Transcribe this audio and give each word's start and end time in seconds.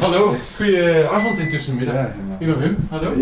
Hallo. 0.00 0.36
Goeie 0.56 1.08
avond 1.08 1.38
intussen 1.38 1.76
middag. 1.76 1.94
Ja, 1.94 2.14
Ik 2.38 2.46
ben 2.46 2.58
Wim, 2.58 2.76
hallo. 2.90 3.12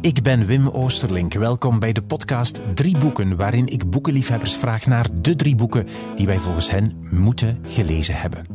Ik 0.00 0.22
ben 0.22 0.46
Wim 0.46 0.68
Oosterlink. 0.68 1.32
Welkom 1.32 1.78
bij 1.78 1.92
de 1.92 2.02
podcast 2.02 2.60
Drie 2.74 2.98
Boeken, 2.98 3.36
waarin 3.36 3.66
ik 3.66 3.90
boekenliefhebbers 3.90 4.56
vraag 4.56 4.86
naar 4.86 5.06
de 5.20 5.36
drie 5.36 5.54
boeken 5.54 5.86
die 6.16 6.26
wij 6.26 6.38
volgens 6.38 6.70
hen 6.70 7.06
moeten 7.10 7.58
gelezen 7.66 8.14
hebben. 8.14 8.46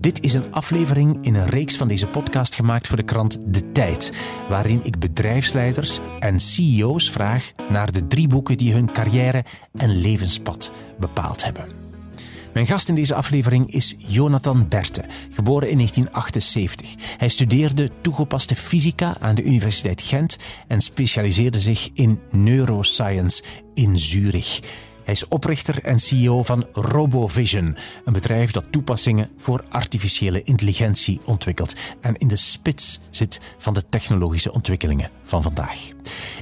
Dit 0.00 0.24
is 0.24 0.32
een 0.32 0.52
aflevering 0.52 1.24
in 1.24 1.34
een 1.34 1.46
reeks 1.46 1.76
van 1.76 1.88
deze 1.88 2.06
podcast 2.06 2.54
gemaakt 2.54 2.86
voor 2.86 2.96
de 2.96 3.02
krant 3.02 3.38
De 3.46 3.72
Tijd, 3.72 4.12
waarin 4.48 4.84
ik 4.84 4.98
bedrijfsleiders 4.98 6.00
en 6.20 6.40
CEO's 6.40 7.10
vraag 7.10 7.52
naar 7.70 7.92
de 7.92 8.06
drie 8.06 8.28
boeken 8.28 8.56
die 8.56 8.72
hun 8.72 8.92
carrière 8.92 9.44
en 9.72 10.00
levenspad 10.00 10.72
bepaald 10.98 11.44
hebben. 11.44 11.68
Mijn 12.54 12.66
gast 12.66 12.88
in 12.88 12.94
deze 12.94 13.14
aflevering 13.14 13.72
is 13.72 13.94
Jonathan 13.98 14.68
Berte, 14.68 15.04
geboren 15.30 15.68
in 15.68 15.76
1978. 15.76 17.16
Hij 17.16 17.28
studeerde 17.28 17.90
toegepaste 18.00 18.56
fysica 18.56 19.16
aan 19.20 19.34
de 19.34 19.44
Universiteit 19.44 20.02
Gent 20.02 20.36
en 20.68 20.80
specialiseerde 20.80 21.60
zich 21.60 21.90
in 21.94 22.20
neuroscience 22.30 23.42
in 23.74 23.98
Zurich. 23.98 24.60
Hij 25.04 25.14
is 25.14 25.28
oprichter 25.28 25.84
en 25.84 25.98
CEO 25.98 26.42
van 26.42 26.66
RoboVision, 26.72 27.76
een 28.04 28.12
bedrijf 28.12 28.50
dat 28.50 28.64
toepassingen 28.70 29.30
voor 29.36 29.64
artificiële 29.68 30.42
intelligentie 30.42 31.20
ontwikkelt 31.24 31.74
en 32.00 32.16
in 32.16 32.28
de 32.28 32.36
spits 32.36 33.00
zit 33.10 33.40
van 33.58 33.74
de 33.74 33.86
technologische 33.86 34.52
ontwikkelingen 34.52 35.10
van 35.22 35.42
vandaag. 35.42 35.78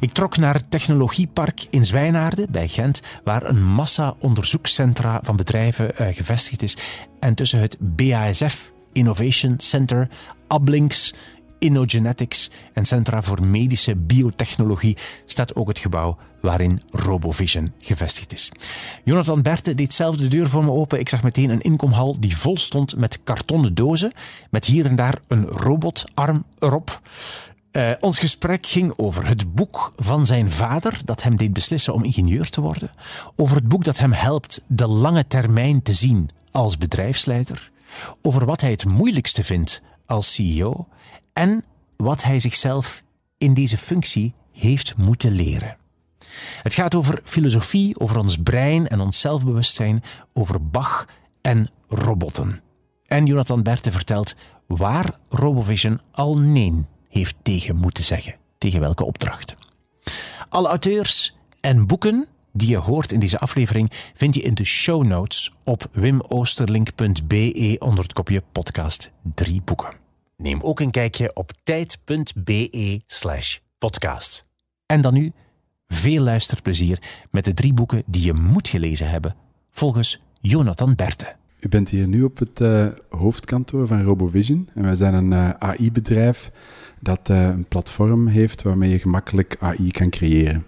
Ik 0.01 0.13
trok 0.13 0.37
naar 0.37 0.55
het 0.55 0.71
Technologiepark 0.71 1.67
in 1.71 1.85
Zwijnaarden 1.85 2.51
bij 2.51 2.69
Gent, 2.69 3.01
waar 3.25 3.43
een 3.43 3.65
massa 3.65 4.15
onderzoekscentra 4.19 5.21
van 5.23 5.37
bedrijven 5.37 5.93
uh, 6.01 6.07
gevestigd 6.11 6.63
is. 6.63 6.77
En 7.21 7.35
tussen 7.35 7.61
het 7.61 7.77
BASF 7.81 8.73
Innovation 8.93 9.55
Center, 9.59 10.09
Ablinks, 10.47 11.15
InnoGenetics 11.59 12.51
en 12.73 12.85
Centra 12.85 13.23
voor 13.23 13.43
Medische 13.45 13.97
Biotechnologie 13.97 14.97
staat 15.25 15.55
ook 15.55 15.69
het 15.69 15.79
gebouw 15.79 16.17
waarin 16.41 16.81
RoboVision 16.91 17.73
gevestigd 17.79 18.33
is. 18.33 18.53
Jonathan 19.05 19.43
Berte 19.43 19.75
deed 19.75 19.95
zelf 19.95 20.17
de 20.17 20.29
deur 20.29 20.49
voor 20.49 20.65
me 20.65 20.71
open. 20.71 20.99
Ik 20.99 21.09
zag 21.09 21.23
meteen 21.23 21.51
een 21.51 21.61
inkomhal 21.61 22.21
die 22.21 22.37
vol 22.37 22.57
stond 22.57 22.97
met 22.97 23.23
kartonnen 23.25 23.75
dozen, 23.75 24.13
met 24.51 24.65
hier 24.65 24.87
en 24.87 24.97
daar 24.97 25.19
een 25.29 25.45
robotarm 25.45 26.45
erop. 26.59 27.01
Uh, 27.73 27.91
ons 28.01 28.19
gesprek 28.19 28.67
ging 28.67 28.93
over 28.97 29.27
het 29.27 29.55
boek 29.55 29.93
van 29.95 30.27
zijn 30.27 30.51
vader, 30.51 31.01
dat 31.05 31.23
hem 31.23 31.37
deed 31.37 31.53
beslissen 31.53 31.95
om 31.95 32.05
ingenieur 32.05 32.51
te 32.51 32.61
worden. 32.61 32.91
Over 33.37 33.57
het 33.57 33.69
boek 33.69 33.85
dat 33.85 33.99
hem 33.99 34.13
helpt 34.13 34.63
de 34.67 34.87
lange 34.87 35.27
termijn 35.27 35.83
te 35.83 35.93
zien 35.93 36.31
als 36.51 36.79
bedrijfsleider. 36.79 37.71
Over 38.23 38.45
wat 38.47 38.61
hij 38.61 38.71
het 38.71 38.85
moeilijkste 38.85 39.45
vindt 39.45 39.83
als 40.07 40.35
CEO. 40.35 40.89
En 41.39 41.65
wat 41.97 42.23
hij 42.23 42.41
zichzelf 42.41 43.03
in 43.37 43.55
deze 43.55 43.79
functie 43.79 44.35
heeft 44.53 44.97
moeten 44.97 45.33
leren. 45.33 45.77
Het 46.63 46.75
gaat 46.75 46.95
over 46.95 47.21
filosofie, 47.25 48.01
over 48.01 48.19
ons 48.19 48.37
brein 48.37 48.89
en 48.89 49.01
ons 49.01 49.21
zelfbewustzijn, 49.21 50.03
over 50.33 50.69
Bach 50.69 51.09
en 51.41 51.71
robotten. 51.89 52.61
En 53.07 53.27
Jonathan 53.27 53.63
Berte 53.63 53.93
vertelt 53.93 54.37
waar 54.67 55.19
RoboVision 55.29 56.01
al 56.13 56.39
nee 56.39 56.87
heeft 57.09 57.37
tegen 57.43 57.77
moeten 57.77 58.05
zeggen. 58.05 58.35
Tegen 58.59 58.81
welke 58.81 59.05
opdracht. 59.05 59.55
Alle 60.49 60.69
auteurs 60.69 61.37
en 61.61 61.87
boeken 61.87 62.27
die 62.53 62.69
je 62.69 62.77
hoort 62.77 63.13
in 63.13 63.21
deze 63.21 63.39
aflevering 63.39 63.93
vind 64.15 64.35
je 64.35 64.41
in 64.41 64.55
de 64.55 64.65
show 64.65 65.05
notes 65.05 65.53
op 65.65 65.89
wimoosterlink.be 65.93 67.77
onder 67.79 68.05
het 68.05 68.13
kopje 68.13 68.43
podcast 68.53 69.11
3 69.35 69.63
boeken. 69.65 69.98
Neem 70.43 70.61
ook 70.61 70.81
een 70.81 70.91
kijkje 70.91 71.31
op 71.35 71.53
tijd.be 71.63 73.03
slash 73.07 73.59
podcast. 73.79 74.47
En 74.87 75.01
dan 75.01 75.15
nu 75.15 75.33
veel 75.87 76.23
luisterplezier 76.23 77.03
met 77.31 77.45
de 77.45 77.55
drie 77.55 77.73
boeken 77.73 78.03
die 78.07 78.25
je 78.25 78.33
moet 78.33 78.69
gelezen 78.69 79.11
hebben, 79.11 79.35
volgens 79.71 80.21
Jonathan 80.41 80.95
Berte. 80.95 81.37
U 81.61 81.69
bent 81.69 81.89
hier 81.89 82.09
nu 82.09 82.23
op 82.23 82.39
het 82.39 82.61
uh, 82.61 82.87
hoofdkantoor 83.09 83.87
van 83.87 84.03
RoboVision 84.03 84.69
en 84.75 84.83
wij 84.83 84.95
zijn 84.95 85.15
een 85.15 85.33
uh, 85.33 85.51
AI-bedrijf 85.51 86.51
dat 87.01 87.29
uh, 87.29 87.43
een 87.43 87.65
platform 87.65 88.27
heeft 88.27 88.63
waarmee 88.63 88.91
je 88.91 88.99
gemakkelijk 88.99 89.57
AI 89.61 89.91
kan 89.91 90.11
creëren. 90.11 90.65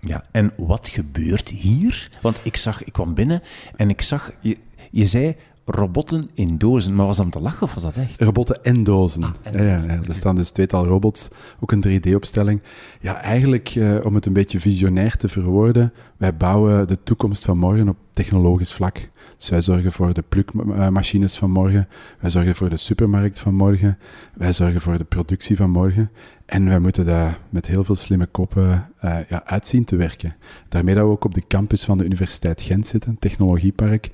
Ja, 0.00 0.24
en 0.30 0.52
wat 0.56 0.88
gebeurt 0.88 1.48
hier? 1.48 2.08
Want 2.22 2.40
ik 2.42 2.56
zag, 2.56 2.84
ik 2.84 2.92
kwam 2.92 3.14
binnen 3.14 3.42
en 3.76 3.88
ik 3.88 4.00
zag, 4.00 4.32
je, 4.40 4.58
je 4.90 5.06
zei 5.06 5.36
robotten 5.70 6.30
in 6.34 6.58
dozen. 6.58 6.94
Maar 6.94 7.06
was 7.06 7.16
dat 7.16 7.24
om 7.24 7.30
te 7.30 7.40
lachen 7.40 7.62
of 7.62 7.74
was 7.74 7.82
dat 7.82 7.96
echt? 7.96 8.20
Robotten 8.20 8.64
en 8.64 8.84
dozen. 8.84 9.22
Ah, 9.22 9.30
en 9.42 9.64
ja, 9.64 9.76
ja, 9.76 10.00
er 10.08 10.14
staan 10.14 10.34
dus 10.34 10.50
tweetal 10.50 10.86
robots, 10.86 11.28
ook 11.60 11.72
een 11.72 11.84
3D-opstelling. 11.88 12.60
Ja, 13.00 13.20
eigenlijk 13.20 13.74
uh, 13.74 14.04
om 14.04 14.14
het 14.14 14.26
een 14.26 14.32
beetje 14.32 14.60
visionair 14.60 15.16
te 15.16 15.28
verwoorden, 15.28 15.92
wij 16.16 16.36
bouwen 16.36 16.88
de 16.88 17.02
toekomst 17.02 17.44
van 17.44 17.58
morgen 17.58 17.88
op 17.88 17.96
technologisch 18.18 18.72
vlak. 18.72 19.10
Dus 19.36 19.48
wij 19.48 19.60
zorgen 19.60 19.92
voor 19.92 20.14
de 20.14 20.24
plukmachines 20.28 21.38
van 21.38 21.50
morgen, 21.50 21.88
wij 22.20 22.30
zorgen 22.30 22.54
voor 22.54 22.68
de 22.68 22.76
supermarkt 22.76 23.38
van 23.38 23.54
morgen, 23.54 23.98
wij 24.34 24.52
zorgen 24.52 24.80
voor 24.80 24.98
de 24.98 25.04
productie 25.04 25.56
van 25.56 25.70
morgen. 25.70 26.10
En 26.46 26.64
wij 26.64 26.78
moeten 26.78 27.04
daar 27.06 27.38
met 27.50 27.66
heel 27.66 27.84
veel 27.84 27.94
slimme 27.94 28.26
koppen 28.26 28.88
uh, 29.04 29.16
ja, 29.28 29.44
uitzien 29.44 29.84
te 29.84 29.96
werken. 29.96 30.36
Daarmee 30.68 30.94
dat 30.94 31.04
we 31.04 31.10
ook 31.10 31.24
op 31.24 31.34
de 31.34 31.46
campus 31.48 31.84
van 31.84 31.98
de 31.98 32.04
Universiteit 32.04 32.62
Gent 32.62 32.86
zitten, 32.86 33.16
technologiepark, 33.18 34.10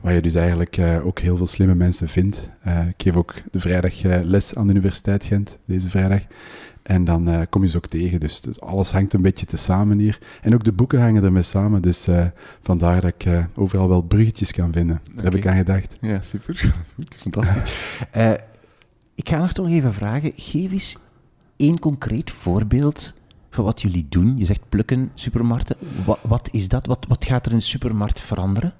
waar 0.00 0.12
je 0.12 0.20
dus 0.20 0.34
eigenlijk 0.34 0.76
uh, 0.76 1.06
ook 1.06 1.18
heel 1.18 1.36
veel 1.36 1.46
slimme 1.46 1.74
mensen 1.74 2.08
vindt. 2.08 2.50
Uh, 2.66 2.86
ik 2.86 3.02
geef 3.02 3.16
ook 3.16 3.34
de 3.50 3.60
vrijdag 3.60 4.02
les 4.02 4.54
aan 4.54 4.66
de 4.66 4.72
Universiteit 4.72 5.24
Gent, 5.24 5.58
deze 5.64 5.90
vrijdag. 5.90 6.22
En 6.88 7.04
dan 7.04 7.28
uh, 7.28 7.40
kom 7.50 7.62
je 7.62 7.68
ze 7.68 7.76
ook 7.76 7.86
tegen. 7.86 8.20
Dus, 8.20 8.40
dus, 8.40 8.60
alles 8.60 8.92
hangt 8.92 9.12
een 9.12 9.22
beetje 9.22 9.46
te 9.46 9.56
samen 9.56 9.98
hier. 9.98 10.18
En 10.42 10.54
ook 10.54 10.64
de 10.64 10.72
boeken 10.72 11.00
hangen 11.00 11.24
ermee 11.24 11.42
samen. 11.42 11.82
Dus 11.82 12.08
uh, 12.08 12.26
vandaar 12.60 13.00
dat 13.00 13.10
ik 13.14 13.24
uh, 13.24 13.44
overal 13.54 13.88
wel 13.88 14.02
bruggetjes 14.02 14.52
kan 14.52 14.72
vinden. 14.72 15.00
Daar 15.04 15.14
okay. 15.14 15.24
heb 15.24 15.34
ik 15.34 15.46
aan 15.46 15.56
gedacht. 15.56 15.96
Ja, 16.00 16.22
super. 16.22 16.74
Goed, 16.94 17.16
fantastisch. 17.20 17.72
ik 19.22 19.28
ga 19.28 19.38
nog 19.38 19.52
toch 19.52 19.68
even 19.68 19.92
vragen. 19.94 20.32
Geef 20.36 20.72
eens 20.72 20.96
één 21.56 21.78
concreet 21.78 22.30
voorbeeld 22.30 23.14
van 23.50 23.64
wat 23.64 23.82
jullie 23.82 24.06
doen. 24.08 24.38
Je 24.38 24.44
zegt 24.44 24.68
plukken, 24.68 25.10
supermarkten. 25.14 25.76
Wat, 26.04 26.18
wat 26.22 26.48
is 26.52 26.68
dat? 26.68 26.86
Wat, 26.86 27.06
wat 27.08 27.24
gaat 27.24 27.44
er 27.44 27.50
in 27.50 27.56
een 27.56 27.62
supermarkt 27.62 28.20
veranderen? 28.20 28.72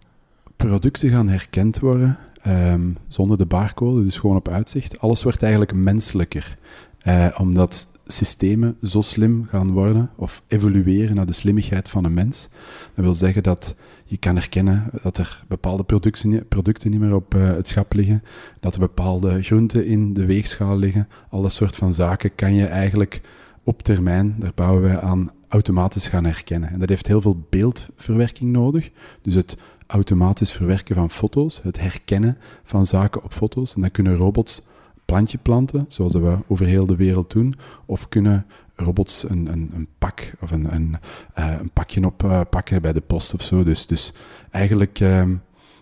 Producten 0.56 1.10
gaan 1.10 1.28
herkend 1.28 1.78
worden. 1.78 2.18
Um, 2.46 2.96
zonder 3.08 3.38
de 3.38 3.46
barcode, 3.46 4.04
dus 4.04 4.18
gewoon 4.18 4.36
op 4.36 4.48
uitzicht. 4.48 5.00
Alles 5.00 5.22
wordt 5.22 5.42
eigenlijk 5.42 5.74
menselijker. 5.74 6.56
Uh, 7.04 7.26
omdat 7.38 7.88
systemen 8.12 8.76
zo 8.82 9.00
slim 9.00 9.46
gaan 9.50 9.70
worden 9.70 10.10
of 10.16 10.42
evolueren 10.46 11.14
naar 11.16 11.26
de 11.26 11.32
slimmigheid 11.32 11.88
van 11.88 12.04
een 12.04 12.14
mens. 12.14 12.48
Dat 12.94 13.04
wil 13.04 13.14
zeggen 13.14 13.42
dat 13.42 13.74
je 14.04 14.16
kan 14.16 14.34
herkennen 14.34 14.90
dat 15.02 15.18
er 15.18 15.44
bepaalde 15.48 15.84
producten, 15.84 16.48
producten 16.48 16.90
niet 16.90 17.00
meer 17.00 17.14
op 17.14 17.34
uh, 17.34 17.46
het 17.46 17.68
schap 17.68 17.92
liggen, 17.92 18.22
dat 18.60 18.74
er 18.74 18.80
bepaalde 18.80 19.42
groenten 19.42 19.86
in 19.86 20.14
de 20.14 20.26
weegschaal 20.26 20.76
liggen. 20.76 21.08
Al 21.30 21.42
dat 21.42 21.52
soort 21.52 21.76
van 21.76 21.94
zaken 21.94 22.34
kan 22.34 22.54
je 22.54 22.66
eigenlijk 22.66 23.20
op 23.62 23.82
termijn, 23.82 24.36
daar 24.38 24.52
bouwen 24.54 24.82
wij 24.82 25.00
aan, 25.00 25.30
automatisch 25.48 26.08
gaan 26.08 26.24
herkennen. 26.24 26.70
En 26.70 26.78
dat 26.78 26.88
heeft 26.88 27.06
heel 27.06 27.20
veel 27.20 27.46
beeldverwerking 27.48 28.52
nodig. 28.52 28.90
Dus 29.22 29.34
het 29.34 29.56
automatisch 29.86 30.52
verwerken 30.52 30.94
van 30.94 31.10
foto's, 31.10 31.62
het 31.62 31.80
herkennen 31.80 32.38
van 32.64 32.86
zaken 32.86 33.22
op 33.24 33.32
foto's. 33.34 33.74
En 33.74 33.80
dan 33.80 33.90
kunnen 33.90 34.14
robots 34.14 34.62
plantje 35.08 35.38
planten, 35.38 35.84
zoals 35.88 36.12
we 36.12 36.38
over 36.46 36.66
heel 36.66 36.86
de 36.86 36.96
wereld 36.96 37.30
doen, 37.32 37.54
of 37.86 38.08
kunnen 38.08 38.46
robots 38.74 39.28
een, 39.28 39.52
een, 39.52 39.70
een 39.74 39.88
pak 39.98 40.32
of 40.40 40.50
een, 40.50 40.74
een, 40.74 40.96
uh, 41.38 41.54
een 41.60 41.70
pakje 41.70 42.06
oppakken 42.06 42.76
uh, 42.76 42.82
bij 42.82 42.92
de 42.92 43.00
post 43.00 43.34
of 43.34 43.42
zo. 43.42 43.64
Dus, 43.64 43.86
dus 43.86 44.12
eigenlijk 44.50 45.00
uh, 45.00 45.22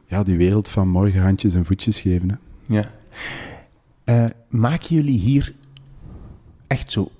ja, 0.06 0.23
die 0.23 0.37
wereld 0.37 0.69
van 0.69 0.88
morgen 0.88 1.23
handjes 1.23 1.55
en 1.55 1.64
voetjes 1.64 2.00
geven. 2.00 2.28
Hè. 2.28 2.37
Ja. 2.76 2.90
Eh, 4.05 4.25
maken 4.49 4.96
jullie 4.96 5.19
hier 5.19 5.55
echt 6.67 6.90
zo 6.90 7.11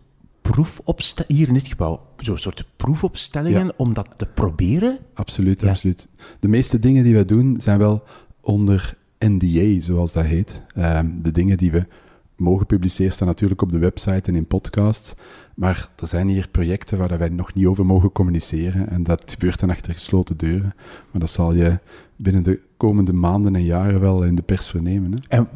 proefopstellingen, 0.43 1.37
hier 1.37 1.49
in 1.49 1.55
dit 1.55 1.69
gebouw, 1.69 2.01
zo'n 2.17 2.39
soort 2.39 2.65
proefopstellingen 2.77 3.67
ja. 3.67 3.73
om 3.77 3.95
dat 3.95 4.09
te 4.17 4.27
proberen? 4.27 4.99
Absoluut, 5.15 5.61
ja. 5.61 5.69
absoluut. 5.69 6.09
De 6.41 6.49
meeste 6.49 6.79
dingen 6.79 7.05
die 7.05 7.15
wij 7.15 7.25
doen 7.25 7.61
zijn 7.61 7.79
wel 7.79 8.03
onder 8.41 8.97
NDA, 9.19 9.81
zoals 9.81 10.13
dat 10.13 10.25
heet. 10.25 10.63
Um, 10.77 11.23
de 11.23 11.31
dingen 11.31 11.57
die 11.57 11.71
we 11.71 11.87
mogen 12.37 12.67
publiceren 12.67 13.13
staan 13.13 13.27
natuurlijk 13.27 13.63
op 13.63 13.71
de 13.71 13.79
website 13.79 14.29
en 14.31 14.35
in 14.37 14.47
podcasts. 14.47 15.15
Maar 15.55 15.89
er 16.01 16.07
zijn 16.07 16.29
hier 16.29 16.49
projecten 16.49 16.99
waar 16.99 17.19
wij 17.19 17.29
nog 17.29 17.55
niet 17.55 17.67
over 17.67 17.87
mogen 17.87 18.13
communiceren. 18.13 18.89
En 18.91 19.03
dat 19.03 19.23
gebeurt 19.27 19.61
dan 19.61 19.71
achter 19.71 19.93
gesloten 19.93 20.37
deuren. 20.37 20.75
Maar 21.11 21.21
dat 21.21 21.31
zal 21.31 21.53
je 21.53 21.79
binnen 22.17 22.43
de 22.43 22.61
komende 22.77 23.13
maanden 23.13 23.55
en 23.55 23.65
jaren 23.65 24.01
wel 24.01 24.23
in 24.23 24.35
de 24.35 24.43
pers 24.43 24.67
vernemen. 24.69 25.13
Hè? 25.13 25.19
En 25.29 25.49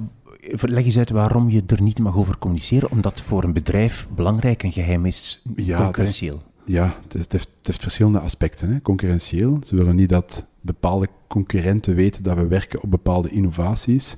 leg 0.61 0.85
eens 0.85 0.99
uit 0.99 1.11
waarom 1.11 1.51
je 1.51 1.63
er 1.67 1.83
niet 1.83 1.99
mag 1.99 2.17
over 2.17 2.39
communiceren. 2.39 2.91
Omdat 2.91 3.21
voor 3.21 3.45
een 3.45 3.53
bedrijf 3.53 4.09
belangrijk 4.15 4.63
en 4.63 4.73
geheim 4.73 5.06
is, 5.06 5.43
ja, 5.56 5.83
concurrentieel. 5.83 6.43
Ja, 6.65 6.85
het, 7.03 7.15
is- 7.15 7.21
het 7.23 7.33
heeft, 7.33 7.51
het 7.59 7.67
heeft 7.67 7.83
verschillende 7.83 8.19
aspecten. 8.21 8.73
Hè. 8.73 8.81
Concurrentieel, 8.81 9.59
ze 9.67 9.77
willen 9.77 9.97
niet 9.97 10.09
dat 10.09 10.47
bepaalde 10.61 11.09
concurrenten 11.29 11.95
weten 11.95 12.23
dat 12.23 12.37
we 12.37 12.47
werken 12.47 12.83
op 12.83 12.91
bepaalde 12.91 13.31
innovaties. 13.31 14.17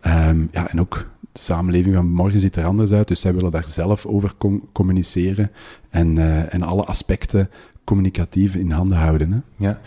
Ehm, 0.00 0.46
ja, 0.50 0.70
en 0.70 0.80
ook 0.80 1.08
de 1.32 1.40
samenleving 1.40 1.94
van 1.94 2.10
morgen 2.12 2.40
ziet 2.40 2.56
er 2.56 2.64
anders 2.64 2.92
uit, 2.92 3.08
dus 3.08 3.20
zij 3.20 3.34
willen 3.34 3.50
daar 3.50 3.68
zelf 3.68 4.06
over 4.06 4.32
com- 4.38 4.68
communiceren 4.72 5.50
en, 5.90 6.18
eh, 6.18 6.54
en 6.54 6.62
alle 6.62 6.84
aspecten 6.84 7.50
communicatief 7.84 8.54
in 8.54 8.70
handen 8.70 8.98
houden. 8.98 9.32
Hè. 9.32 9.38
Ja. 9.66 9.80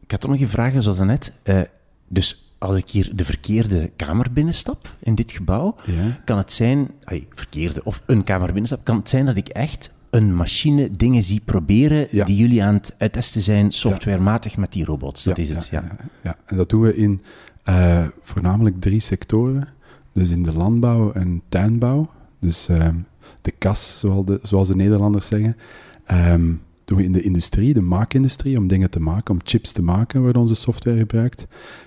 Ik 0.00 0.10
had 0.10 0.20
toch 0.20 0.30
nog 0.30 0.40
een 0.40 0.48
vraag, 0.48 0.72
zoals 0.82 0.98
net. 0.98 1.32
Eh, 1.42 1.60
dus 2.08 2.54
als 2.58 2.76
ik 2.76 2.88
hier 2.90 3.10
de 3.16 3.24
verkeerde 3.24 3.90
kamer 3.96 4.32
binnenstap 4.32 4.96
in 4.98 5.14
dit 5.14 5.32
gebouw, 5.32 5.76
Ja. 5.84 6.20
kan 6.24 6.38
het 6.38 6.52
zijn, 6.52 6.90
ai, 7.04 7.26
verkeerde, 7.30 7.84
of 7.84 8.02
een 8.06 8.24
kamer 8.24 8.46
binnenstap, 8.46 8.84
kan 8.84 8.96
het 8.96 9.08
zijn 9.08 9.26
dat 9.26 9.36
ik 9.36 9.48
echt 9.48 9.94
een 10.14 10.34
machine 10.34 10.90
dingen 10.90 11.22
zie 11.22 11.40
proberen 11.44 12.06
Ja. 12.10 12.24
die 12.24 12.36
jullie 12.36 12.62
aan 12.62 12.74
het 12.74 12.94
uittesten 12.98 13.42
zijn, 13.42 13.72
softwarematig 13.72 14.56
met 14.56 14.72
die 14.72 14.84
robots. 14.84 15.24
Dat 15.24 15.38
is 15.38 15.48
het, 15.48 15.68
ja. 15.70 15.84
Ja, 16.22 16.36
en 16.46 16.56
dat 16.56 16.68
doen 16.68 16.80
we 16.80 16.96
in 16.96 17.20
eh, 17.64 18.06
voornamelijk 18.20 18.80
drie 18.80 19.00
sectoren. 19.00 19.68
Dus 20.12 20.30
in 20.30 20.42
de 20.42 20.52
landbouw 20.52 21.12
en 21.12 21.42
tuinbouw. 21.48 22.10
Dus 22.40 22.68
ehm, 22.68 22.94
de 23.42 23.50
kas, 23.50 23.98
zoals 23.98 24.26
de, 24.26 24.38
zoals 24.42 24.68
de 24.68 24.76
Nederlanders 24.76 25.26
zeggen. 25.26 25.56
Ehm, 26.04 26.52
doen 26.84 26.98
we 26.98 27.04
in 27.04 27.12
de 27.12 27.22
industrie, 27.22 27.74
de 27.74 27.80
maakindustrie, 27.80 28.58
om 28.58 28.66
dingen 28.66 28.90
te 28.90 29.00
maken, 29.00 29.34
om 29.34 29.40
chips 29.44 29.72
te 29.72 29.82
maken, 29.82 30.20
wordt 30.20 30.36
onze 30.36 30.54
software 30.54 30.98
gebruikt. 30.98 31.46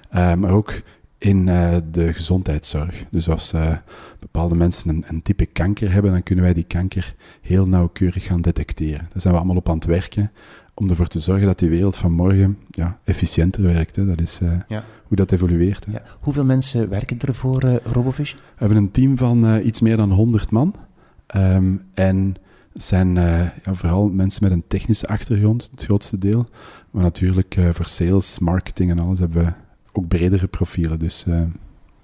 Eh, 0.09 0.33
maar 0.33 0.51
ook 0.51 0.74
in 1.18 1.48
eh, 1.48 1.75
de 1.92 2.14
gezondheidszorg. 2.14 3.06
Dus 3.12 3.30
als 3.30 3.54
eh, 3.54 3.78
bepaalde 4.19 4.56
mensen 4.56 4.90
een, 4.90 5.04
een 5.08 5.22
type 5.22 5.46
kanker 5.46 5.92
hebben, 5.92 6.12
dan 6.12 6.24
kunnen 6.24 6.44
wij 6.44 6.54
die 6.54 6.64
kanker 6.64 7.16
heel 7.42 7.68
nauwkeurig 7.68 8.24
gaan 8.24 8.42
detecteren. 8.42 9.08
Daar 9.12 9.22
zijn 9.22 9.34
we 9.34 9.40
allemaal 9.40 9.58
op 9.58 9.69
aan 9.69 9.75
het 9.75 9.86
werken 9.86 10.31
om 10.74 10.90
ervoor 10.90 11.08
te 11.08 11.19
zorgen 11.19 11.46
dat 11.46 11.60
die 11.60 11.69
wereld 11.69 11.96
van 11.96 12.12
morgen 12.12 12.58
ja, 12.69 13.00
efficiënter 13.04 13.64
werkt. 13.64 13.96
Hè. 13.96 14.06
Dat 14.06 14.22
is 14.22 14.40
eh, 14.42 14.52
Ja. 14.68 14.84
hoe 15.04 15.18
dat 15.18 15.31
evolueert. 15.31 15.86
Hè. 15.86 15.92
Ja. 15.92 16.02
Hoeveel 16.19 16.46
mensen 16.46 16.90
werken 16.90 17.20
er 17.20 17.36
voor 17.36 17.80
RoboVision? 17.84 18.40
We 18.42 18.56
hebben 18.56 18.78
een 18.78 18.92
team 18.92 19.18
van 19.18 19.60
iets 19.60 19.81
meer 19.81 19.98
dan 19.98 20.12
100 20.12 20.52
man. 20.52 20.75
Ehm, 21.28 21.75
en 21.94 22.36
zijn 22.74 23.13
ja, 23.16 23.54
vooral 23.66 24.10
mensen 24.10 24.44
met 24.44 24.52
een 24.52 24.63
technische 24.68 25.08
achtergrond, 25.08 25.70
het 25.72 25.84
grootste 25.84 26.18
deel. 26.18 26.48
Maar 26.92 27.04
natuurlijk 27.04 27.58
voor 27.72 27.86
sales, 27.86 28.40
marketing 28.40 28.92
en 28.92 29.00
alles 29.00 29.20
hebben 29.20 29.46
we 29.46 29.54
ook 29.98 30.08
bredere 30.08 30.48
profielen. 30.48 31.00
Dus 31.00 31.26
eh 31.26 31.42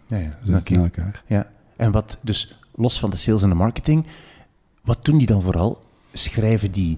Ja, 0.07 0.17
ja. 0.17 0.37
ze 0.43 0.61
in 0.63 0.79
elkaar. 0.79 1.23
Ja, 1.27 1.51
en 1.75 1.91
wat, 1.91 2.19
dus 2.21 2.59
los 2.75 2.99
van 2.99 3.09
de 3.09 3.17
sales 3.17 3.41
en 3.41 3.49
de 3.49 3.55
marketing, 3.55 4.05
wat 4.83 5.05
doen 5.05 5.17
die 5.17 5.27
dan 5.27 5.41
vooral? 5.41 5.79
Schrijven 6.13 6.71
die, 6.71 6.97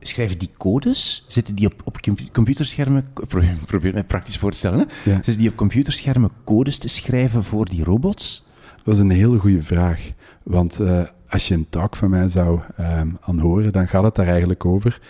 schrijven 0.00 0.38
die 0.38 0.50
codes? 0.58 1.24
Zitten 1.28 1.54
die 1.54 1.66
op, 1.66 1.80
op 1.84 2.00
compu- 2.00 2.28
computerschermen? 2.32 3.08
Probeer, 3.28 3.56
probeer 3.66 3.92
mij 3.92 4.04
praktisch 4.04 4.38
voor 4.38 4.50
te 4.50 4.56
stellen. 4.58 4.78
Hè? 4.78 5.10
Ja. 5.10 5.14
Zitten 5.14 5.38
die 5.38 5.50
op 5.50 5.56
computerschermen 5.56 6.30
codes 6.44 6.78
te 6.78 6.88
schrijven 6.88 7.44
voor 7.44 7.68
die 7.68 7.84
robots? 7.84 8.44
Dat 8.84 8.94
is 8.94 9.00
een 9.00 9.10
hele 9.10 9.38
goede 9.38 9.62
vraag. 9.62 10.10
Want 10.42 10.80
eh, 10.80 11.00
als 11.28 11.48
je 11.48 11.54
een 11.54 11.66
talk 11.68 11.96
van 11.96 12.10
mij 12.10 12.28
zou 12.28 12.60
ehm 12.76 13.08
aanhoren, 13.20 13.72
dan 13.72 13.88
gaat 13.88 14.04
het 14.04 14.14
daar 14.14 14.26
eigenlijk 14.28 14.64
over. 14.64 15.00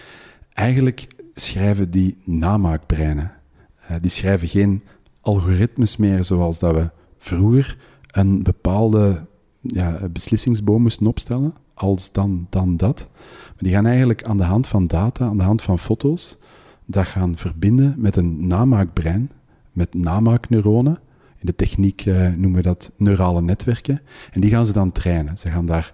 Eigenlijk 0.52 1.06
schrijven 1.34 1.90
die 1.90 2.16
namaakbreinen. 2.24 3.32
Eh, 3.86 3.96
die 4.00 4.10
schrijven 4.10 4.48
geen 4.48 4.82
algoritmes 5.26 5.96
meer 5.96 6.24
zoals 6.24 6.58
dat 6.58 6.74
we 6.74 6.90
vroeger 7.18 7.76
een 8.06 8.42
bepaalde 8.42 9.26
ja, 9.60 9.98
beslissingsboom 10.12 10.82
moesten 10.82 11.06
opstellen. 11.06 11.54
Als 11.74 12.12
dan, 12.12 12.46
dan 12.50 12.76
dat. 12.76 13.10
Maar 13.44 13.54
die 13.56 13.72
gaan 13.72 13.86
eigenlijk 13.86 14.24
aan 14.24 14.36
de 14.36 14.44
hand 14.44 14.66
van 14.66 14.86
data, 14.86 15.26
aan 15.26 15.36
de 15.36 15.42
hand 15.42 15.62
van 15.62 15.78
foto's, 15.78 16.38
dat 16.84 17.06
gaan 17.06 17.36
verbinden 17.36 17.94
met 17.98 18.16
een 18.16 18.46
namaakbrein, 18.46 19.30
met 19.72 19.94
namaakneuronen. 19.94 20.98
In 21.38 21.46
de 21.46 21.54
techniek 21.54 22.06
eh, 22.06 22.28
noemen 22.28 22.52
we 22.52 22.62
dat 22.62 22.92
neurale 22.96 23.42
netwerken. 23.42 24.00
En 24.32 24.40
die 24.40 24.50
gaan 24.50 24.66
ze 24.66 24.72
dan 24.72 24.92
trainen. 24.92 25.38
Ze 25.38 25.50
gaan 25.50 25.66
daar 25.66 25.92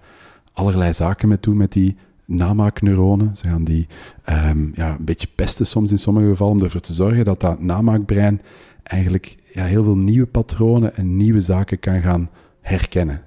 allerlei 0.53 0.93
zaken 0.93 1.27
mee 1.27 1.37
doen 1.39 1.57
met 1.57 1.71
die 1.71 1.95
namaakneuronen. 2.25 3.37
Ze 3.37 3.47
gaan 3.47 3.63
die 3.63 3.87
ehm, 4.23 4.69
ja, 4.73 4.95
een 4.99 5.05
beetje 5.05 5.27
pesten 5.35 5.67
soms 5.67 5.91
in 5.91 5.99
sommige 5.99 6.27
gevallen 6.27 6.53
om 6.53 6.63
ervoor 6.63 6.81
te 6.81 6.93
zorgen 6.93 7.25
dat 7.25 7.39
dat 7.39 7.61
namaakbrein 7.61 8.41
eigenlijk 8.83 9.35
ja, 9.53 9.65
heel 9.65 9.83
veel 9.83 9.97
nieuwe 9.97 10.27
patronen 10.27 10.95
en 10.95 11.17
nieuwe 11.17 11.41
zaken 11.41 11.79
kan 11.79 12.01
gaan 12.01 12.29
herkennen. 12.61 13.21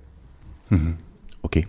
Oké. 1.40 1.62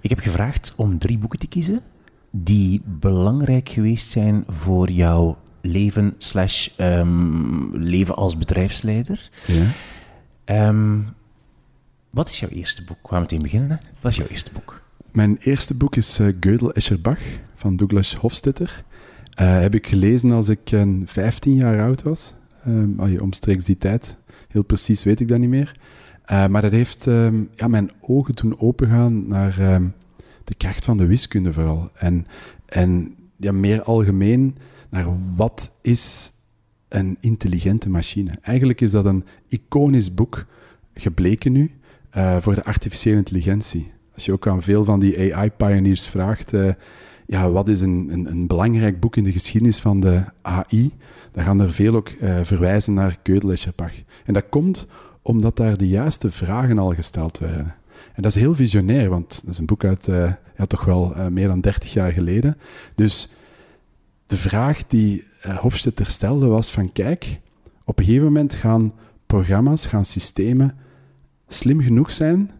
Ik 0.00 0.10
heb 0.10 0.18
gevraagd 0.18 0.72
om 0.76 0.98
drie 0.98 1.18
boeken 1.18 1.38
te 1.38 1.46
kiezen 1.46 1.82
die 2.30 2.82
belangrijk 2.84 3.68
geweest 3.68 4.08
zijn 4.08 4.44
voor 4.46 4.90
jouw 4.90 5.38
leven 5.60 6.14
slash 6.18 6.68
ehm, 6.76 7.76
leven 7.76 8.16
als 8.16 8.36
bedrijfsleider. 8.36 9.30
Ja. 9.46 9.66
Ehm, 10.44 10.98
wat 12.10 12.28
is 12.28 12.40
jouw 12.40 12.48
eerste 12.48 12.84
boek? 12.84 12.98
We 13.02 13.08
gaan 13.08 13.20
meteen 13.20 13.42
beginnen. 13.42 13.70
Hè? 13.70 13.76
Wat 14.00 14.10
is 14.10 14.16
jouw 14.16 14.26
eerste 14.26 14.50
boek? 14.52 14.82
Mijn 15.12 15.36
eerste 15.40 15.74
boek 15.74 15.96
is 15.96 16.18
eh 16.18 16.26
Gödel 16.40 16.72
Escherbach 16.72 17.20
van 17.54 17.76
Douglas 17.76 18.14
Hofstetter. 18.14 18.84
Eh, 19.34 19.58
heb 19.60 19.74
ik 19.74 19.86
gelezen 19.86 20.30
als 20.30 20.48
ik 20.48 20.72
eh, 20.72 20.82
15 21.04 21.54
jaar 21.54 21.80
oud 21.80 22.02
was. 22.02 22.34
Allee, 22.96 23.22
omstreeks 23.22 23.64
die 23.64 23.78
tijd. 23.78 24.16
Heel 24.48 24.64
precies 24.64 25.04
weet 25.04 25.20
ik 25.20 25.28
dat 25.28 25.38
niet 25.38 25.48
meer. 25.48 25.72
Eh, 26.24 26.46
maar 26.46 26.62
dat 26.62 26.72
heeft 26.72 27.06
ehm, 27.06 27.42
ja, 27.54 27.68
mijn 27.68 27.90
ogen 28.00 28.34
doen 28.34 28.60
opengaan 28.60 29.28
naar 29.28 29.58
ehm, 29.58 29.86
de 30.44 30.54
kracht 30.54 30.84
van 30.84 30.96
de 30.96 31.06
wiskunde 31.06 31.52
vooral. 31.52 31.90
En, 31.94 32.26
en 32.66 33.14
ja, 33.36 33.52
meer 33.52 33.82
algemeen 33.82 34.56
naar 34.88 35.06
wat 35.36 35.70
is 35.80 36.32
een 36.88 37.16
intelligente 37.20 37.88
machine. 37.90 38.30
Eigenlijk 38.42 38.80
is 38.80 38.90
dat 38.90 39.04
een 39.04 39.24
iconisch 39.48 40.14
boek 40.14 40.46
gebleken 40.94 41.52
nu 41.52 41.70
eh, 42.10 42.36
voor 42.40 42.54
de 42.54 42.64
artificiële 42.64 43.16
intelligentie. 43.16 43.92
Als 44.14 44.24
je 44.24 44.32
ook 44.32 44.46
aan 44.46 44.62
veel 44.62 44.84
van 44.84 45.00
die 45.00 45.34
AI-pioneers 45.34 46.06
vraagt, 46.06 46.52
eh, 46.52 46.72
ja, 47.26 47.50
wat 47.50 47.68
is 47.68 47.80
een, 47.80 48.08
een, 48.10 48.30
een 48.30 48.46
belangrijk 48.46 49.00
boek 49.00 49.16
in 49.16 49.24
de 49.24 49.32
geschiedenis 49.32 49.78
van 49.78 50.00
de 50.00 50.24
AI, 50.42 50.92
dan 51.32 51.44
gaan 51.44 51.60
er 51.60 51.72
veel 51.72 51.94
ook 51.94 52.08
eh, 52.08 52.38
verwijzen 52.42 52.94
naar 52.94 53.16
Gödel 53.22 53.52
en 54.24 54.32
dat 54.32 54.48
komt 54.48 54.86
omdat 55.22 55.56
daar 55.56 55.76
de 55.76 55.88
juiste 55.88 56.30
vragen 56.30 56.78
al 56.78 56.94
gesteld 56.94 57.38
werden. 57.38 57.74
En 58.14 58.22
dat 58.22 58.34
is 58.34 58.40
heel 58.40 58.54
visionair, 58.54 59.08
want 59.08 59.40
dat 59.44 59.52
is 59.52 59.58
een 59.58 59.66
boek 59.66 59.84
uit 59.84 60.08
eh, 60.08 60.32
ja, 60.56 60.66
toch 60.66 60.84
wel 60.84 61.14
eh, 61.14 61.26
meer 61.26 61.48
dan 61.48 61.60
30 61.60 61.92
jaar 61.92 62.12
geleden. 62.12 62.56
Dus 62.94 63.28
de 64.26 64.36
vraag 64.36 64.86
die 64.86 65.24
Hofstetter 65.60 66.06
stelde 66.06 66.46
was 66.46 66.70
van 66.70 66.92
kijk, 66.92 67.40
op 67.84 67.98
een 67.98 68.04
gegeven 68.04 68.26
moment 68.26 68.54
gaan 68.54 68.92
programma's, 69.26 69.86
gaan 69.86 70.04
systemen 70.04 70.74
slim 71.46 71.80
genoeg 71.80 72.12
zijn, 72.12 72.50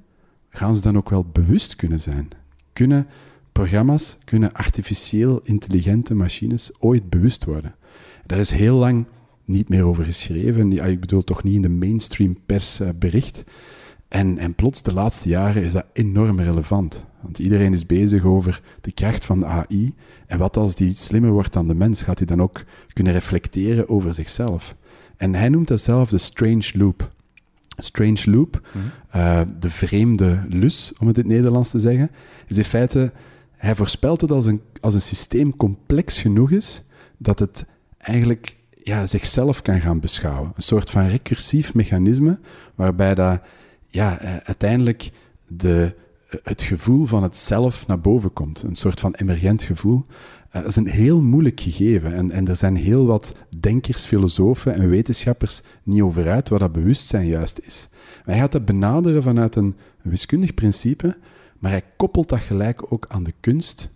gaan 0.49 0.77
ze 0.77 0.83
dan 0.83 0.97
ook 0.97 1.11
wel 1.11 1.25
bewust 1.33 1.77
kunnen 1.77 2.01
zijn? 2.01 2.29
Kunnen 2.73 3.07
programma's, 3.57 4.19
kunnen 4.25 4.53
artificieel 4.53 5.41
intelligente 5.43 6.15
machines 6.15 6.71
ooit 6.79 7.11
bewust 7.11 7.45
worden? 7.45 7.75
Daar 8.27 8.39
is 8.39 8.51
heel 8.51 8.77
lang 8.77 9.07
niet 9.45 9.69
meer 9.69 9.85
over 9.85 10.05
geschreven. 10.05 10.73
Ik 10.73 11.01
bedoel 11.01 11.25
toch 11.25 11.43
niet 11.43 11.55
in 11.55 11.63
de 11.63 11.69
mainstream 11.69 12.37
pers 12.47 12.81
eh, 12.81 12.89
bericht. 12.99 13.45
En, 14.09 14.39
en 14.39 14.55
plots, 14.55 14.83
de 14.83 14.93
laatste 14.93 15.29
jaren, 15.29 15.63
is 15.63 15.73
dat 15.73 15.85
enorm 15.93 16.41
relevant. 16.41 17.05
Want 17.21 17.39
iedereen 17.39 17.73
is 17.73 17.87
bezig 17.87 18.25
over 18.25 18.63
de 18.81 18.93
kracht 18.93 19.25
van 19.25 19.41
de 19.41 19.47
AI. 19.47 19.95
En 20.27 20.39
wat 20.39 20.57
als 20.57 20.75
die 20.75 20.95
slimmer 20.95 21.31
wordt 21.31 21.53
dan 21.53 21.69
de 21.69 21.75
mens? 21.75 22.03
Gaat 22.03 22.19
hij 22.19 22.27
dan 22.27 22.43
ook 22.43 22.65
kunnen 22.93 23.13
reflecteren 23.13 23.89
over 23.89 24.15
zichzelf? 24.15 24.77
En 25.17 25.35
hij 25.35 25.49
noemt 25.49 25.69
dat 25.69 25.81
zelf 25.81 26.09
de 26.09 26.19
strange 26.19 26.71
loop. 26.73 27.15
Strange 27.79 28.31
loop, 28.31 28.69
eh, 29.11 29.41
de 29.59 29.71
vreemde 29.71 30.43
lus, 30.49 30.93
om 30.99 31.07
het 31.07 31.19
in 31.19 31.25
het 31.25 31.33
Nederlands 31.33 31.71
te 31.71 31.79
zeggen, 31.79 32.11
is 32.47 32.57
in 32.57 32.65
feite, 32.65 33.13
hij 33.57 33.75
voorspelt 33.75 34.21
het 34.21 34.31
als 34.31 34.47
een, 34.47 34.61
als 34.81 34.95
een 34.95 35.01
systeem 35.01 35.57
complex 35.57 36.21
genoeg 36.21 36.51
is, 36.51 36.83
dat 37.17 37.39
het 37.39 37.67
eigenlijk 37.99 38.57
ja, 38.83 39.07
zichzelf 39.07 39.63
kan 39.63 39.81
gaan 39.81 40.01
beschouwen. 40.01 40.53
Een 40.57 40.63
soort 40.63 40.91
van 40.91 41.07
recursief 41.07 41.75
mechanisme, 41.75 42.39
waarbij 42.75 43.15
dat, 43.15 43.41
ja, 43.89 44.19
eh, 44.19 44.37
uiteindelijk 44.45 45.11
de, 45.47 45.95
het 46.43 46.63
gevoel 46.63 47.05
van 47.05 47.23
het 47.23 47.37
zelf 47.37 47.87
naar 47.87 48.01
boven 48.01 48.33
komt. 48.33 48.63
Een 48.63 48.77
soort 48.77 49.01
van 49.01 49.15
emergent 49.15 49.63
gevoel. 49.63 50.05
Eh, 50.51 50.61
dat 50.61 50.71
is 50.71 50.77
een 50.77 50.89
heel 50.89 51.21
moeilijk 51.21 51.61
gegeven. 51.61 52.15
En, 52.15 52.31
en 52.31 52.49
er 52.49 52.57
zijn 52.57 52.77
heel 52.77 53.07
wat 53.07 53.35
denkers, 53.61 54.05
filosofen 54.05 54.75
en 54.75 54.89
wetenschappers 54.89 55.63
niet 55.83 56.03
over 56.03 56.31
uit 56.31 56.49
wat 56.49 56.61
dat 56.61 56.73
bewustzijn 56.73 57.27
juist 57.27 57.59
is. 57.59 57.89
Maar 57.93 58.35
hij 58.35 58.39
gaat 58.39 58.53
dat 58.53 58.65
benaderen 58.65 59.23
vanuit 59.23 59.57
een 59.57 59.77
wiskundig 60.03 60.55
principe, 60.55 61.17
maar 61.59 61.71
hij 61.71 61.83
koppelt 61.97 62.29
dat 62.29 62.41
gelijk 62.41 62.93
ook 62.93 63.05
aan 63.09 63.23
de 63.23 63.35
kunst. 63.41 63.95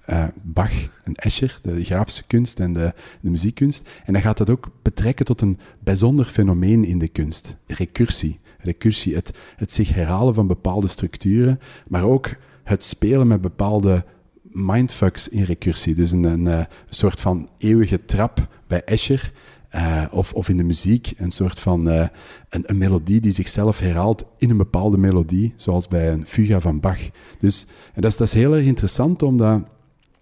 Eh, 0.00 0.24
Bach 0.42 0.72
en 1.04 1.14
Escher, 1.14 1.58
de 1.62 1.84
grafische 1.84 2.26
kunst 2.26 2.60
en 2.60 2.72
de, 2.72 2.94
de 3.20 3.30
muziekkunst. 3.30 3.88
En 4.04 4.14
hij 4.14 4.22
gaat 4.22 4.36
dat 4.36 4.50
ook 4.50 4.70
betrekken 4.82 5.24
tot 5.24 5.40
een 5.40 5.58
bijzonder 5.78 6.24
fenomeen 6.24 6.84
in 6.84 6.98
de 6.98 7.08
kunst, 7.08 7.56
recursie. 7.66 8.40
Recursie, 8.58 9.14
het, 9.14 9.38
het 9.56 9.72
zich 9.72 9.94
herhalen 9.94 10.34
van 10.34 10.46
bepaalde 10.46 10.88
structuren, 10.88 11.60
maar 11.88 12.02
ook 12.02 12.28
het 12.64 12.84
spelen 12.84 13.26
met 13.26 13.40
bepaalde 13.40 14.04
mindfucks 14.42 15.28
in 15.28 15.42
recursie. 15.42 15.94
Dus 15.94 16.10
een, 16.10 16.24
een, 16.24 16.46
een 16.46 16.66
soort 16.88 17.20
van 17.20 17.48
eeuwige 17.58 18.04
trap 18.04 18.48
bij 18.66 18.84
Escher. 18.84 19.32
Uh, 19.74 20.04
of, 20.10 20.32
of 20.32 20.48
in 20.48 20.56
de 20.56 20.64
muziek, 20.64 21.12
een 21.16 21.30
soort 21.30 21.58
van 21.58 21.88
uh, 21.88 22.06
een, 22.48 22.62
een, 22.70 22.78
melodie 22.78 23.20
die 23.20 23.32
zichzelf 23.32 23.78
herhaalt 23.78 24.24
in 24.38 24.50
een 24.50 24.56
bepaalde 24.56 24.98
melodie, 24.98 25.52
zoals 25.56 25.88
bij 25.88 26.12
een 26.12 26.26
fuga 26.26 26.60
van 26.60 26.80
Bach. 26.80 27.00
Dus 27.38 27.66
en 27.94 28.02
dat, 28.02 28.10
is, 28.10 28.16
dat 28.16 28.26
is 28.26 28.34
heel 28.34 28.54
erg 28.54 28.64
interessant, 28.64 29.22
omdat 29.22 29.62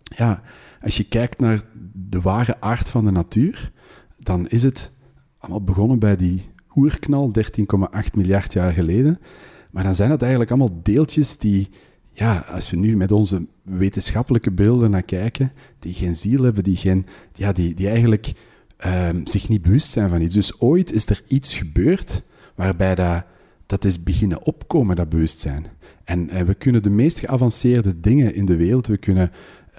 ja, 0.03 0.43
als 0.83 0.97
je 0.97 1.05
kijkt 1.05 1.39
naar 1.39 1.63
de 1.93 2.21
ware 2.21 2.61
aard 2.61 2.89
van 2.89 3.05
de 3.05 3.11
natuur, 3.11 3.71
dan 4.19 4.49
is 4.49 4.63
het 4.63 4.91
allemaal 5.39 5.65
begonnen 5.65 5.99
bij 5.99 6.17
die 6.17 6.49
oerknal, 6.75 7.33
13,8 7.39 7.45
miljard 8.15 8.53
jaar 8.53 8.73
geleden. 8.73 9.19
Maar 9.71 9.85
dan 9.85 9.95
zijn 9.95 10.11
het 10.11 10.21
eigenlijk 10.21 10.51
allemaal 10.51 10.81
deeltjes 10.83 11.37
die, 11.37 11.69
ja, 12.13 12.45
als 12.53 12.71
we 12.71 12.77
nu 12.77 12.97
met 12.97 13.13
onze 13.13 13.47
wetenschappelijke 13.63 14.51
beelden 14.51 14.91
naar 14.91 15.03
kijken, 15.03 15.53
die 15.79 15.95
geen 15.95 16.15
ziel 16.15 16.43
hebben, 16.43 16.65
die, 16.65 16.77
geen, 16.77 17.07
ja, 17.33 17.53
die, 17.53 17.75
die 17.75 17.89
eigenlijk 17.89 18.33
um, 18.87 19.27
zich 19.27 19.49
niet 19.49 19.63
bewust 19.63 19.91
zijn 19.91 20.09
van 20.09 20.21
iets. 20.21 20.35
Dus 20.35 20.61
ooit 20.61 20.93
is 20.93 21.07
er 21.07 21.23
iets 21.29 21.55
gebeurd 21.57 22.23
waarbij 22.55 22.95
dat, 22.95 23.25
dat 23.67 23.85
is 23.85 24.03
beginnen 24.03 24.45
opkomen, 24.45 24.97
dat 24.97 25.09
bewustzijn. 25.09 25.67
En, 26.05 26.29
en 26.29 26.47
we 26.47 26.55
kunnen 26.55 26.83
de 26.83 26.91
meest 26.91 27.19
geavanceerde 27.19 28.01
dingen 28.01 28.35
in 28.35 28.45
de 28.45 28.57
wereld, 28.57 28.87
we 28.87 28.97
kunnen 28.97 29.31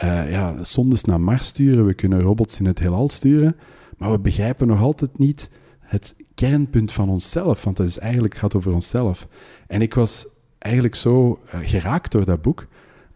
uh, 0.04 0.32
ja, 0.32 0.64
sondes 0.64 1.04
naar 1.04 1.22
Mars 1.22 1.48
sturen, 1.48 1.86
we 1.86 1.94
kunnen 1.94 2.22
robots 2.22 2.60
in 2.60 2.66
het 2.66 2.80
heelal 2.80 3.10
sturen, 3.10 3.56
maar 3.98 4.12
we 4.12 4.20
begrijpen 4.20 4.68
nog 4.68 4.82
altijd 4.82 5.18
niet 5.18 5.50
het 5.80 6.16
kernpunt 6.36 6.92
van 6.92 7.10
onszelf, 7.10 7.64
want 7.64 7.78
dat 7.78 7.88
is 7.88 7.98
eigenlijk, 7.98 8.36
gaat 8.36 8.56
over 8.56 8.74
onszelf. 8.74 9.28
En 9.68 9.82
ik 9.82 9.94
was 9.94 10.28
eigenlijk 10.58 10.96
zo 10.96 11.40
uh, 11.46 11.60
geraakt 11.64 12.12
door 12.12 12.26
dat 12.26 12.42
boek, 12.42 12.68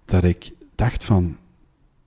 dat 0.06 0.24
ik 0.24 0.52
dacht 0.76 1.04
van, 1.04 1.38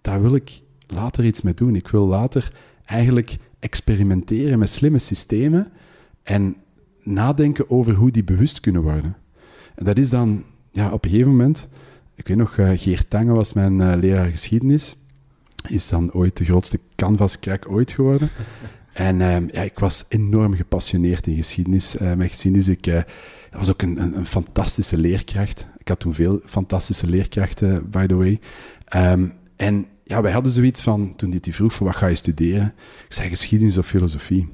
daar 0.00 0.22
wil 0.22 0.34
ik 0.34 0.60
later 0.86 1.24
iets 1.24 1.42
mee 1.42 1.54
doen. 1.54 1.74
Ik 1.74 1.88
wil 1.88 2.06
later 2.06 2.52
eigenlijk 2.84 3.36
experimenteren 3.66 4.58
met 4.58 4.68
slimme 4.68 4.98
systemen 4.98 5.72
en 6.22 6.56
nadenken 7.02 7.70
over 7.70 7.94
hoe 7.94 8.10
die 8.10 8.24
bewust 8.24 8.60
kunnen 8.60 8.82
worden. 8.82 9.16
En 9.74 9.84
dat 9.84 9.98
is 9.98 10.10
dan 10.10 10.44
ja, 10.70 10.90
op 10.90 11.04
een 11.04 11.10
gegeven 11.10 11.30
moment, 11.30 11.68
ik 12.14 12.28
weet 12.28 12.36
nog, 12.36 12.56
uh, 12.56 12.70
Geert 12.74 13.10
Tange 13.10 13.32
was 13.32 13.52
mijn 13.52 13.80
uh, 13.80 13.92
leraar 13.96 14.30
geschiedenis, 14.30 14.96
is 15.68 15.88
dan 15.88 16.12
ooit 16.12 16.36
de 16.36 16.44
grootste 16.44 16.80
canvas-crack 16.96 17.68
ooit 17.68 17.92
geworden. 17.92 18.28
En 18.92 19.20
uh, 19.20 19.48
ja, 19.48 19.62
ik 19.62 19.78
was 19.78 20.04
enorm 20.08 20.54
gepassioneerd 20.54 21.26
in 21.26 21.36
geschiedenis. 21.36 22.00
Uh, 22.00 22.14
met 22.14 22.28
geschiedenis, 22.28 22.68
ik 22.68 22.86
uh, 22.86 23.00
was 23.50 23.70
ook 23.70 23.82
een, 23.82 24.02
een, 24.02 24.16
een, 24.16 24.26
fantastische 24.26 24.98
leerkracht. 24.98 25.66
Ik 25.78 25.88
had 25.88 26.00
toen 26.00 26.14
veel 26.14 26.40
fantastische 26.44 27.06
leerkrachten, 27.06 27.90
by 27.90 28.06
the 28.06 28.14
way. 28.14 28.40
Um, 28.96 29.32
en 29.56 29.86
ja, 30.08 30.22
wij 30.22 30.32
hadden 30.32 30.52
zoiets 30.52 30.82
van, 30.82 31.16
toen 31.16 31.30
dit 31.30 31.44
die 31.44 31.54
vroeg 31.54 31.74
van 31.74 31.86
wat 31.86 31.96
ga 31.96 32.06
je 32.06 32.14
studeren? 32.14 32.74
Ik 33.06 33.12
zei 33.12 33.28
geschiedenis 33.28 33.78
of 33.78 33.86
filosofie. 33.86 34.48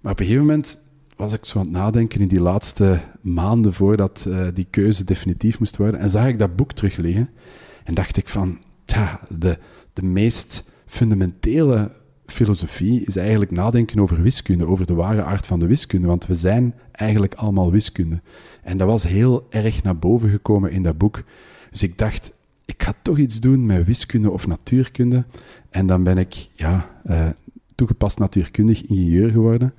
Maar 0.00 0.12
op 0.12 0.18
een 0.18 0.24
gegeven 0.24 0.46
moment 0.46 0.78
was 1.16 1.32
ik 1.32 1.44
zo 1.44 1.58
aan 1.58 1.64
het 1.64 1.72
nadenken 1.72 2.20
in 2.20 2.28
die 2.28 2.40
laatste 2.40 3.00
maanden 3.20 3.72
voordat 3.72 4.24
uh, 4.28 4.46
die 4.54 4.66
keuze 4.70 5.04
definitief 5.04 5.58
moest 5.58 5.76
worden. 5.76 6.00
En 6.00 6.10
zag 6.10 6.26
ik 6.26 6.38
dat 6.38 6.56
boek 6.56 6.72
terug 6.72 6.96
liggen. 6.96 7.28
En 7.84 7.94
dacht 7.94 8.16
ik 8.16 8.28
van, 8.28 8.58
tja, 8.84 9.20
de, 9.28 9.58
de 9.92 10.02
meest 10.02 10.64
fundamentele 10.86 11.92
filosofie 12.26 13.04
is 13.04 13.16
eigenlijk 13.16 13.50
nadenken 13.50 14.00
over 14.00 14.22
wiskunde, 14.22 14.66
over 14.66 14.86
de 14.86 14.94
ware 14.94 15.22
aard 15.22 15.46
van 15.46 15.58
de 15.58 15.66
wiskunde. 15.66 16.06
Want 16.06 16.26
we 16.26 16.34
zijn 16.34 16.74
eigenlijk 16.92 17.34
allemaal 17.34 17.70
wiskunde. 17.70 18.20
En 18.62 18.76
dat 18.76 18.86
was 18.86 19.06
heel 19.06 19.46
erg 19.50 19.82
naar 19.82 19.98
boven 19.98 20.30
gekomen 20.30 20.70
in 20.70 20.82
dat 20.82 20.98
boek. 20.98 21.22
Dus 21.70 21.82
ik 21.82 21.98
dacht, 21.98 22.37
ik 22.68 22.82
ga 22.82 22.94
toch 23.02 23.18
iets 23.18 23.40
doen 23.40 23.66
met 23.66 23.86
wiskunde 23.86 24.30
of 24.30 24.46
natuurkunde. 24.46 25.24
En 25.70 25.86
dan 25.86 26.02
ben 26.02 26.18
ik 26.18 26.48
ja, 26.54 26.90
uh, 27.06 27.26
toegepast 27.74 28.18
natuurkundig 28.18 28.82
ingenieur 28.82 29.30
geworden. 29.30 29.74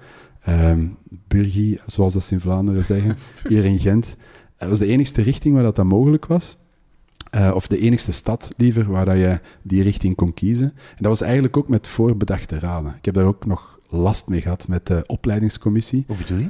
Um, 0.50 0.98
Burgie, 1.28 1.80
zoals 1.86 2.14
dat 2.14 2.24
ze 2.24 2.34
in 2.34 2.40
Vlaanderen 2.40 2.86
zeggen, 2.86 3.18
hier 3.50 3.66
in 3.66 3.80
Gent. 3.80 4.16
Dat 4.58 4.70
was 4.70 4.80
de 4.80 4.88
enigste 4.88 5.22
richting 5.22 5.54
waar 5.54 5.64
dat, 5.64 5.76
dat 5.76 5.86
mogelijk 5.86 6.26
was. 6.26 6.58
Uh, 7.36 7.52
of 7.54 7.68
de 7.68 7.80
enigste 7.80 8.12
stad, 8.12 8.50
liever, 8.58 8.92
waar 8.92 9.06
dat 9.06 9.18
je 9.18 9.40
die 9.62 9.84
richting 9.84 10.16
kon 10.16 10.34
kiezen. 10.34 10.68
En 10.68 10.98
dat 10.98 11.08
was 11.08 11.22
eigenlijk 11.22 11.58
ook 11.58 11.68
met 11.68 11.88
voorbedachte 11.88 12.60
raden. 12.60 12.94
Ik 12.98 13.06
heb 13.06 13.14
daar 13.14 13.26
ook 13.26 13.46
nog 13.46 13.80
last 13.88 14.28
mee 14.28 14.42
gehad 14.42 14.68
met 14.68 14.88
de 14.88 15.04
opleidingscommissie. 15.08 16.04
Hoe 16.08 16.18
bedoel 16.18 16.38
je? 16.38 16.50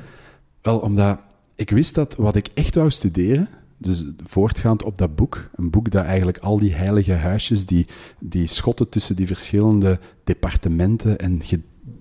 Wel, 0.61 0.79
omdat 0.79 1.19
ik 1.55 1.69
wist 1.69 1.95
dat 1.95 2.15
wat 2.15 2.35
ik 2.35 2.49
echt 2.53 2.75
wou 2.75 2.91
studeren, 2.91 3.47
dus 3.81 4.05
voortgaand 4.23 4.83
op 4.83 4.97
dat 4.97 5.15
boek, 5.15 5.49
een 5.55 5.69
boek 5.69 5.91
dat 5.91 6.05
eigenlijk 6.05 6.37
al 6.37 6.59
die 6.59 6.73
heilige 6.73 7.13
huisjes, 7.13 7.65
die, 7.65 7.87
die 8.19 8.47
schotten 8.47 8.89
tussen 8.89 9.15
die 9.15 9.27
verschillende 9.27 9.99
departementen 10.23 11.17
en 11.17 11.41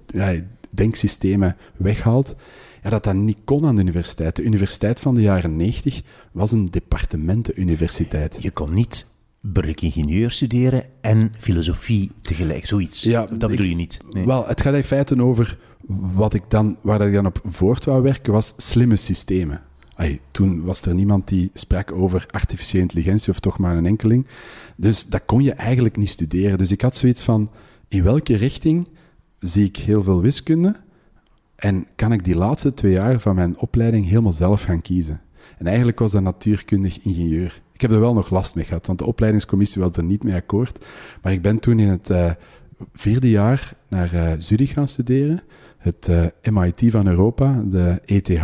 ja, 0.06 0.34
denksystemen 0.70 1.56
weghaalt, 1.76 2.34
ja, 2.82 2.90
dat 2.90 3.04
dat 3.04 3.14
niet 3.14 3.40
kon 3.44 3.66
aan 3.66 3.74
de 3.74 3.82
universiteit. 3.82 4.36
De 4.36 4.42
universiteit 4.42 5.00
van 5.00 5.14
de 5.14 5.20
jaren 5.20 5.56
90 5.56 6.02
was 6.32 6.52
een 6.52 6.70
departementenuniversiteit. 6.70 8.38
Je 8.40 8.50
kon 8.50 8.74
niet 8.74 9.06
burgeringenieur 9.40 10.30
studeren 10.30 10.84
en 11.00 11.32
filosofie 11.38 12.10
tegelijk, 12.22 12.66
zoiets. 12.66 13.02
Ja, 13.02 13.26
dat 13.26 13.50
bedoel 13.50 13.66
je 13.66 13.74
niet. 13.74 14.00
Nee. 14.10 14.26
Wel, 14.26 14.46
het 14.46 14.60
gaat 14.62 14.74
in 14.74 14.84
feite 14.84 15.22
over 15.22 15.58
wat 16.14 16.34
ik 16.34 16.42
dan, 16.48 16.76
waar 16.82 17.06
ik 17.06 17.12
dan 17.12 17.26
op 17.26 17.40
voort 17.44 17.84
wou 17.84 18.02
werken, 18.02 18.32
was 18.32 18.54
slimme 18.56 18.96
systemen. 18.96 19.62
Toen 20.30 20.62
was 20.62 20.82
er 20.82 20.94
niemand 20.94 21.28
die 21.28 21.50
sprak 21.54 21.92
over 21.92 22.26
artificiële 22.30 22.82
intelligentie, 22.82 23.32
of 23.32 23.40
toch 23.40 23.58
maar 23.58 23.76
een 23.76 23.86
enkeling. 23.86 24.26
Dus 24.76 25.06
dat 25.06 25.22
kon 25.26 25.42
je 25.42 25.52
eigenlijk 25.52 25.96
niet 25.96 26.08
studeren. 26.08 26.58
Dus 26.58 26.72
ik 26.72 26.80
had 26.80 26.96
zoiets 26.96 27.24
van, 27.24 27.50
in 27.88 28.02
welke 28.02 28.36
richting 28.36 28.88
zie 29.40 29.66
ik 29.66 29.76
heel 29.76 30.02
veel 30.02 30.20
wiskunde 30.20 30.76
en 31.58 31.86
kan 31.94 32.12
ik 32.12 32.24
die 32.24 32.36
laatste 32.36 32.74
twee 32.74 32.92
jaar 32.92 33.20
van 33.20 33.34
mijn 33.34 33.58
opleiding 33.58 34.06
helemaal 34.08 34.32
zelf 34.32 34.62
gaan 34.62 34.82
kiezen? 34.82 35.20
En 35.58 35.66
eigenlijk 35.66 35.98
was 35.98 36.12
dat 36.12 36.22
natuurkundig 36.22 36.98
ingenieur. 37.02 37.60
Ik 37.72 37.80
heb 37.80 37.90
er 37.90 38.00
wel 38.00 38.14
nog 38.14 38.30
last 38.30 38.54
mee 38.54 38.64
gehad, 38.64 38.86
want 38.86 38.98
de 38.98 39.04
opleidingscommissie 39.04 39.82
was 39.82 39.96
er 39.96 40.02
niet 40.02 40.22
mee 40.22 40.34
akkoord. 40.34 40.84
Maar 41.22 41.32
ik 41.32 41.42
ben 41.42 41.58
toen 41.58 41.78
in 41.78 41.88
het 41.88 42.10
uh, 42.10 42.30
vierde 42.92 43.30
jaar 43.30 43.72
naar 43.88 44.14
uh, 44.14 44.32
Zurich 44.38 44.72
gaan 44.72 44.88
studeren, 44.88 45.42
het 45.78 46.08
uh, 46.10 46.52
MIT 46.52 46.82
van 46.90 47.06
Europa, 47.06 47.62
de 47.66 48.00
ETH. 48.04 48.40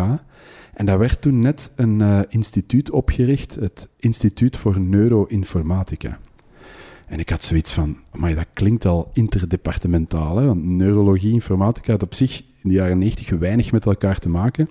En 0.75 0.87
daar 0.87 0.99
werd 0.99 1.23
toen 1.23 1.38
net 1.38 1.73
een 1.76 2.00
uh, 2.00 2.21
instituut 2.28 2.90
opgericht, 2.90 3.54
het 3.54 3.88
Instituut 3.99 4.57
voor 4.57 4.81
Neuroinformatica. 4.81 6.19
En 7.07 7.19
ik 7.19 7.28
had 7.28 7.45
zoiets 7.45 7.73
van, 7.73 7.97
maar 8.12 8.35
dat 8.35 8.47
klinkt 8.52 8.85
al 8.85 9.11
interdepartementaal, 9.12 10.37
hè? 10.37 10.47
want 10.47 10.64
neurologie, 10.64 11.33
informatica 11.33 11.93
had 11.93 12.02
op 12.02 12.14
zich 12.14 12.38
in 12.40 12.69
de 12.69 12.75
jaren 12.75 12.99
90 12.99 13.31
weinig 13.38 13.73
met 13.73 13.87
elkaar 13.87 14.19
te 14.19 14.28
maken. 14.28 14.69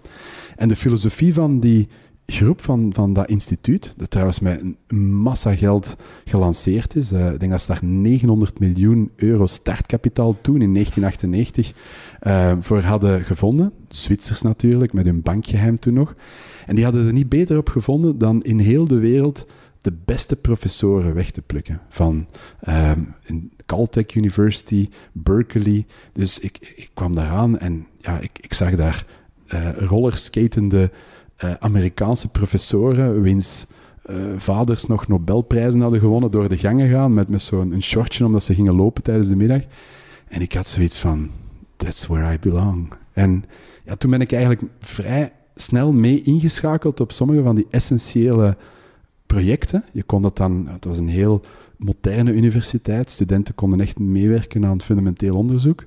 En 0.55 0.67
de 0.67 0.75
filosofie 0.75 1.33
van 1.33 1.59
die 1.59 1.87
groep 2.33 2.61
van, 2.61 2.93
van 2.93 3.13
dat 3.13 3.29
instituut, 3.29 3.93
dat 3.97 4.09
trouwens 4.09 4.39
met 4.39 4.61
een 4.61 5.13
massa 5.13 5.55
geld 5.55 5.95
gelanceerd 6.25 6.95
is. 6.95 7.13
Uh, 7.13 7.31
ik 7.31 7.39
denk 7.39 7.51
dat 7.51 7.61
ze 7.61 7.67
daar 7.67 7.83
900 7.83 8.59
miljoen 8.59 9.11
euro 9.15 9.45
startkapitaal 9.45 10.41
toen 10.41 10.61
in 10.61 10.73
1998 10.73 11.73
uh, 12.23 12.51
voor 12.59 12.81
hadden 12.81 13.23
gevonden. 13.23 13.71
Zwitsers 13.87 14.41
natuurlijk, 14.41 14.93
met 14.93 15.05
hun 15.05 15.21
bankgeheim 15.21 15.79
toen 15.79 15.93
nog. 15.93 16.15
En 16.65 16.75
die 16.75 16.83
hadden 16.83 17.07
er 17.07 17.13
niet 17.13 17.29
beter 17.29 17.57
op 17.57 17.69
gevonden 17.69 18.17
dan 18.17 18.41
in 18.41 18.59
heel 18.59 18.87
de 18.87 18.97
wereld 18.97 19.47
de 19.81 19.93
beste 20.05 20.35
professoren 20.35 21.13
weg 21.13 21.31
te 21.31 21.41
plukken. 21.41 21.81
Van 21.89 22.27
um, 22.69 23.13
Caltech 23.65 24.15
University, 24.15 24.89
Berkeley. 25.11 25.85
Dus 26.13 26.39
ik, 26.39 26.73
ik 26.75 26.89
kwam 26.93 27.15
daaraan 27.15 27.59
en 27.59 27.87
ja, 27.99 28.19
ik, 28.19 28.31
ik 28.41 28.53
zag 28.53 28.75
daar 28.75 29.05
uh, 29.53 29.77
rollerskatende 29.77 30.91
uh, 31.43 31.53
Amerikaanse 31.59 32.27
professoren, 32.29 33.21
wiens 33.21 33.67
uh, 34.09 34.15
vaders 34.37 34.85
nog 34.85 35.07
Nobelprijzen 35.07 35.81
hadden 35.81 35.99
gewonnen, 35.99 36.31
door 36.31 36.49
de 36.49 36.57
gangen 36.57 36.89
gaan 36.89 37.13
met, 37.13 37.27
met 37.27 37.41
zo'n 37.41 37.81
shortje 37.81 38.25
omdat 38.25 38.43
ze 38.43 38.55
gingen 38.55 38.75
lopen 38.75 39.03
tijdens 39.03 39.27
de 39.27 39.35
middag. 39.35 39.61
En 40.27 40.41
ik 40.41 40.53
had 40.53 40.67
zoiets 40.67 40.99
van, 40.99 41.29
that's 41.77 42.07
where 42.07 42.33
I 42.33 42.39
belong. 42.39 42.93
En 43.13 43.45
ja, 43.85 43.95
toen 43.95 44.11
ben 44.11 44.21
ik 44.21 44.31
eigenlijk 44.31 44.63
vrij 44.79 45.31
snel 45.55 45.91
mee 45.91 46.21
ingeschakeld 46.21 46.99
op 46.99 47.11
sommige 47.11 47.43
van 47.43 47.55
die 47.55 47.67
essentiële 47.69 48.57
projecten. 49.25 49.83
Je 49.91 50.03
kon 50.03 50.21
dat 50.21 50.37
dan, 50.37 50.67
het 50.67 50.85
was 50.85 50.97
een 50.97 51.07
heel 51.07 51.41
moderne 51.77 52.33
universiteit, 52.33 53.09
studenten 53.09 53.55
konden 53.55 53.79
echt 53.79 53.99
meewerken 53.99 54.65
aan 54.65 54.81
fundamenteel 54.81 55.35
onderzoek. 55.35 55.83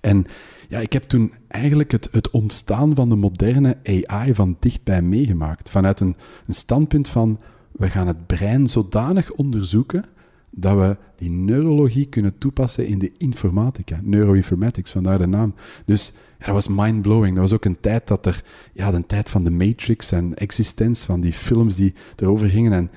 En 0.00 0.26
ja, 0.68 0.78
ik 0.78 0.92
heb 0.92 1.02
toen 1.02 1.32
eigenlijk 1.50 1.90
het, 1.90 2.08
het 2.12 2.30
ontstaan 2.30 2.94
van 2.94 3.08
de 3.08 3.16
moderne 3.16 3.76
AI 3.82 4.34
van 4.34 4.56
dichtbij 4.60 5.02
meegemaakt. 5.02 5.70
Vanuit 5.70 6.00
een, 6.00 6.16
een 6.46 6.54
standpunt 6.54 7.08
van, 7.08 7.40
we 7.72 7.90
gaan 7.90 8.06
het 8.06 8.26
brein 8.26 8.66
zodanig 8.66 9.32
onderzoeken 9.32 10.04
dat 10.50 10.76
we 10.76 10.96
die 11.16 11.30
neurologie 11.30 12.06
kunnen 12.06 12.38
toepassen 12.38 12.86
in 12.86 12.98
de 12.98 13.12
informatica, 13.16 14.00
neuroinformatics, 14.02 14.90
vandaar 14.90 15.18
de 15.18 15.26
naam. 15.26 15.54
Dus 15.84 16.12
dat 16.38 16.48
was 16.48 16.68
mind-blowing. 16.68 17.32
Dat 17.32 17.42
was 17.42 17.52
ook 17.52 17.64
een 17.64 17.80
tijd 17.80 18.06
dat 18.06 18.26
er, 18.26 18.44
ja, 18.72 18.90
de 18.90 19.06
tijd 19.06 19.30
van 19.30 19.44
de 19.44 19.50
Matrix 19.50 20.12
en 20.12 20.34
existence 20.34 21.06
van 21.06 21.20
die 21.20 21.32
films 21.32 21.76
die 21.76 21.94
erover 22.16 22.48
gingen. 22.48 22.72
En, 22.72 22.90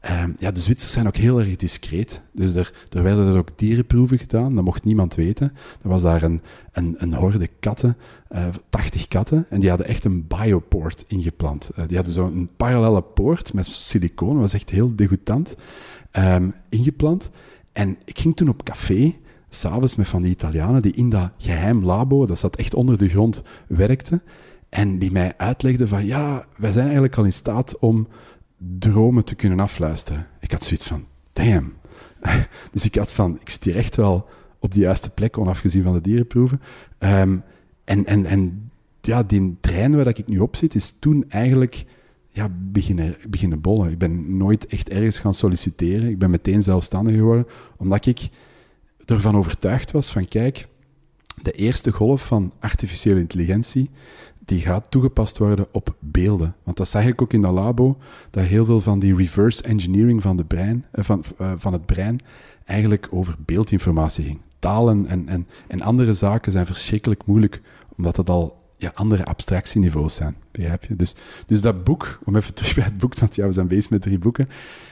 Ehm, 0.00 0.32
ja, 0.36 0.50
de 0.50 0.60
Zwitsers 0.60 0.92
zijn 0.92 1.06
ook 1.06 1.16
heel 1.16 1.40
erg 1.40 1.56
discreet. 1.56 2.22
Dus 2.32 2.54
er, 2.54 2.72
er 2.90 3.02
werden 3.02 3.26
er 3.26 3.38
ook 3.38 3.58
dierenproeven 3.58 4.18
gedaan, 4.18 4.54
dat 4.54 4.64
mocht 4.64 4.84
niemand 4.84 5.14
weten. 5.14 5.52
Er 5.82 5.88
was 5.88 6.02
daar 6.02 6.22
een, 6.22 6.40
een, 6.72 6.94
een 6.98 7.14
horde 7.14 7.48
katten, 7.60 7.96
uh, 8.30 8.46
eh, 8.46 8.54
80 8.68 9.08
katten, 9.08 9.46
en 9.50 9.60
die 9.60 9.68
hadden 9.68 9.86
echt 9.86 10.04
een 10.04 10.26
bioport 10.26 11.04
ingeplant. 11.06 11.70
Uh, 11.78 11.84
die 11.86 11.96
hadden 11.96 12.14
zo'n 12.14 12.50
parallele 12.56 13.02
poort 13.02 13.52
met 13.52 13.66
silicoon, 13.66 14.32
dat 14.32 14.40
was 14.40 14.54
echt 14.54 14.70
heel 14.70 14.96
degoutant, 14.96 15.56
um, 16.12 16.54
ingeplant. 16.68 17.30
En 17.72 17.96
ik 18.04 18.18
ging 18.18 18.36
toen 18.36 18.48
op 18.48 18.62
café, 18.62 19.14
s'avonds 19.48 19.96
met 19.96 20.08
van 20.08 20.22
die 20.22 20.30
Italianen 20.30 20.82
die 20.82 20.92
in 20.92 21.10
dat 21.10 21.30
geheim 21.38 21.84
labo, 21.84 22.26
dat 22.26 22.38
zat 22.38 22.56
echt 22.56 22.74
onder 22.74 22.98
de 22.98 23.08
grond, 23.08 23.42
werkten. 23.66 24.22
En 24.68 24.98
die 24.98 25.12
mij 25.12 25.34
uitlegden 25.36 25.88
van, 25.88 26.06
ja, 26.06 26.44
wij 26.56 26.72
zijn 26.72 26.84
eigenlijk 26.84 27.16
al 27.16 27.24
in 27.24 27.32
staat 27.32 27.78
om 27.78 28.08
dromen 28.58 29.24
te 29.24 29.34
kunnen 29.34 29.60
afluisteren. 29.60 30.26
Ik 30.40 30.50
had 30.50 30.64
zoiets 30.64 30.86
van, 30.86 31.06
damn. 31.32 31.72
Dus 32.72 32.84
ik 32.84 32.94
had 32.94 33.12
van, 33.12 33.38
ik 33.40 33.50
zit 33.50 33.64
hier 33.64 33.76
echt 33.76 33.96
wel 33.96 34.28
op 34.58 34.72
de 34.72 34.80
juiste 34.80 35.10
plek, 35.10 35.38
onafgezien 35.38 35.82
van 35.82 35.92
de 35.92 36.00
dierenproeven. 36.00 36.60
Um, 36.98 37.42
en, 37.84 38.06
en, 38.06 38.24
en 38.26 38.70
ja, 39.00 39.22
die 39.22 39.56
trein 39.60 39.96
waar 39.96 40.06
ik 40.06 40.26
nu 40.26 40.38
op 40.38 40.56
zit, 40.56 40.74
is 40.74 40.94
toen 40.98 41.24
eigenlijk 41.28 41.84
ja, 42.32 42.48
beginnen, 42.72 43.16
beginnen 43.28 43.60
bollen. 43.60 43.90
Ik 43.90 43.98
ben 43.98 44.36
nooit 44.36 44.66
echt 44.66 44.88
ergens 44.88 45.18
gaan 45.18 45.34
solliciteren. 45.34 46.08
Ik 46.08 46.18
ben 46.18 46.30
meteen 46.30 46.62
zelfstandig 46.62 47.14
geworden, 47.14 47.46
omdat 47.76 48.06
ik 48.06 48.28
ervan 49.04 49.36
overtuigd 49.36 49.90
was 49.90 50.10
van, 50.10 50.28
kijk, 50.28 50.68
de 51.42 51.52
eerste 51.52 51.92
golf 51.92 52.26
van 52.26 52.52
artificiële 52.60 53.20
intelligentie, 53.20 53.90
die 54.48 54.60
gaat 54.60 54.90
toegepast 54.90 55.38
worden 55.38 55.66
op 55.72 55.94
beelden. 55.98 56.54
Want 56.62 56.76
dat 56.76 56.88
zag 56.88 57.04
ik 57.04 57.22
ook 57.22 57.32
in 57.32 57.40
dat 57.40 57.52
labo, 57.52 57.98
dat 58.30 58.44
heel 58.44 58.64
veel 58.64 58.80
van 58.80 58.98
die 58.98 59.16
reverse 59.16 59.62
engineering 59.62 60.22
van, 60.22 60.36
de 60.36 60.44
brein, 60.44 60.84
eh, 60.92 61.04
van, 61.04 61.24
eh, 61.38 61.52
van 61.56 61.72
het 61.72 61.86
brein 61.86 62.18
eigenlijk 62.64 63.08
over 63.10 63.34
beeldinformatie 63.44 64.24
ging. 64.24 64.38
Talen 64.58 65.06
en, 65.06 65.28
en, 65.28 65.46
en 65.66 65.82
andere 65.82 66.14
zaken 66.14 66.52
zijn 66.52 66.66
verschrikkelijk 66.66 67.26
moeilijk, 67.26 67.60
omdat 67.96 68.16
het 68.16 68.28
al 68.28 68.62
ja, 68.76 68.92
andere 68.94 69.24
abstractieniveaus 69.24 70.14
zijn, 70.14 70.36
begrijp 70.50 70.84
je? 70.84 70.96
Dus, 70.96 71.14
dus 71.46 71.60
dat 71.60 71.84
boek, 71.84 72.18
om 72.24 72.36
even 72.36 72.54
terug 72.54 72.74
bij 72.74 72.84
het 72.84 72.98
boek, 72.98 73.14
want 73.14 73.34
ja, 73.34 73.46
we 73.46 73.52
zijn 73.52 73.68
bezig 73.68 73.90
met 73.90 74.02
drie 74.02 74.18
boeken, 74.18 74.48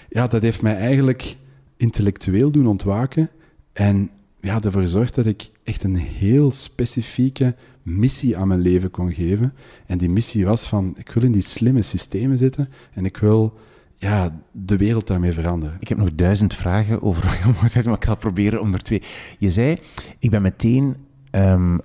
ja, 0.08 0.26
dat 0.26 0.42
heeft 0.42 0.62
mij 0.62 0.76
eigenlijk 0.76 1.36
intellectueel 1.76 2.50
doen 2.50 2.66
ontwaken 2.66 3.30
en 3.72 4.10
ja, 4.40 4.62
ervoor 4.62 4.80
gezorgd 4.80 5.14
dat 5.14 5.26
ik 5.26 5.50
echt 5.64 5.82
een 5.84 5.96
heel 5.96 6.50
specifieke 6.50 7.54
missie 7.86 8.36
aan 8.36 8.48
mijn 8.48 8.60
leven 8.60 8.90
kon 8.90 9.12
geven. 9.12 9.52
En 9.86 9.98
die 9.98 10.10
missie 10.10 10.46
was 10.46 10.68
van, 10.68 10.94
ik 10.96 11.10
wil 11.10 11.22
in 11.22 11.32
die 11.32 11.42
slimme 11.42 11.82
systemen 11.82 12.38
zitten 12.38 12.68
en 12.92 13.04
ik 13.04 13.16
wil 13.16 13.58
ja, 13.96 14.40
de 14.52 14.76
wereld 14.76 15.06
daarmee 15.06 15.32
veranderen. 15.32 15.76
Ik 15.80 15.88
heb 15.88 15.98
nog 15.98 16.14
duizend 16.14 16.54
vragen 16.54 17.02
over 17.02 17.24
maar 17.60 17.96
ik 17.96 18.04
ga 18.04 18.14
proberen 18.14 18.60
om 18.60 18.72
er 18.72 18.82
twee... 18.82 19.02
Je 19.38 19.50
zei, 19.50 19.78
ik 20.18 20.30
ben 20.30 20.42
meteen 20.42 20.96
um, 21.30 21.80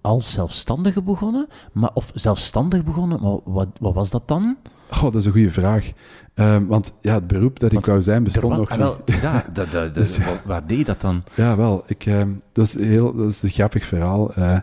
als 0.00 0.32
zelfstandige 0.32 1.02
begonnen, 1.02 1.48
maar, 1.72 1.90
of 1.94 2.10
zelfstandig 2.14 2.84
begonnen, 2.84 3.22
maar 3.22 3.38
wat, 3.44 3.68
wat 3.80 3.94
was 3.94 4.10
dat 4.10 4.28
dan? 4.28 4.56
Goh, 4.94 5.12
dat 5.12 5.20
is 5.20 5.26
een 5.26 5.32
goede 5.32 5.50
vraag. 5.50 5.92
Um, 6.34 6.66
want 6.66 6.92
ja, 7.00 7.14
het 7.14 7.26
beroep 7.26 7.58
dat 7.58 7.72
ik 7.72 7.86
wou 7.86 8.02
zijn 8.02 8.22
bestond 8.22 8.56
nog 8.56 8.70
ah, 8.70 8.78
wel, 8.78 9.02
niet. 9.06 9.22
dat, 9.22 9.44
dat, 9.54 9.70
dat, 9.70 9.94
dus, 9.94 10.18
waar 10.44 10.66
deed 10.66 10.78
je 10.78 10.84
dat 10.84 11.00
dan? 11.00 11.24
Ja, 11.34 11.56
wel. 11.56 11.84
Ik, 11.86 12.06
um, 12.06 12.42
dat, 12.52 12.66
is 12.66 12.78
heel, 12.78 13.14
dat 13.14 13.30
is 13.30 13.42
een 13.42 13.50
grappig 13.50 13.84
verhaal. 13.84 14.38
Uh, 14.38 14.58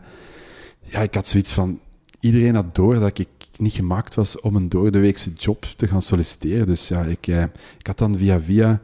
ja, 0.80 1.00
ik 1.00 1.14
had 1.14 1.28
zoiets 1.28 1.54
van... 1.54 1.80
Iedereen 2.20 2.56
had 2.56 2.76
door 2.76 3.00
dat 3.00 3.18
ik 3.18 3.28
niet 3.58 3.74
gemaakt 3.74 4.16
was 4.16 4.40
om 4.40 4.56
een 4.56 4.70
doordeweekse 4.70 5.34
job 5.34 5.64
te 5.64 5.88
gaan 5.88 6.02
solliciteren. 6.02 6.66
Dus 6.66 6.88
ja, 6.88 7.02
ik, 7.02 7.28
uh, 7.28 7.44
ik 7.78 7.88
had 7.88 7.98
dan 7.98 8.18
via 8.18 8.42
via 8.42 8.80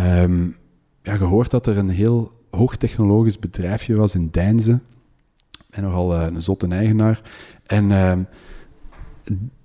um, 0.00 0.56
ja, 1.02 1.16
gehoord 1.16 1.50
dat 1.50 1.66
er 1.66 1.78
een 1.78 1.88
heel 1.88 2.32
hoogtechnologisch 2.50 3.38
bedrijfje 3.38 3.96
was 3.96 4.14
in 4.14 4.28
Deinzen. 4.30 4.82
En 5.70 5.82
nogal 5.82 6.14
uh, 6.14 6.26
een 6.26 6.42
zotte 6.42 6.66
eigenaar. 6.68 7.20
En 7.66 7.90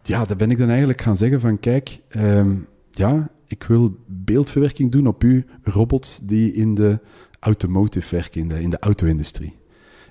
ja, 0.07 0.23
daar 0.23 0.37
ben 0.37 0.51
ik 0.51 0.57
dan 0.57 0.69
eigenlijk 0.69 1.01
gaan 1.01 1.17
zeggen 1.17 1.39
van, 1.39 1.59
kijk, 1.59 1.99
um, 2.15 2.67
ja, 2.91 3.29
ik 3.47 3.63
wil 3.63 3.95
beeldverwerking 4.07 4.91
doen 4.91 5.07
op 5.07 5.23
uw 5.23 5.41
robots 5.63 6.19
die 6.19 6.53
in 6.53 6.75
de 6.75 6.99
automotive 7.39 8.15
werken, 8.15 8.41
in 8.41 8.47
de, 8.47 8.61
in 8.61 8.69
de 8.69 8.79
auto-industrie. 8.79 9.55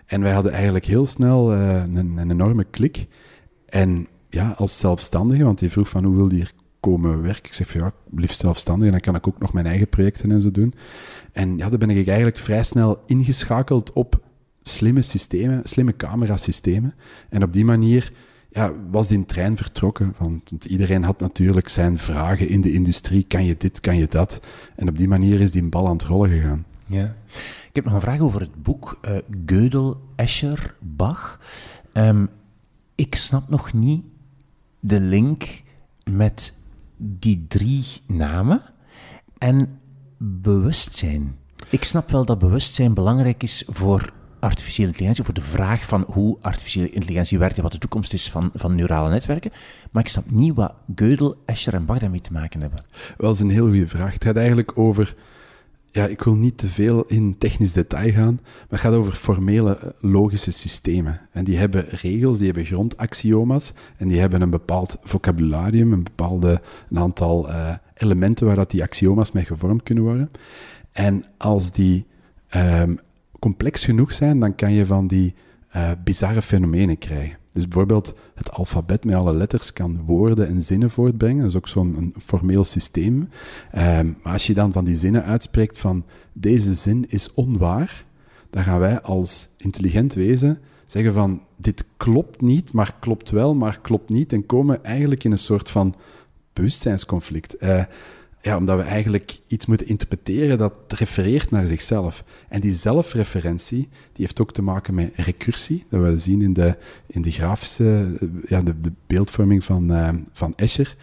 En 0.06 0.20
wij 0.20 0.32
hadden 0.32 0.52
eigenlijk 0.52 0.84
heel 0.84 1.06
snel 1.06 1.54
uh, 1.54 1.82
een, 1.82 2.16
een, 2.16 2.30
enorme 2.30 2.64
klik. 2.64 3.06
En 3.66 4.06
ja, 4.28 4.54
als 4.56 4.78
zelfstandige, 4.78 5.44
want 5.44 5.58
die 5.58 5.70
vroeg 5.70 5.88
van 5.88 6.04
hoe 6.04 6.16
wil 6.16 6.28
die 6.28 6.38
hier 6.38 6.52
komen 6.80 7.22
werken? 7.22 7.44
Ik 7.44 7.54
zeg 7.54 7.70
van 7.70 7.80
ja, 7.80 7.92
liefst 8.10 8.40
zelfstandig, 8.40 8.86
en 8.86 8.92
dan 8.92 9.00
kan 9.00 9.14
ik 9.14 9.28
ook 9.28 9.38
nog 9.38 9.52
mijn 9.52 9.66
eigen 9.66 9.88
projecten 9.88 10.30
en 10.30 10.40
zo 10.40 10.50
doen. 10.50 10.74
En 11.32 11.56
ja, 11.56 11.68
dan 11.68 11.78
ben 11.78 11.90
ik 11.90 12.06
eigenlijk 12.06 12.38
vrij 12.38 12.62
snel 12.62 13.02
ingeschakeld 13.06 13.92
op 13.92 14.20
slimme 14.62 15.02
systemen, 15.02 15.60
slimme 15.64 15.96
camerasystemen. 15.96 16.94
En 17.28 17.42
op 17.42 17.52
die 17.52 17.64
manier 17.64 18.12
ja, 18.54 18.72
was 18.90 19.08
die 19.08 19.24
trein 19.24 19.56
vertrokken. 19.56 20.14
Want 20.18 20.64
iedereen 20.64 21.04
had 21.04 21.20
natuurlijk 21.20 21.68
zijn 21.68 21.98
vragen 21.98 22.48
in 22.48 22.60
de 22.60 22.72
industrie. 22.72 23.22
Kan 23.22 23.44
je 23.44 23.56
dit, 23.56 23.80
kan 23.80 23.96
je 23.96 24.06
dat? 24.06 24.40
En 24.76 24.88
op 24.88 24.96
die 24.96 25.08
manier 25.08 25.40
is 25.40 25.50
die 25.50 25.62
bal 25.62 25.86
aan 25.86 25.92
het 25.92 26.02
rollen 26.02 26.30
gegaan. 26.30 26.64
Ja. 26.86 27.14
Ik 27.68 27.70
heb 27.72 27.84
nog 27.84 27.94
een 27.94 28.00
vraag 28.00 28.20
over 28.20 28.40
het 28.40 28.62
boek 28.62 28.98
uh, 29.02 29.16
Gödel, 29.46 29.96
Escher, 30.16 30.74
Bach. 30.80 31.40
Um, 31.92 32.28
ik 32.94 33.14
snap 33.14 33.48
nog 33.48 33.72
niet 33.72 34.04
de 34.80 35.00
link 35.00 35.62
met 36.10 36.58
die 36.96 37.44
drie 37.48 37.84
namen 38.06 38.62
en 39.38 39.78
bewustzijn. 40.18 41.36
Ik 41.68 41.84
snap 41.84 42.10
wel 42.10 42.24
dat 42.24 42.38
bewustzijn 42.38 42.94
belangrijk 42.94 43.42
is 43.42 43.64
voor 43.66 44.12
artificiële 44.44 44.86
intelligentie, 44.86 45.24
voor 45.24 45.34
de 45.34 45.40
vraag 45.40 45.86
van 45.86 46.04
hoe 46.06 46.36
artificiële 46.40 46.90
intelligentie 46.90 47.38
werkt 47.38 47.56
en 47.56 47.62
wat 47.62 47.72
de 47.72 47.78
toekomst 47.78 48.12
is 48.12 48.30
van, 48.30 48.50
van 48.54 48.74
neurale 48.74 49.10
netwerken. 49.10 49.50
Maar 49.90 50.02
ik 50.02 50.08
snap 50.08 50.30
niet 50.30 50.54
wat 50.54 50.74
Gödel, 50.94 51.44
Escher 51.44 51.74
en 51.74 51.84
Bach 51.84 51.98
daarmee 51.98 52.20
te 52.20 52.32
maken 52.32 52.60
hebben. 52.60 52.84
Wel, 53.16 53.26
dat 53.28 53.34
is 53.34 53.40
een 53.40 53.50
heel 53.50 53.66
goede 53.66 53.86
vraag. 53.86 54.12
Het 54.12 54.24
gaat 54.24 54.36
eigenlijk 54.36 54.78
over... 54.78 55.14
Ja, 55.90 56.06
ik 56.06 56.22
wil 56.22 56.34
niet 56.34 56.58
te 56.58 56.68
veel 56.68 57.04
in 57.04 57.38
technisch 57.38 57.72
detail 57.72 58.12
gaan, 58.12 58.40
maar 58.42 58.66
het 58.68 58.80
gaat 58.80 58.92
over 58.92 59.12
formele 59.12 59.76
eh, 59.76 59.88
logische 60.00 60.50
systemen. 60.50 61.20
En 61.32 61.44
die 61.44 61.58
hebben 61.58 61.84
regels, 61.88 62.36
die 62.38 62.46
hebben 62.46 62.64
grondaxioma's 62.64 63.72
en 63.96 64.08
die 64.08 64.20
hebben 64.20 64.42
een 64.42 64.50
bepaald 64.50 64.98
vocabularium, 65.02 65.92
een 65.92 66.02
bepaalde 66.02 66.60
een 66.90 66.98
aantal 66.98 67.48
uh, 67.48 67.74
elementen 67.94 68.46
waar 68.46 68.66
die 68.66 68.82
axioma's 68.82 69.32
mee 69.32 69.44
gevormd 69.44 69.82
kunnen 69.82 70.04
worden. 70.04 70.30
En 70.92 71.24
als 71.36 71.72
die 71.72 72.06
um, 72.56 72.98
complex 73.44 73.84
genoeg 73.84 74.12
zijn, 74.12 74.40
dan 74.40 74.54
kan 74.54 74.72
je 74.72 74.86
van 74.86 75.06
die 75.06 75.34
uh, 75.76 75.90
bizarre 76.04 76.42
fenomenen 76.42 76.98
krijgen. 76.98 77.38
Dus 77.52 77.68
bijvoorbeeld 77.68 78.14
het 78.34 78.52
alfabet 78.52 79.04
met 79.04 79.14
alle 79.14 79.34
letters 79.34 79.72
kan 79.72 80.02
woorden 80.06 80.48
en 80.48 80.62
zinnen 80.62 80.90
voortbrengen. 80.90 81.38
Dat 81.38 81.50
is 81.50 81.56
ook 81.56 81.68
zo'n 81.68 82.14
formeel 82.20 82.64
systeem. 82.64 83.14
Um, 83.14 84.16
maar 84.22 84.32
als 84.32 84.46
je 84.46 84.54
dan 84.54 84.72
van 84.72 84.84
die 84.84 84.96
zinnen 84.96 85.24
uitspreekt 85.24 85.78
van 85.78 86.04
deze 86.32 86.74
zin 86.74 87.04
is 87.08 87.34
onwaar, 87.34 88.04
dan 88.50 88.64
gaan 88.64 88.78
wij 88.78 89.00
als 89.00 89.48
intelligent 89.56 90.14
wezen 90.14 90.58
zeggen 90.86 91.12
van 91.12 91.40
dit 91.56 91.84
klopt 91.96 92.40
niet, 92.40 92.72
maar 92.72 92.94
klopt 93.00 93.30
wel, 93.30 93.54
maar 93.54 93.80
klopt 93.80 94.10
niet. 94.10 94.32
En 94.32 94.46
komen 94.46 94.84
eigenlijk 94.84 95.24
in 95.24 95.32
een 95.32 95.38
soort 95.38 95.70
van 95.70 95.94
bewustzijnsconflict. 96.52 97.56
Uh, 97.62 97.82
ja, 98.44 98.56
omdat 98.56 98.76
we 98.76 98.82
eigenlijk 98.82 99.40
iets 99.46 99.66
moeten 99.66 99.88
interpreteren 99.88 100.58
dat 100.58 100.74
refereert 100.88 101.50
naar 101.50 101.66
zichzelf. 101.66 102.24
En 102.48 102.60
die 102.60 102.72
zelfreferentie 102.72 103.88
die 103.88 104.24
heeft 104.24 104.40
ook 104.40 104.52
te 104.52 104.62
maken 104.62 104.94
met 104.94 105.12
recursie, 105.16 105.84
dat 105.88 106.02
we 106.02 106.18
zien 106.18 106.42
in 106.42 106.52
de, 106.52 106.76
in 107.06 107.22
de 107.22 107.30
grafische, 107.30 108.16
ja, 108.46 108.60
de, 108.60 108.80
de 108.80 108.92
beeldvorming 109.06 109.64
van, 109.64 109.92
uh, 109.92 110.08
van 110.32 110.52
Escher. 110.56 110.96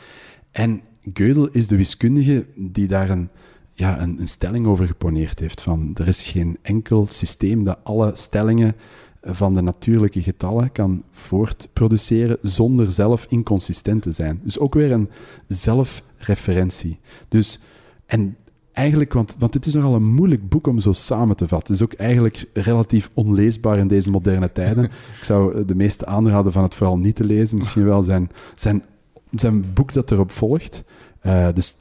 En 0.51 0.82
Gödel 1.13 1.51
is 1.51 1.67
de 1.67 1.77
wiskundige 1.77 2.45
die 2.56 2.88
daar 2.88 3.10
een, 3.10 3.30
ja, 3.73 4.01
een, 4.01 4.19
een 4.19 4.27
stelling 4.27 4.65
over 4.65 4.88
geponeerd 4.88 5.39
heeft. 5.39 5.62
Van, 5.62 5.91
er 5.93 6.08
is 6.08 6.27
geen 6.27 6.58
enkel 6.62 7.08
systeem 7.10 7.63
dat 7.63 7.77
alle 7.84 8.12
stellingen 8.13 8.75
van 9.22 9.54
de 9.54 9.62
natuurlijke 9.62 10.22
getallen 10.22 10.72
kan 10.72 11.04
voortproduceren 11.12 12.38
zonder 12.42 12.92
zelf 12.92 13.26
inconsistent 13.30 14.02
te 14.02 14.12
zijn. 14.12 14.40
Dus 14.44 14.60
ook 14.60 14.74
weer 14.74 14.92
een 14.92 15.10
zelfreferentie. 15.48 17.00
Dus, 17.28 17.60
en 18.06 18.36
eigenlijk, 18.72 19.14
want, 19.14 19.36
want 19.40 19.54
het 19.54 19.66
is 19.66 19.74
nogal 19.74 19.96
een 19.96 20.14
moeilijk 20.14 20.50
boek 20.50 20.68
om 20.68 20.80
zo 20.80 20.92
samen 20.92 21.36
te 21.36 21.48
vatten. 21.48 21.74
Het 21.74 21.82
is 21.82 21.88
ook 21.88 22.00
eigenlijk 22.00 22.46
relatief 22.54 23.10
onleesbaar 23.14 23.78
in 23.78 23.88
deze 23.88 24.10
moderne 24.10 24.52
tijden. 24.52 24.84
Ik 25.20 25.24
zou 25.24 25.66
de 25.66 25.76
meeste 25.76 26.06
aanraden 26.06 26.52
van 26.52 26.64
het 26.64 26.76
vooral 26.76 26.98
niet 26.98 27.16
te 27.16 27.24
lezen. 27.24 27.58
Misschien 27.58 27.86
wel 27.86 28.04
zijn, 28.04 28.30
zijn, 28.56 28.84
zijn 29.32 29.74
boek 29.74 29.94
dat 29.94 30.12
erop 30.12 30.32
volgt. 30.32 30.84
Uh, 31.26 31.48
dus 31.54 31.78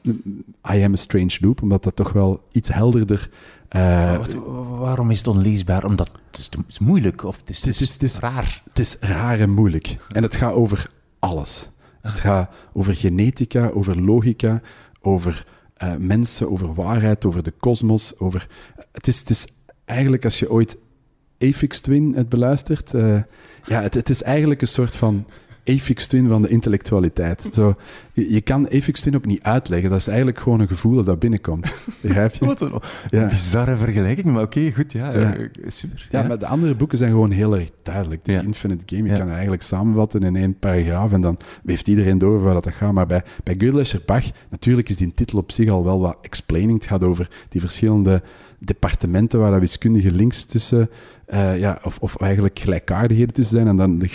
I 0.73 0.83
Am 0.83 0.93
a 0.93 0.95
Strange 0.95 1.37
Loop, 1.39 1.61
omdat 1.61 1.83
dat 1.83 1.95
toch 1.95 2.13
wel 2.13 2.43
iets 2.51 2.73
helderder 2.73 3.29
uh, 3.75 4.19
waarom 4.77 5.11
is 5.11 5.17
het 5.17 5.27
onleesbaar? 5.27 5.85
Omdat 5.85 6.11
het 6.27 6.37
is, 6.37 6.45
het 6.45 6.59
is 6.67 6.79
moeilijk 6.79 7.23
of 7.23 7.39
het 7.39 7.49
is, 7.49 7.65
het 7.65 7.81
is, 7.81 7.93
het 7.93 8.03
is, 8.03 8.19
raar. 8.19 8.61
Het 8.67 8.79
is 8.79 8.97
raar 8.99 9.39
en 9.39 9.49
moeilijk. 9.49 9.95
En 10.09 10.23
het 10.23 10.35
gaat 10.35 10.53
over 10.53 10.89
alles. 11.19 11.69
Het 12.01 12.19
gaat 12.19 12.51
over 12.73 12.93
genetica, 12.93 13.69
over 13.69 14.01
logica, 14.01 14.61
over 15.01 15.45
eh, 15.73 15.95
mensen, 15.95 16.51
over 16.51 16.73
waarheid, 16.73 17.25
over 17.25 17.43
de 17.43 17.51
kosmos. 17.51 18.19
Over... 18.19 18.47
Het, 18.91 19.07
is, 19.07 19.19
het 19.19 19.29
is 19.29 19.47
eigenlijk, 19.85 20.23
als 20.23 20.39
je 20.39 20.51
ooit 20.51 20.77
Aphex 21.39 21.79
Twin 21.79 22.13
hebt 22.15 22.29
beluisterd, 22.29 22.93
eh, 22.93 23.19
ja, 23.63 23.81
het, 23.81 23.93
het 23.93 24.09
is 24.09 24.23
eigenlijk 24.23 24.61
een 24.61 24.67
soort 24.67 24.95
van 24.95 25.25
Aphex 25.65 26.07
Twin 26.07 26.27
van 26.27 26.41
de 26.41 26.47
intellectualiteit. 26.47 27.47
Zo, 27.53 27.75
je, 28.13 28.33
je 28.33 28.41
kan 28.41 28.65
Aphex 28.65 29.01
Twin 29.01 29.15
ook 29.15 29.25
niet 29.25 29.43
uitleggen. 29.43 29.89
Dat 29.89 29.99
is 29.99 30.07
eigenlijk 30.07 30.39
gewoon 30.39 30.59
een 30.59 30.67
gevoel 30.67 31.03
dat 31.03 31.19
binnenkomt. 31.19 31.73
Begrijp 32.01 32.33
je? 32.33 32.45
Wat 32.45 32.61
een 32.61 32.81
Ja. 33.09 33.27
bizarre 33.27 33.77
vergelijking, 33.77 34.27
maar 34.27 34.41
oké, 34.43 34.71
goed, 34.71 34.91
ja. 34.91 35.11
Ja. 35.19 35.35
eh, 35.35 35.47
super. 35.67 36.07
Ja, 36.11 36.23
maar 36.23 36.39
de 36.39 36.45
andere 36.47 36.75
boeken 36.75 36.97
zijn 36.97 37.11
gewoon 37.11 37.31
heel 37.31 37.55
erg 37.55 37.69
duidelijk. 37.83 38.25
De 38.25 38.31
Ja. 38.31 38.41
Infinite 38.41 38.95
Game, 38.95 39.07
je 39.09 39.13
kan 39.15 39.21
het 39.25 39.31
eigenlijk 39.33 39.61
samenvatten 39.63 40.21
in 40.23 40.35
één 40.35 40.59
paragraaf 40.59 41.11
en 41.11 41.21
dan 41.21 41.37
heeft 41.65 41.87
iedereen 41.87 42.17
door 42.17 42.41
waar 42.41 42.53
dat 42.53 42.67
gaat. 42.71 42.91
Maar 42.93 43.05
bij, 43.07 43.23
bij 43.43 43.55
Gödel 43.57 44.05
Bach, 44.05 44.25
natuurlijk 44.49 44.89
is 44.89 44.97
die 44.97 45.13
titel 45.13 45.37
op 45.39 45.51
zich 45.51 45.69
al 45.69 45.83
wel 45.83 45.99
wat 45.99 46.17
explaining. 46.21 46.77
Het 46.79 46.87
gaat 46.87 47.03
over 47.03 47.29
die 47.49 47.61
verschillende 47.61 48.21
departementen 48.59 49.39
waar 49.39 49.51
dat 49.51 49.59
wiskundige 49.59 50.11
links 50.11 50.43
tussen, 50.43 50.89
eh, 51.25 51.59
ja, 51.59 51.79
of, 51.83 51.97
of 51.99 52.15
eigenlijk 52.21 52.59
gelijkaardigheden 52.59 53.33
tussen 53.33 53.55
zijn 53.55 53.67
en 53.67 53.75
dan 53.75 53.97
de 53.99 54.07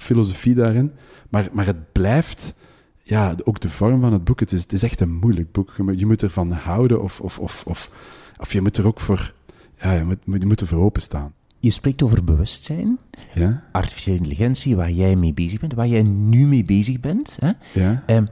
grondfilosofie 0.00 0.54
daarin. 0.54 0.92
Maar, 1.28 1.48
maar 1.52 1.66
het 1.66 1.92
blijft, 1.92 2.54
ja, 3.02 3.34
ook 3.44 3.60
de 3.60 3.70
vorm 3.70 4.00
van 4.00 4.12
het 4.12 4.24
boek, 4.24 4.40
het 4.40 4.52
is, 4.52 4.62
het 4.62 4.72
is 4.72 4.82
echt 4.82 5.00
een 5.00 5.14
moeilijk 5.14 5.52
boek. 5.52 5.72
Je 5.76 5.82
moet, 5.82 5.98
je 5.98 6.06
moet 6.06 6.22
ervan 6.22 6.52
houden 6.52 7.02
of, 7.02 7.20
of, 7.20 7.38
of, 7.38 7.64
of, 7.66 7.90
of 8.38 8.52
je 8.52 8.60
moet 8.60 8.76
er 8.76 8.86
ook 8.86 9.00
voor, 9.00 9.34
ja, 9.80 9.92
je 9.92 10.04
moet, 10.04 10.18
je 10.40 10.46
moet 10.46 10.60
er 10.60 10.66
voor 10.66 10.84
openstaan. 10.84 11.32
Je 11.58 11.70
spreekt 11.70 12.02
over 12.02 12.24
bewustzijn, 12.24 12.98
Ja, 13.34 13.64
artificiële 13.72 14.16
intelligentie, 14.16 14.76
waar 14.76 14.90
jij 14.90 15.16
mee 15.16 15.34
bezig 15.34 15.60
bent, 15.60 15.74
waar 15.74 15.86
jij 15.86 16.02
nu 16.02 16.46
mee 16.46 16.64
bezig 16.64 17.00
bent. 17.00 17.36
Hè? 17.40 17.50
ja. 17.80 18.02
Ehm, 18.06 18.26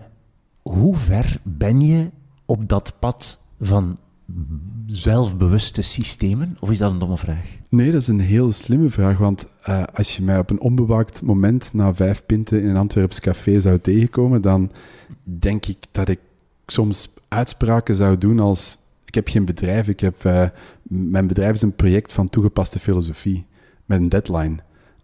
hoe 0.62 0.96
ver 0.96 1.40
ben 1.42 1.80
je 1.80 2.10
op 2.46 2.68
dat 2.68 2.94
pad 2.98 3.42
van 3.60 3.98
zelfbewuste 4.86 5.82
systemen? 5.82 6.56
Of 6.60 6.70
is 6.70 6.78
dat 6.78 6.90
een 6.90 6.98
domme 6.98 7.18
vraag? 7.18 7.56
Nee, 7.68 7.92
dat 7.92 8.00
is 8.00 8.08
een 8.08 8.20
heel 8.20 8.52
slimme 8.52 8.90
vraag, 8.90 9.18
want 9.18 9.48
eh, 9.62 9.82
als 9.94 10.16
je 10.16 10.22
mij 10.22 10.38
op 10.38 10.50
een 10.50 10.60
onbewaakt 10.60 11.22
moment 11.22 11.72
na 11.72 11.94
vijf 11.94 12.26
pinten 12.26 12.62
in 12.62 12.68
een 12.68 12.76
Antwerps 12.76 13.20
café 13.20 13.60
zou 13.60 13.78
tegenkomen, 13.78 14.40
dan 14.40 14.72
denk 15.22 15.66
ik 15.66 15.76
dat 15.90 16.08
ik 16.08 16.18
soms 16.66 17.08
uitspraken 17.28 17.94
zou 17.94 18.18
doen 18.18 18.38
als 18.38 18.78
ik 19.04 19.14
heb 19.14 19.28
geen 19.28 19.44
bedrijf, 19.44 19.88
ik 19.88 20.00
heb, 20.00 20.24
eh, 20.24 20.48
mijn 20.82 21.26
bedrijf 21.26 21.54
is 21.54 21.62
een 21.62 21.76
project 21.76 22.12
van 22.12 22.28
toegepaste 22.28 22.78
filosofie 22.78 23.46
met 23.84 24.00
een 24.00 24.08
deadline. 24.08 24.56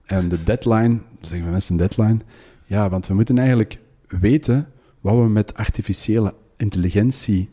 En 0.04 0.28
de 0.28 0.42
deadline, 0.42 0.98
zeggen 1.20 1.46
we 1.46 1.52
mensen 1.52 1.72
een 1.72 1.88
deadline, 1.88 2.18
ja, 2.64 2.88
want 2.88 3.06
we 3.06 3.14
moeten 3.14 3.38
eigenlijk 3.38 3.78
weten 4.06 4.68
wat 5.00 5.16
we 5.16 5.28
met 5.28 5.54
artificiële 5.54 6.34
intelligentie 6.56 7.50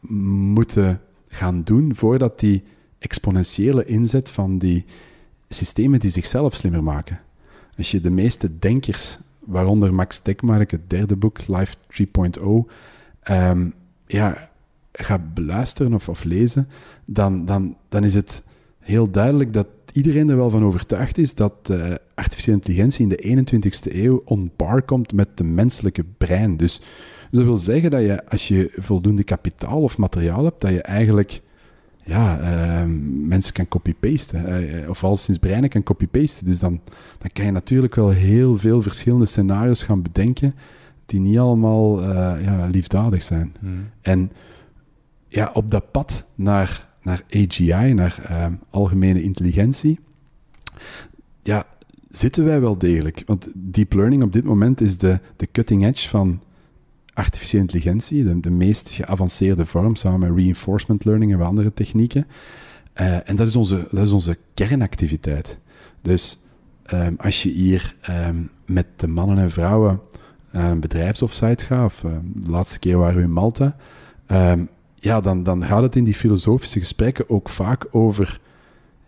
moeten 0.00 1.00
gaan 1.28 1.62
doen 1.62 1.94
voordat 1.94 2.40
die 2.40 2.62
exponentiële 2.98 3.84
inzet 3.84 4.30
van 4.30 4.58
die 4.58 4.84
systemen 5.48 6.00
die 6.00 6.10
zichzelf 6.10 6.54
slimmer 6.54 6.82
maken. 6.82 7.20
Als 7.76 7.90
je 7.90 8.00
de 8.00 8.10
meeste 8.10 8.58
denkers, 8.58 9.18
waaronder 9.38 9.94
Max 9.94 10.18
Tegmark, 10.18 10.70
het 10.70 10.90
derde 10.90 11.16
boek, 11.16 11.46
Life 11.46 11.74
3.0, 11.88 12.70
ehm, 13.22 13.68
ja, 14.06 14.50
gaat 14.92 15.34
beluisteren 15.34 15.94
of, 15.94 16.08
of 16.08 16.24
lezen, 16.24 16.68
dan, 17.04 17.44
dan, 17.44 17.76
dan 17.88 18.04
is 18.04 18.14
het 18.14 18.42
heel 18.78 19.10
duidelijk 19.10 19.52
dat 19.52 19.66
iedereen 19.92 20.28
er 20.28 20.36
wel 20.36 20.50
van 20.50 20.64
overtuigd 20.64 21.18
is 21.18 21.34
dat 21.34 21.52
eh, 21.62 21.94
artificiële 22.14 22.56
intelligentie 22.56 23.02
in 23.02 23.08
de 23.08 23.44
21ste 23.44 23.94
eeuw 23.94 24.22
on 24.24 24.50
par 24.56 24.82
komt 24.82 25.12
met 25.12 25.28
de 25.34 25.44
menselijke 25.44 26.04
brein. 26.18 26.56
Dus 26.56 26.80
dat 27.30 27.44
wil 27.44 27.56
zeggen 27.56 27.90
dat 27.90 28.00
je, 28.00 28.28
als 28.28 28.48
je 28.48 28.72
voldoende 28.76 29.24
kapitaal 29.24 29.82
of 29.82 29.98
materiaal 29.98 30.44
hebt, 30.44 30.60
dat 30.60 30.70
je 30.70 30.82
eigenlijk 30.82 31.42
ja, 32.04 32.38
ehm, 32.40 33.26
mensen 33.28 33.52
kan 33.52 33.68
copy-pasten. 33.68 34.46
eh, 34.46 34.88
of 34.88 35.04
alleszins 35.04 35.38
breinen 35.38 35.68
kan 35.68 35.82
copy-pasten. 35.82 36.46
Dus 36.46 36.58
dan, 36.58 36.80
dan 37.18 37.30
kan 37.32 37.44
je 37.44 37.50
natuurlijk 37.50 37.94
wel 37.94 38.08
heel 38.08 38.58
veel 38.58 38.82
verschillende 38.82 39.26
scenario's 39.26 39.82
gaan 39.82 40.02
bedenken 40.02 40.54
die 41.06 41.20
niet 41.20 41.38
allemaal 41.38 42.02
eh, 42.02 42.44
ja, 42.44 42.66
liefdadig 42.66 43.22
zijn. 43.22 43.52
En 44.00 44.30
ja, 45.28 45.50
op 45.54 45.70
dat 45.70 45.90
pad 45.90 46.26
naar, 46.34 46.88
naar 47.02 47.22
AGI, 47.30 47.92
naar 47.92 48.18
ehm, 48.24 48.52
algemene 48.70 49.22
intelligentie, 49.22 49.98
ja, 51.42 51.66
zitten 52.10 52.44
wij 52.44 52.60
wel 52.60 52.78
degelijk. 52.78 53.22
Want 53.26 53.48
deep 53.54 53.92
learning 53.92 54.22
op 54.22 54.32
dit 54.32 54.44
moment 54.44 54.80
is 54.80 54.98
de, 54.98 55.20
de 55.36 55.48
cutting 55.52 55.86
edge 55.86 56.08
van 56.08 56.40
artificiële 57.18 57.62
intelligentie, 57.62 58.24
de, 58.24 58.40
de 58.40 58.50
meest 58.50 58.88
geavanceerde 58.90 59.66
vorm, 59.66 59.94
samen 59.94 60.20
met 60.20 60.38
reinforcement 60.38 61.04
learning 61.04 61.32
en 61.32 61.40
andere 61.40 61.72
technieken. 61.72 62.26
Eh, 62.92 63.28
en 63.28 63.36
dat 63.36 63.46
is, 63.46 63.56
onze, 63.56 63.88
dat 63.90 64.06
is 64.06 64.12
onze 64.12 64.38
kernactiviteit. 64.54 65.58
Dus 66.02 66.38
ehm, 66.84 67.14
als 67.18 67.42
je 67.42 67.50
hier 67.50 67.96
ehm, 68.00 68.42
met 68.66 68.86
de 68.96 69.06
mannen 69.06 69.38
en 69.38 69.50
vrouwen 69.50 70.00
naar 70.50 70.70
een 70.70 70.80
bedrijfsoffsite 70.80 71.64
gaat, 71.64 71.84
of 71.84 72.04
eh, 72.04 72.10
de 72.34 72.50
laatste 72.50 72.78
keer 72.78 72.98
waren 72.98 73.16
we 73.16 73.22
in 73.22 73.32
Malta, 73.32 73.76
ehm, 74.26 74.64
ja, 74.94 75.20
dan, 75.20 75.42
dan 75.42 75.66
gaat 75.66 75.82
het 75.82 75.96
in 75.96 76.04
die 76.04 76.14
filosofische 76.14 76.78
gesprekken 76.78 77.28
ook 77.28 77.48
vaak 77.48 77.86
over 77.90 78.40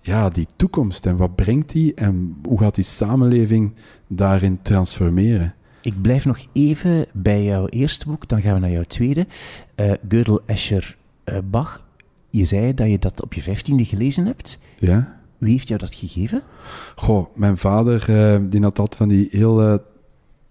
ja, 0.00 0.28
die 0.28 0.46
toekomst 0.56 1.06
en 1.06 1.16
wat 1.16 1.34
brengt 1.34 1.72
die 1.72 1.94
en 1.94 2.36
hoe 2.42 2.58
gaat 2.58 2.74
die 2.74 2.84
samenleving 2.84 3.74
daarin 4.06 4.62
transformeren. 4.62 5.54
Ik 5.82 6.02
blijf 6.02 6.24
nog 6.24 6.46
even 6.52 7.06
bij 7.12 7.44
jouw 7.44 7.66
eerste 7.66 8.06
boek, 8.06 8.28
dan 8.28 8.40
gaan 8.40 8.54
we 8.54 8.60
naar 8.60 8.70
jouw 8.70 8.82
tweede. 8.82 9.26
eh 9.74 9.92
Gödel, 10.08 10.44
Escher, 10.46 10.96
eh, 11.24 11.38
Bach. 11.44 11.86
Je 12.30 12.44
zei 12.44 12.74
dat 12.74 12.88
je 12.90 12.98
dat 12.98 13.22
op 13.22 13.34
je 13.34 13.42
vijftiende 13.42 13.84
gelezen 13.84 14.26
hebt. 14.26 14.58
Ja? 14.78 15.20
Wie 15.38 15.52
heeft 15.52 15.68
jou 15.68 15.80
dat 15.80 15.94
gegeven? 15.94 16.42
Goh, 16.94 17.36
mijn 17.36 17.58
vader 17.58 18.08
eh, 18.08 18.40
die 18.50 18.62
had 18.62 18.78
altijd 18.78 18.96
van 18.96 19.08
die 19.08 19.28
heel, 19.30 19.80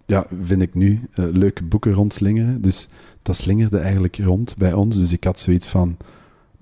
ja, 0.06 0.26
vind 0.42 0.62
ik 0.62 0.74
nu, 0.74 1.02
leuke 1.14 1.64
boeken 1.64 1.94
rondslingeren. 1.94 2.62
Dus 2.62 2.90
dat 3.22 3.36
slingerde 3.36 3.78
eigenlijk 3.78 4.18
rond 4.18 4.58
bij 4.58 4.74
ons. 4.74 4.98
Dus 4.98 5.14
ik 5.14 5.24
had 5.24 5.40
zoiets 5.40 5.68
van, 5.68 5.98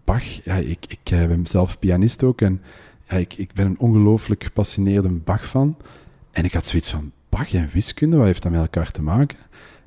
Bach, 0.03 0.23
ja, 0.23 0.55
ik, 0.55 0.85
ik 0.87 0.99
ben 1.03 1.45
zelf 1.47 1.79
pianist 1.79 2.23
ook 2.23 2.41
en 2.41 2.61
ja, 3.09 3.15
ik, 3.15 3.33
ik 3.33 3.53
ben 3.53 3.65
een 3.65 3.79
ongelooflijk 3.79 4.43
gepassioneerde 4.43 5.09
Bach-fan. 5.09 5.77
En 6.31 6.43
ik 6.45 6.53
had 6.53 6.65
zoiets 6.65 6.89
van, 6.89 7.11
Bach 7.37 7.53
en 7.53 7.69
wiskunde, 7.73 8.17
wat 8.17 8.25
heeft 8.25 8.43
dat 8.43 8.51
met 8.51 8.61
elkaar 8.61 8.91
te 8.91 9.01
maken? 9.01 9.37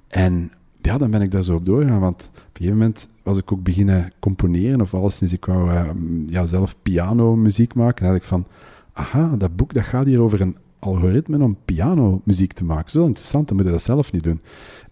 En 0.09 0.53
ja, 0.83 0.99
dan 0.99 1.11
ben 1.11 1.23
ik 1.23 1.31
daar 1.31 1.43
zo 1.43 1.55
op 1.55 1.67
doorgaan, 1.67 2.01
want 2.01 2.31
op 2.33 2.39
een 2.39 2.51
gegeven 2.53 2.79
moment 2.79 3.09
was 3.23 3.39
ik 3.39 3.53
ook 3.53 3.63
beginnen 3.63 4.13
componeren, 4.19 4.81
of 4.81 4.95
alleszins 4.95 5.33
ik 5.33 5.45
wou 5.45 5.71
eh, 5.71 5.89
ja, 6.27 6.47
zelf 6.47 6.77
pianomuziek 6.83 7.75
maken. 7.75 8.05
En 8.05 8.13
had 8.13 8.21
ik 8.21 8.29
van, 8.29 8.47
aha, 8.93 9.37
dat 9.37 9.57
boek 9.57 9.75
dat 9.75 9.85
gaat 9.85 10.05
hier 10.05 10.21
over 10.21 10.41
een 10.41 10.57
algoritme 10.79 11.43
om 11.43 11.57
pianomuziek 11.65 12.53
te 12.53 12.65
maken. 12.65 12.91
Zo 12.91 13.07
interessant, 13.07 13.49
dan 13.49 13.57
moet 13.57 13.67
je 13.67 13.73
dat 13.73 13.83
zelf 13.83 14.13
niet 14.13 14.25
doen. 14.25 14.41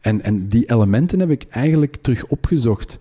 En, 0.00 0.22
en 0.22 0.48
die 0.48 0.70
elementen 0.70 1.20
heb 1.20 1.30
ik 1.30 1.44
eigenlijk 1.48 1.96
terug 1.96 2.26
opgezocht 2.26 2.98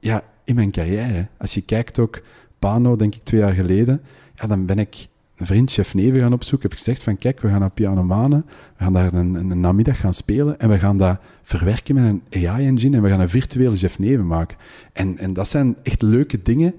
ja, 0.00 0.24
in 0.44 0.54
mijn 0.54 0.70
carrière. 0.70 1.26
Als 1.38 1.54
je 1.54 1.60
kijkt 1.60 1.98
ook, 1.98 2.22
Pano, 2.58 2.96
denk 2.96 3.14
ik 3.14 3.22
twee 3.22 3.40
jaar 3.40 3.54
geleden, 3.54 4.00
ja, 4.34 4.46
dan 4.46 4.66
ben 4.66 4.78
ik 4.78 5.08
een 5.40 5.46
vriend, 5.46 5.72
chef 5.72 5.94
Neven, 5.94 6.20
gaan 6.20 6.32
opzoeken. 6.32 6.68
Heb 6.68 6.78
ik 6.78 6.84
gezegd 6.84 7.02
van, 7.02 7.18
kijk, 7.18 7.40
we 7.40 7.48
gaan 7.48 7.60
naar 7.60 7.70
Piano 7.70 8.04
Manen, 8.04 8.44
we 8.76 8.84
gaan 8.84 8.92
daar 8.92 9.12
een, 9.14 9.34
een, 9.34 9.50
een 9.50 9.60
namiddag 9.60 10.00
gaan 10.00 10.14
spelen 10.14 10.58
en 10.58 10.68
we 10.68 10.78
gaan 10.78 10.96
dat 10.96 11.18
verwerken 11.42 11.94
met 11.94 12.04
een 12.04 12.46
AI-engine 12.46 12.96
en 12.96 13.02
we 13.02 13.08
gaan 13.08 13.20
een 13.20 13.28
virtuele 13.28 13.76
chef 13.76 13.98
Neven 13.98 14.26
maken. 14.26 14.56
En, 14.92 15.18
en 15.18 15.32
dat 15.32 15.48
zijn 15.48 15.76
echt 15.82 16.02
leuke 16.02 16.42
dingen 16.42 16.74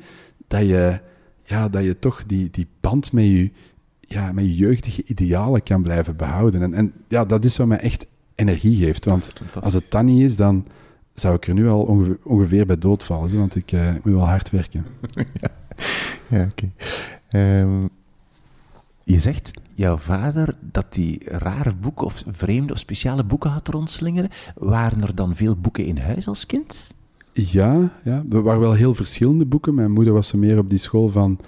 dat 0.47 0.61
je, 0.61 0.99
ja, 1.43 1.69
dat 1.69 1.83
je 1.83 1.99
toch 1.99 2.25
die, 2.25 2.49
die 2.51 2.67
band 2.79 3.11
met 3.11 3.25
je, 3.25 3.51
ja, 3.99 4.31
met 4.31 4.45
je 4.45 4.55
jeugdige 4.55 5.03
idealen 5.05 5.63
kan 5.63 5.81
blijven 5.81 6.15
behouden. 6.15 6.61
En, 6.61 6.73
en 6.73 6.93
ja, 7.07 7.25
dat 7.25 7.45
is 7.45 7.57
wat 7.57 7.67
mij 7.67 7.79
echt 7.79 8.05
energie 8.35 8.85
geeft. 8.85 9.05
Want 9.05 9.33
als 9.61 9.73
het 9.73 9.91
dan 9.91 10.05
niet 10.05 10.21
is, 10.21 10.35
dan 10.35 10.65
zou 11.13 11.35
ik 11.35 11.47
er 11.47 11.53
nu 11.53 11.67
al 11.69 11.81
ongeveer, 11.81 12.17
ongeveer 12.23 12.65
bij 12.65 12.77
doodvallen. 12.77 13.37
Want 13.37 13.55
ik 13.55 13.71
eh, 13.71 13.89
moet 14.03 14.13
wel 14.13 14.27
hard 14.27 14.49
werken. 14.49 14.85
Ja, 16.29 16.47
oké. 16.51 16.71
Ehm, 17.29 17.85
je 19.11 19.19
zegt, 19.19 19.51
jouw 19.73 19.97
vader, 19.97 20.55
dat 20.59 20.93
die 20.93 21.21
rare 21.25 21.75
boeken 21.75 22.05
of 22.05 22.23
vreemde 22.27 22.73
of 22.73 22.79
speciale 22.79 23.23
boeken 23.23 23.49
had 23.49 23.67
rondslingeren. 23.67 24.29
Waren 24.55 25.03
er 25.03 25.15
dan 25.15 25.35
veel 25.35 25.55
boeken 25.55 25.85
in 25.85 25.97
huis 25.97 26.27
als 26.27 26.45
kind? 26.45 26.93
Ja, 27.33 27.89
ja, 28.03 28.23
er 28.31 28.41
waren 28.41 28.59
wel 28.59 28.73
heel 28.73 28.93
verschillende 28.93 29.45
boeken. 29.45 29.73
Mijn 29.73 29.91
moeder 29.91 30.13
was 30.13 30.31
meer 30.31 30.57
op 30.57 30.69
die 30.69 30.79
school 30.79 31.09
van 31.09 31.39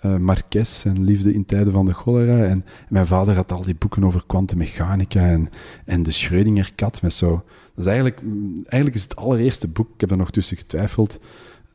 eh 0.00 0.16
Marques 0.16 0.84
en 0.84 1.04
Liefde 1.04 1.34
in 1.34 1.44
tijden 1.44 1.72
van 1.72 1.86
de 1.86 1.94
cholera. 1.94 2.44
En 2.44 2.64
mijn 2.88 3.06
vader 3.06 3.34
had 3.34 3.52
al 3.52 3.62
die 3.62 3.74
boeken 3.74 4.04
over 4.04 4.22
kwantummechanica 4.26 5.26
en, 5.26 5.50
en 5.84 6.02
de 6.02 6.10
Schrödinger-kat 6.10 7.02
met 7.02 7.12
zo... 7.12 7.44
Dat 7.74 7.84
is 7.84 7.86
eigenlijk, 7.86 8.20
eigenlijk 8.62 8.94
is 8.94 9.02
het 9.02 9.16
allereerste 9.16 9.68
boek, 9.68 9.88
ik 9.94 10.00
heb 10.00 10.10
er 10.10 10.16
nog 10.16 10.30
tussen 10.30 10.56
getwijfeld, 10.56 11.20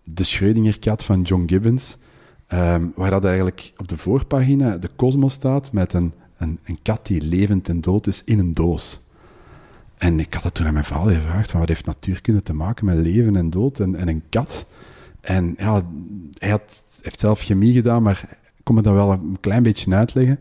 de 0.03 0.23
Schrödinger-kat 0.23 1.03
van 1.03 1.21
John 1.21 1.43
Gibbons, 1.45 1.97
ehm, 2.47 2.85
waar 2.95 3.09
dat 3.09 3.25
eigenlijk 3.25 3.73
op 3.77 3.87
de 3.87 3.97
voorpagina 3.97 4.77
de 4.77 4.89
kosmos 4.95 5.33
staat 5.33 5.71
met 5.71 5.93
een, 5.93 6.13
een, 6.37 6.59
een 6.63 6.79
kat 6.81 7.07
die 7.07 7.21
levend 7.21 7.69
en 7.69 7.81
dood 7.81 8.07
is 8.07 8.23
in 8.23 8.39
een 8.39 8.53
doos. 8.53 9.03
En 9.97 10.19
ik 10.19 10.33
had 10.33 10.43
het 10.43 10.53
toen 10.53 10.67
aan 10.67 10.73
mijn 10.73 10.85
vader 10.85 11.15
gevraagd, 11.15 11.51
van 11.51 11.59
wat 11.59 11.69
heeft 11.69 11.85
natuurkunde 11.85 12.41
te 12.41 12.53
maken 12.53 12.85
met 12.85 12.97
leven 12.97 13.35
en 13.35 13.49
dood 13.49 13.79
en, 13.79 13.95
en 13.95 14.07
een 14.07 14.23
kat? 14.29 14.65
En 15.21 15.55
ja, 15.57 15.81
hij 16.37 16.49
had, 16.49 16.83
heeft 17.01 17.19
zelf 17.19 17.41
chemie 17.41 17.73
gedaan, 17.73 18.03
maar 18.03 18.27
ik 18.55 18.63
kon 18.63 18.75
me 18.75 18.81
dat 18.81 18.93
wel 18.93 19.11
een 19.11 19.37
klein 19.39 19.63
beetje 19.63 19.95
uitleggen. 19.95 20.39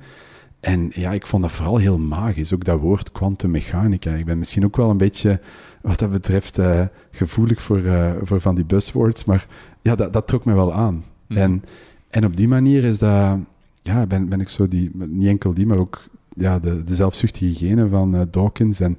En 0.60 0.90
ja, 0.94 1.12
ik 1.12 1.26
vond 1.26 1.42
dat 1.42 1.52
vooral 1.52 1.76
heel 1.76 1.98
magisch, 1.98 2.54
ook 2.54 2.64
dat 2.64 2.80
woord 2.80 3.12
kwantummechanica. 3.12 4.10
Ik 4.10 4.24
ben 4.24 4.38
misschien 4.38 4.64
ook 4.64 4.76
wel 4.76 4.90
een 4.90 4.96
beetje, 4.96 5.40
wat 5.82 5.98
dat 5.98 6.10
betreft, 6.10 6.58
uh, 6.58 6.82
gevoelig 7.10 7.62
voor, 7.62 7.78
uh, 7.78 8.10
voor 8.22 8.40
van 8.40 8.54
die 8.54 8.64
buzzwords, 8.64 9.24
maar 9.24 9.46
ja, 9.82 9.94
dat, 9.94 10.12
dat 10.12 10.26
trok 10.26 10.44
me 10.44 10.54
wel 10.54 10.74
aan. 10.74 11.04
Mm. 11.26 11.36
En, 11.36 11.64
en 12.14 12.24
op 12.24 12.36
die 12.36 12.48
manier 12.48 12.84
is 12.84 12.98
dat, 12.98 13.38
ja, 13.82 14.06
ben, 14.06 14.28
ben 14.28 14.40
ik 14.40 14.48
zo 14.48 14.68
die, 14.68 14.90
niet 14.94 15.28
enkel 15.28 15.54
die, 15.54 15.66
maar 15.66 15.78
ook 15.78 16.02
ja, 16.36 16.58
de, 16.58 16.82
de 16.82 16.94
zelfzuchtige 16.94 17.54
genen 17.54 17.90
van 17.90 18.14
uh, 18.14 18.20
Dawkins 18.30 18.80
en, 18.80 18.98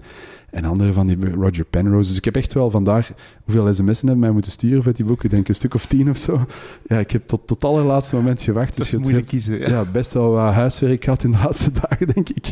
en 0.49 0.65
andere 0.65 0.93
van 0.93 1.07
die 1.07 1.29
Roger 1.29 1.65
Penrose. 1.65 2.07
Dus 2.07 2.17
ik 2.17 2.25
heb 2.25 2.35
echt 2.35 2.53
wel 2.53 2.69
vandaag, 2.69 3.11
hoeveel 3.43 3.73
sms'en 3.73 4.07
hebben 4.07 4.19
mij 4.19 4.31
moeten 4.31 4.51
sturen 4.51 4.83
voor 4.83 4.93
die 4.93 5.05
boek? 5.05 5.23
Ik 5.23 5.29
denk 5.29 5.47
een 5.47 5.55
stuk 5.55 5.73
of 5.73 5.85
tien 5.85 6.09
of 6.09 6.17
zo. 6.17 6.45
Ja, 6.87 6.99
ik 6.99 7.11
heb 7.11 7.27
tot, 7.27 7.47
tot 7.47 7.61
het 7.61 7.71
allerlaatste 7.71 8.15
moment 8.15 8.41
gewacht. 8.41 8.77
Dat 8.77 8.89
dus 8.89 8.99
moeilijk 8.99 9.25
kiezen. 9.25 9.59
Ja. 9.59 9.67
ja. 9.67 9.85
best 9.91 10.13
wel 10.13 10.29
wat 10.31 10.53
huiswerk 10.53 11.03
gehad 11.03 11.23
in 11.23 11.31
de 11.31 11.37
laatste 11.37 11.71
dagen, 11.81 12.07
denk 12.13 12.29
ik. 12.29 12.51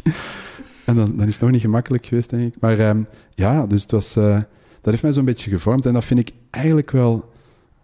En 0.86 0.96
dan, 0.96 1.18
dan 1.18 1.28
is 1.28 1.34
het 1.34 1.42
nog 1.42 1.52
niet 1.52 1.62
gemakkelijk 1.62 2.06
geweest, 2.06 2.30
denk 2.30 2.54
ik. 2.54 2.60
Maar 2.60 2.90
um, 2.90 3.08
ja, 3.36 3.68
dus 3.68 3.82
het 3.82 3.92
was, 3.92 4.18
uh, 4.18 4.34
dat 4.82 4.92
heeft 4.92 5.04
mij 5.04 5.12
zo'n 5.12 5.26
beetje 5.26 5.50
gevormd. 5.50 5.86
En 5.86 5.94
dat 5.94 6.06
vind 6.06 6.20
ik 6.20 6.32
eigenlijk 6.50 6.92
wel, 6.92 7.32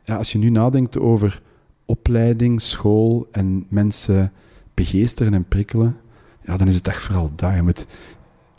ja, 0.04 0.16
als 0.16 0.32
je 0.32 0.38
nu 0.38 0.50
nadenkt 0.50 1.00
over 1.00 1.42
opleiding, 1.90 2.62
school 2.62 3.28
en 3.32 3.66
mensen 3.70 4.32
begeesteren 4.74 5.34
en 5.34 5.48
prikkelen, 5.48 5.98
ja, 6.46 6.58
dan 6.58 6.68
is 6.68 6.76
het 6.76 6.88
echt 6.88 7.02
vooral 7.02 7.32
dat. 7.36 7.56
Je 7.56 7.62
moet, 7.62 7.88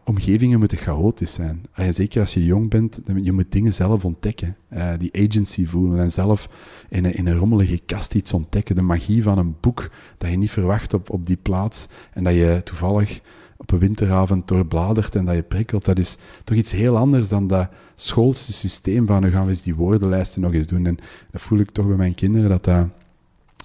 omgevingen 0.04 0.58
moeten 0.58 0.78
chaotisch 0.78 1.32
zijn. 1.32 1.64
En 1.72 1.94
zeker 1.94 2.20
als 2.20 2.34
je 2.34 2.44
jong 2.44 2.70
bent, 2.70 3.00
je 3.22 3.32
moet 3.32 3.52
dingen 3.52 3.72
zelf 3.72 4.04
ontdekken. 4.04 4.56
Uh, 4.72 4.90
die 4.98 5.28
agency 5.28 5.66
voelen 5.66 6.00
en 6.00 6.10
zelf 6.10 6.48
in 6.88 7.04
een, 7.04 7.14
in 7.14 7.26
een 7.26 7.36
rommelige 7.36 7.80
kast 7.86 8.14
iets 8.14 8.32
ontdekken. 8.32 8.74
De 8.74 8.82
magie 8.82 9.22
van 9.22 9.38
een 9.38 9.56
boek 9.60 9.90
dat 10.18 10.30
je 10.30 10.36
niet 10.36 10.50
verwacht 10.50 10.94
op, 10.94 11.10
op 11.10 11.26
die 11.26 11.38
plaats 11.42 11.88
en 12.12 12.24
dat 12.24 12.34
je 12.34 12.60
toevallig 12.64 13.20
op 13.56 13.72
een 13.72 13.78
winteravond 13.78 14.48
doorbladert 14.48 15.14
en 15.14 15.24
dat 15.24 15.34
je 15.34 15.42
prikkelt. 15.42 15.84
Dat 15.84 15.98
is 15.98 16.16
toch 16.44 16.56
iets 16.56 16.72
heel 16.72 16.96
anders 16.96 17.28
dan 17.28 17.46
dat 17.46 17.68
schoolse 17.94 18.52
systeem 18.52 19.06
van 19.06 19.22
nu 19.22 19.30
gaan 19.30 19.44
we 19.44 19.50
eens 19.50 19.62
die 19.62 19.74
woordenlijsten 19.74 20.40
nog 20.40 20.52
eens 20.52 20.66
doen. 20.66 20.86
En 20.86 20.98
dat 21.30 21.40
voel 21.40 21.58
ik 21.58 21.70
toch 21.70 21.86
bij 21.86 21.96
mijn 21.96 22.14
kinderen, 22.14 22.48
dat 22.48 22.64
dat, 22.64 22.86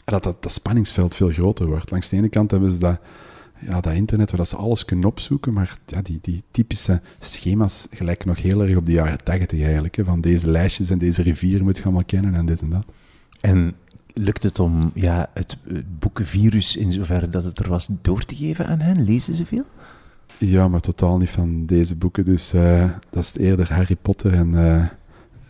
dat, 0.06 0.24
dat, 0.24 0.44
dat 0.44 0.52
spanningsveld 0.52 1.16
veel 1.16 1.30
groter 1.30 1.66
wordt. 1.66 1.92
Langs 1.92 2.10
de 2.10 2.18
ene 2.18 2.30
kant 2.30 2.52
hebben 2.52 2.72
ze 2.72 2.78
dat 2.78 3.00
ja, 3.60 3.82
dat 3.82 3.94
internet 3.94 4.32
waar 4.32 4.48
ze 4.48 4.56
alles 4.56 4.86
kunnen 4.86 5.06
opzoeken, 5.06 5.54
maar 5.54 5.78
ja, 5.86 6.02
die, 6.02 6.20
die 6.22 6.44
typische 6.52 7.02
schema's 7.20 7.88
gelijken 7.92 8.28
nog 8.28 8.42
heel 8.42 8.64
erg 8.64 8.76
op 8.78 8.86
de 8.86 8.92
jaren 8.92 9.24
tachtig 9.24 9.62
eigenlijk. 9.62 9.96
Hè, 9.96 10.06
van 10.06 10.22
deze 10.22 10.50
lijstjes 10.50 10.90
en 10.90 10.98
deze 10.98 11.22
rivier 11.22 11.64
moet 11.64 11.78
je 11.78 11.84
allemaal 11.84 12.06
kennen 12.06 12.36
en 12.36 12.46
dit 12.46 12.62
en 12.62 12.70
dat. 12.70 12.86
En 13.42 13.76
lukt 14.14 14.44
het 14.44 14.60
om 14.60 14.92
ja, 14.94 15.30
het, 15.34 15.58
boekenvirus, 16.00 16.76
in 16.76 16.92
zoverre 16.92 17.30
dat 17.30 17.44
het 17.44 17.60
er 17.60 17.70
was, 17.70 17.90
door 18.02 18.26
te 18.26 18.36
geven 18.36 18.68
aan 18.68 18.80
hen? 18.80 19.04
Lezen 19.04 19.36
ze 19.36 19.46
veel? 19.46 19.66
Ja, 20.38 20.68
maar 20.68 20.80
totaal 20.80 21.18
niet 21.18 21.30
van 21.30 21.66
deze 21.66 21.96
boeken. 21.96 22.26
Dus 22.26 22.54
uh, 22.54 22.90
dat 23.10 23.24
is 23.24 23.38
eerder 23.38 23.74
Harry 23.74 23.96
Potter 23.96 24.34
en, 24.34 24.52
uh, 24.52 24.86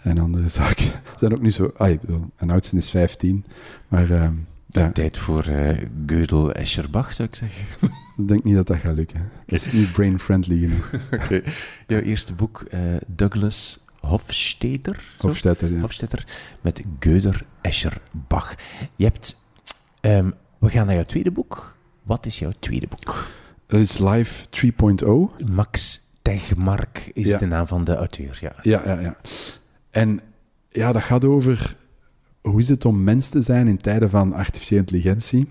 en 0.05 0.19
andere 0.19 0.47
zaken. 0.47 0.85
Zijn 1.19 1.33
ook 1.33 1.41
niet 1.41 1.53
zo... 1.53 1.71
Ah, 1.77 1.89
ik 1.89 2.01
bedoel, 2.01 2.29
mijn 2.37 2.51
oudste 2.51 2.77
is 2.77 2.89
15, 2.89 3.45
maar... 3.87 4.09
Uh, 4.09 4.27
ja. 4.67 4.91
Tijd 4.91 5.17
voor 5.17 5.47
uh, 5.49 5.77
Gödel, 6.05 6.51
Escherbach, 6.51 7.13
zou 7.13 7.27
ik 7.27 7.35
zeggen. 7.35 7.65
Ik 8.17 8.27
denk 8.27 8.43
niet 8.43 8.55
dat 8.55 8.67
dat 8.67 8.77
gaat 8.77 8.95
lukken. 8.95 9.31
Het 9.45 9.53
is 9.53 9.71
niet 9.71 9.91
brain-friendly 9.91 10.59
genoeg. 10.59 10.91
okay. 11.13 11.43
Jouw 11.87 11.99
eerste 11.99 12.33
boek, 12.33 12.65
uh, 12.73 12.79
Douglas 13.07 13.85
Hofstetter. 13.99 15.15
Hofstetter, 15.17 15.71
ja. 15.71 15.79
Hofstetter, 15.79 16.25
met 16.61 16.83
Göder, 16.99 17.41
Escher, 17.61 18.01
Bach. 18.27 18.55
Je 18.95 19.03
hebt... 19.03 19.43
Um, 20.01 20.33
we 20.59 20.69
gaan 20.69 20.85
naar 20.85 20.95
jouw 20.95 21.05
tweede 21.05 21.31
boek. 21.31 21.75
Wat 22.03 22.25
is 22.25 22.39
jouw 22.39 22.51
tweede 22.59 22.87
boek? 22.87 23.27
Dat 23.65 23.79
is 23.79 23.97
Live 23.97 24.45
3.0. 25.41 25.45
Max 25.45 26.01
Tegmark 26.21 27.11
is 27.13 27.27
ja. 27.27 27.37
de 27.37 27.45
naam 27.45 27.67
van 27.67 27.83
de 27.83 27.95
auteur, 27.95 28.37
ja. 28.41 28.55
Ja, 28.61 28.81
ja, 28.85 28.99
ja. 28.99 29.17
En 29.95 30.19
ja, 30.69 30.91
dat 30.91 31.03
gaat 31.03 31.25
over 31.25 31.77
hoe 32.41 32.59
is 32.59 32.69
het 32.69 32.85
om 32.85 33.03
mens 33.03 33.29
te 33.29 33.41
zijn 33.41 33.67
in 33.67 33.77
tijden 33.77 34.09
van 34.09 34.33
artificiële 34.33 34.79
intelligentie. 34.79 35.47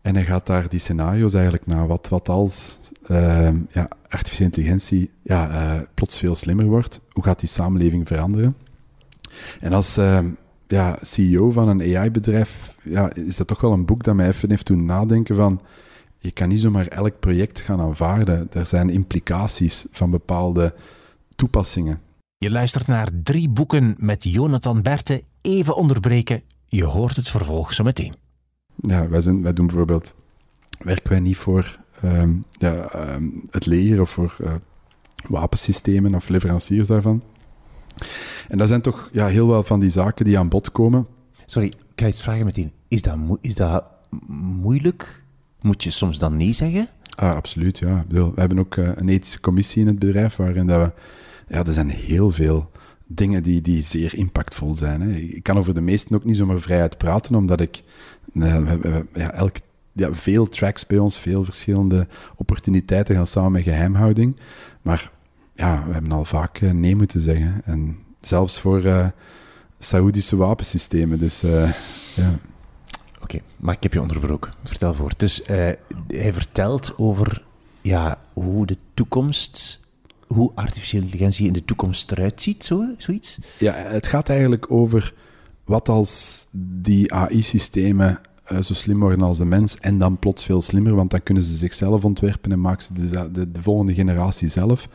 En 0.00 0.14
hij 0.14 0.24
gaat 0.24 0.46
daar 0.46 0.68
die 0.68 0.78
scenario's 0.78 1.34
eigenlijk 1.34 1.66
naar. 1.66 1.86
Wat, 1.86 2.08
wat 2.08 2.28
als 2.28 2.78
uh, 3.10 3.48
ja, 3.68 3.88
artificiële 4.08 4.44
intelligentie 4.44 5.10
ja, 5.22 5.50
uh, 5.50 5.82
plots 5.94 6.18
veel 6.18 6.34
slimmer 6.34 6.66
wordt? 6.66 7.00
Hoe 7.08 7.24
gaat 7.24 7.40
die 7.40 7.48
samenleving 7.48 8.06
veranderen? 8.06 8.56
En 9.60 9.72
als 9.72 9.98
uh, 9.98 10.18
ja, 10.66 10.98
CEO 11.00 11.50
van 11.50 11.68
een 11.68 11.96
AI-bedrijf 11.96 12.74
ja, 12.82 13.12
is 13.12 13.36
dat 13.36 13.46
toch 13.46 13.60
wel 13.60 13.72
een 13.72 13.84
boek 13.84 14.02
dat 14.02 14.14
mij 14.14 14.28
even 14.28 14.50
heeft 14.50 14.66
doen 14.66 14.84
nadenken 14.84 15.36
van... 15.36 15.60
Je 16.18 16.32
kan 16.32 16.48
niet 16.48 16.60
zomaar 16.60 16.86
elk 16.86 17.20
project 17.20 17.60
gaan 17.60 17.80
aanvaarden. 17.80 18.48
Er 18.52 18.66
zijn 18.66 18.90
implicaties 18.90 19.86
van 19.90 20.10
bepaalde 20.10 20.74
toepassingen. 21.36 22.00
Je 22.40 22.50
luistert 22.50 22.86
naar 22.86 23.08
drie 23.22 23.48
boeken 23.48 23.94
met 23.98 24.24
Jonathan 24.24 24.82
Berte. 24.82 25.22
Even 25.40 25.76
onderbreken, 25.76 26.42
je 26.66 26.84
hoort 26.84 27.16
het 27.16 27.28
vervolg 27.28 27.72
zo 27.72 27.84
meteen. 27.84 28.14
Ja, 28.76 29.08
wij, 29.08 29.20
zijn, 29.20 29.42
wij 29.42 29.52
doen 29.52 29.66
bijvoorbeeld, 29.66 30.14
werken 30.78 31.10
wij 31.10 31.20
niet 31.20 31.36
voor 31.36 31.78
um, 32.04 32.44
ja, 32.50 32.88
um, 33.14 33.46
het 33.50 33.66
leger 33.66 34.00
of 34.00 34.10
voor 34.10 34.36
uh, 34.40 34.54
wapensystemen 35.26 36.14
of 36.14 36.28
leveranciers 36.28 36.86
daarvan. 36.86 37.22
En 38.48 38.58
dat 38.58 38.68
zijn 38.68 38.80
toch 38.80 39.08
ja, 39.12 39.26
heel 39.26 39.48
wel 39.48 39.62
van 39.62 39.80
die 39.80 39.90
zaken 39.90 40.24
die 40.24 40.38
aan 40.38 40.48
bod 40.48 40.72
komen. 40.72 41.06
Sorry, 41.46 41.72
kan 41.94 42.06
je 42.06 42.12
iets 42.12 42.22
vragen 42.22 42.44
meteen? 42.44 42.72
Is 42.88 43.02
dat, 43.02 43.18
is 43.40 43.54
dat 43.54 43.84
moeilijk? 44.60 45.24
Moet 45.60 45.82
je 45.82 45.90
soms 45.90 46.18
dan 46.18 46.36
nee 46.36 46.52
zeggen? 46.52 46.88
Ah, 47.14 47.36
absoluut, 47.36 47.78
ja. 47.78 48.04
We 48.08 48.32
hebben 48.34 48.58
ook 48.58 48.76
uh, 48.76 48.90
een 48.94 49.08
ethische 49.08 49.40
commissie 49.40 49.80
in 49.80 49.86
het 49.86 49.98
bedrijf 49.98 50.36
waarin 50.36 50.66
dat 50.66 50.80
we... 50.80 50.92
Ja, 51.48 51.64
er 51.64 51.72
zijn 51.72 51.90
heel 51.90 52.30
veel 52.30 52.70
dingen 53.06 53.42
die, 53.42 53.60
die 53.60 53.82
zeer 53.82 54.14
impactvol 54.14 54.74
zijn. 54.74 55.00
Hè. 55.00 55.10
Ik 55.16 55.42
kan 55.42 55.58
over 55.58 55.74
de 55.74 55.80
meesten 55.80 56.16
ook 56.16 56.24
niet 56.24 56.36
zomaar 56.36 56.60
vrijheid 56.60 56.98
praten, 56.98 57.34
omdat 57.34 57.60
ik 57.60 57.82
we, 58.32 59.04
ja, 59.14 59.32
elk, 59.32 59.56
ja, 59.92 60.14
veel 60.14 60.48
tracks 60.48 60.86
bij 60.86 60.98
ons, 60.98 61.18
veel 61.18 61.44
verschillende 61.44 62.06
opportuniteiten 62.36 63.14
gaan 63.14 63.26
samen 63.26 63.52
met 63.52 63.62
geheimhouding. 63.62 64.36
Maar 64.82 65.10
ja, 65.54 65.84
we 65.86 65.92
hebben 65.92 66.12
al 66.12 66.24
vaak 66.24 66.60
uh, 66.60 66.70
nee 66.70 66.96
moeten 66.96 67.20
zeggen. 67.20 67.60
En 67.64 67.96
zelfs 68.20 68.60
voor 68.60 68.84
uh, 68.84 69.06
Saoedische 69.78 70.36
wapensystemen. 70.36 71.18
Dus 71.18 71.40
ja. 71.40 71.74
Oké, 73.22 73.40
maar 73.56 73.74
ik 73.74 73.82
heb 73.82 73.92
je 73.92 74.00
onderbroken. 74.00 74.52
Vertel 74.64 74.94
voor. 74.94 75.12
Dus 75.16 75.42
hij 75.46 76.32
vertelt 76.32 76.98
over 76.98 77.44
ja, 77.80 78.18
hoe 78.32 78.66
de 78.66 78.76
toekomst 78.94 79.86
hoe 80.28 80.52
artificiële 80.54 81.02
intelligentie 81.02 81.46
in 81.46 81.52
de 81.52 81.64
toekomst 81.64 82.12
eruit 82.12 82.42
ziet, 82.42 82.64
zo, 82.64 82.84
zoiets? 82.98 83.38
Ja, 83.58 83.72
het 83.74 84.06
gaat 84.06 84.28
eigenlijk 84.28 84.66
over 84.70 85.14
wat 85.64 85.88
als 85.88 86.46
die 86.52 87.12
AI-systemen 87.14 88.20
uh, 88.52 88.60
zo 88.60 88.74
slim 88.74 89.00
worden 89.00 89.22
als 89.22 89.38
de 89.38 89.44
mens 89.44 89.78
en 89.78 89.98
dan 89.98 90.18
plots 90.18 90.44
veel 90.44 90.62
slimmer, 90.62 90.94
want 90.94 91.10
dan 91.10 91.22
kunnen 91.22 91.42
ze 91.42 91.56
zichzelf 91.56 92.04
ontwerpen 92.04 92.52
en 92.52 92.60
maken 92.60 92.82
ze 92.82 92.92
de, 92.92 93.30
de, 93.32 93.52
de 93.52 93.62
volgende 93.62 93.94
generatie 93.94 94.48
zelf. 94.48 94.88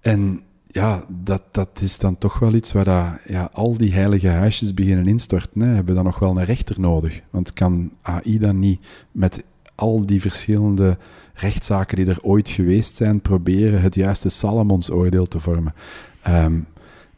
En 0.00 0.40
ja, 0.66 1.04
dat, 1.08 1.42
dat 1.50 1.80
is 1.80 1.98
dan 1.98 2.18
toch 2.18 2.38
wel 2.38 2.54
iets 2.54 2.72
waar 2.72 2.84
dat, 2.84 3.06
ja, 3.26 3.50
al 3.52 3.76
die 3.76 3.92
heilige 3.92 4.28
huisjes 4.28 4.74
beginnen 4.74 5.06
instorten. 5.06 5.60
Hè, 5.60 5.74
hebben 5.74 5.94
dan 5.94 6.04
nog 6.04 6.18
wel 6.18 6.38
een 6.38 6.44
rechter 6.44 6.80
nodig. 6.80 7.20
Want 7.30 7.52
kan 7.52 7.90
AI 8.02 8.38
dan 8.38 8.58
niet 8.58 8.80
met 9.12 9.42
al 9.82 10.06
die 10.06 10.20
verschillende 10.20 10.98
rechtszaken 11.34 11.96
die 11.96 12.06
er 12.06 12.22
ooit 12.22 12.48
geweest 12.48 12.94
zijn, 12.94 13.20
proberen 13.20 13.80
het 13.80 13.94
juiste 13.94 14.28
Salomons-oordeel 14.28 15.26
te 15.26 15.40
vormen. 15.40 15.74
Um, 16.28 16.66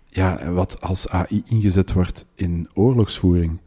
ja, 0.07 0.53
wat 0.53 0.81
als 0.81 1.09
AI 1.09 1.43
ingezet 1.49 1.93
wordt 1.93 2.27
in 2.35 2.69
oorlogsvoering, 2.75 3.59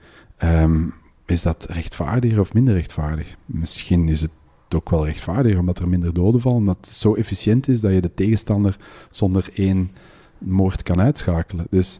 um, 0.43 0.93
is 1.25 1.41
dat 1.41 1.65
rechtvaardiger 1.69 2.39
of 2.39 2.53
minder 2.53 2.73
rechtvaardig? 2.73 3.35
Misschien 3.45 4.09
is 4.09 4.21
het 4.21 4.31
ook 4.75 4.89
wel 4.89 5.05
rechtvaardiger, 5.05 5.59
omdat 5.59 5.79
er 5.79 5.87
minder 5.87 6.13
doden 6.13 6.41
vallen, 6.41 6.57
omdat 6.57 6.77
het 6.81 6.87
zo 6.87 7.13
efficiënt 7.15 7.67
is 7.67 7.81
dat 7.81 7.91
je 7.91 8.01
de 8.01 8.13
tegenstander 8.13 8.77
zonder 9.09 9.49
één 9.53 9.91
moord 10.37 10.83
kan 10.83 11.01
uitschakelen. 11.01 11.67
Dus 11.69 11.99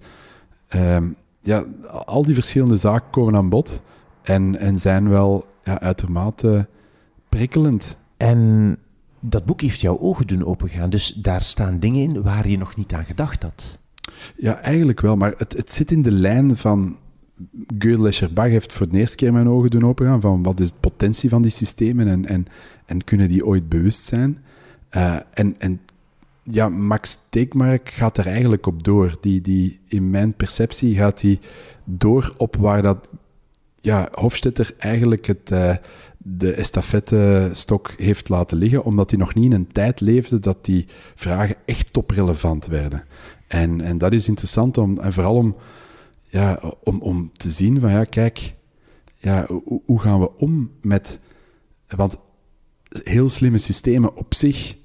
um, 0.76 1.16
ja, 1.42 1.66
al 2.06 2.26
die 2.26 2.34
verschillende 2.34 2.78
zaken 2.78 3.10
komen 3.10 3.36
aan 3.36 3.50
bod 3.50 3.82
en, 4.22 4.60
en 4.60 4.80
zijn 4.80 5.10
wel 5.10 5.46
ja, 5.64 5.80
uitermate 5.80 6.68
prikkelend. 7.38 7.97
En 8.17 8.78
dat 9.19 9.45
boek 9.45 9.62
heeft 9.62 9.82
jouw 9.82 10.00
ogen 10.00 10.28
doen 10.28 10.45
opengaan, 10.45 10.89
dus 10.89 11.13
daar 11.13 11.41
staan 11.41 11.80
dingen 11.80 12.02
in 12.02 12.21
waar 12.21 12.47
je 12.47 12.58
nog 12.58 12.76
niet 12.76 12.93
aan 12.93 13.06
gedacht 13.06 13.43
had. 13.43 13.80
Ja, 14.38 14.60
eigenlijk 14.60 15.02
wel, 15.02 15.15
maar 15.15 15.34
het, 15.38 15.54
het 15.54 15.73
zit 15.73 15.91
in 15.91 16.02
de 16.02 16.12
lijn 16.12 16.56
van... 16.56 16.97
Gödel 17.78 18.34
Bach 18.34 18.47
heeft 18.47 18.73
voor 18.73 18.89
de 18.89 18.97
eerste 18.97 19.15
keer 19.15 19.34
mijn 19.34 19.50
ogen 19.50 19.69
doen 19.69 19.86
opengaan 19.86 20.21
van 20.21 20.43
wat 20.43 20.60
is 20.60 20.71
de 20.71 20.78
potentie 20.80 21.30
van 21.30 21.41
die 21.41 21.52
systemen 21.52 22.08
en, 22.08 22.26
en, 22.26 22.45
en 22.86 23.04
kunnen 23.04 23.28
die 23.28 23.45
ooit 23.45 23.69
bewust 23.69 24.04
zijn. 24.04 24.38
Uh, 24.91 25.15
en, 25.34 25.60
en 25.60 25.80
ja, 26.43 26.69
Max 26.69 27.19
Teekmark 27.30 27.89
gaat 27.89 28.17
er 28.17 28.28
eigenlijk 28.28 28.65
op 28.65 28.84
door. 28.84 29.17
Die, 29.21 29.41
die, 29.41 29.80
in 29.88 30.10
mijn 30.10 30.34
perceptie 30.34 30.95
gaat 30.95 31.21
hij 31.21 31.39
door 31.84 32.34
op 32.38 32.56
waar 32.56 32.82
dat 32.82 33.10
ja, 33.80 34.10
Hofstetter 34.12 34.73
eigenlijk 34.78 35.26
het, 35.26 35.52
uh, 35.52 35.76
de 36.30 36.54
estafette-stok 36.54 37.94
heeft 37.98 38.30
laten 38.30 38.58
liggen, 38.58 38.84
omdat 38.84 39.10
hij 39.10 39.20
nog 39.20 39.34
niet 39.34 39.46
in 39.46 39.52
een 39.52 39.72
tijd 39.72 40.00
leefde 40.02 40.40
dat 40.40 40.66
die 40.66 40.86
vragen 41.16 41.56
echt 41.66 41.94
toprelevant 41.94 42.66
werden. 42.66 43.04
En, 43.48 43.82
en 43.82 43.98
dat 43.98 44.13
is 44.13 44.28
interessant, 44.28 44.78
om, 44.78 45.00
en 45.00 45.13
vooral 45.13 45.36
om, 45.36 45.56
ja, 46.24 46.60
om, 46.84 47.02
om 47.02 47.32
te 47.34 47.50
zien 47.50 47.80
van, 47.80 47.92
ja, 47.92 48.04
kijk, 48.04 48.56
ja, 49.16 49.46
hoe, 49.48 49.82
hoe 49.86 50.00
gaan 50.00 50.20
we 50.20 50.38
om 50.38 50.72
met... 50.82 51.20
Want 51.88 52.18
heel 53.04 53.30
slimme 53.30 53.58
systemen 53.58 54.16
op 54.16 54.34
zich, 54.34 54.78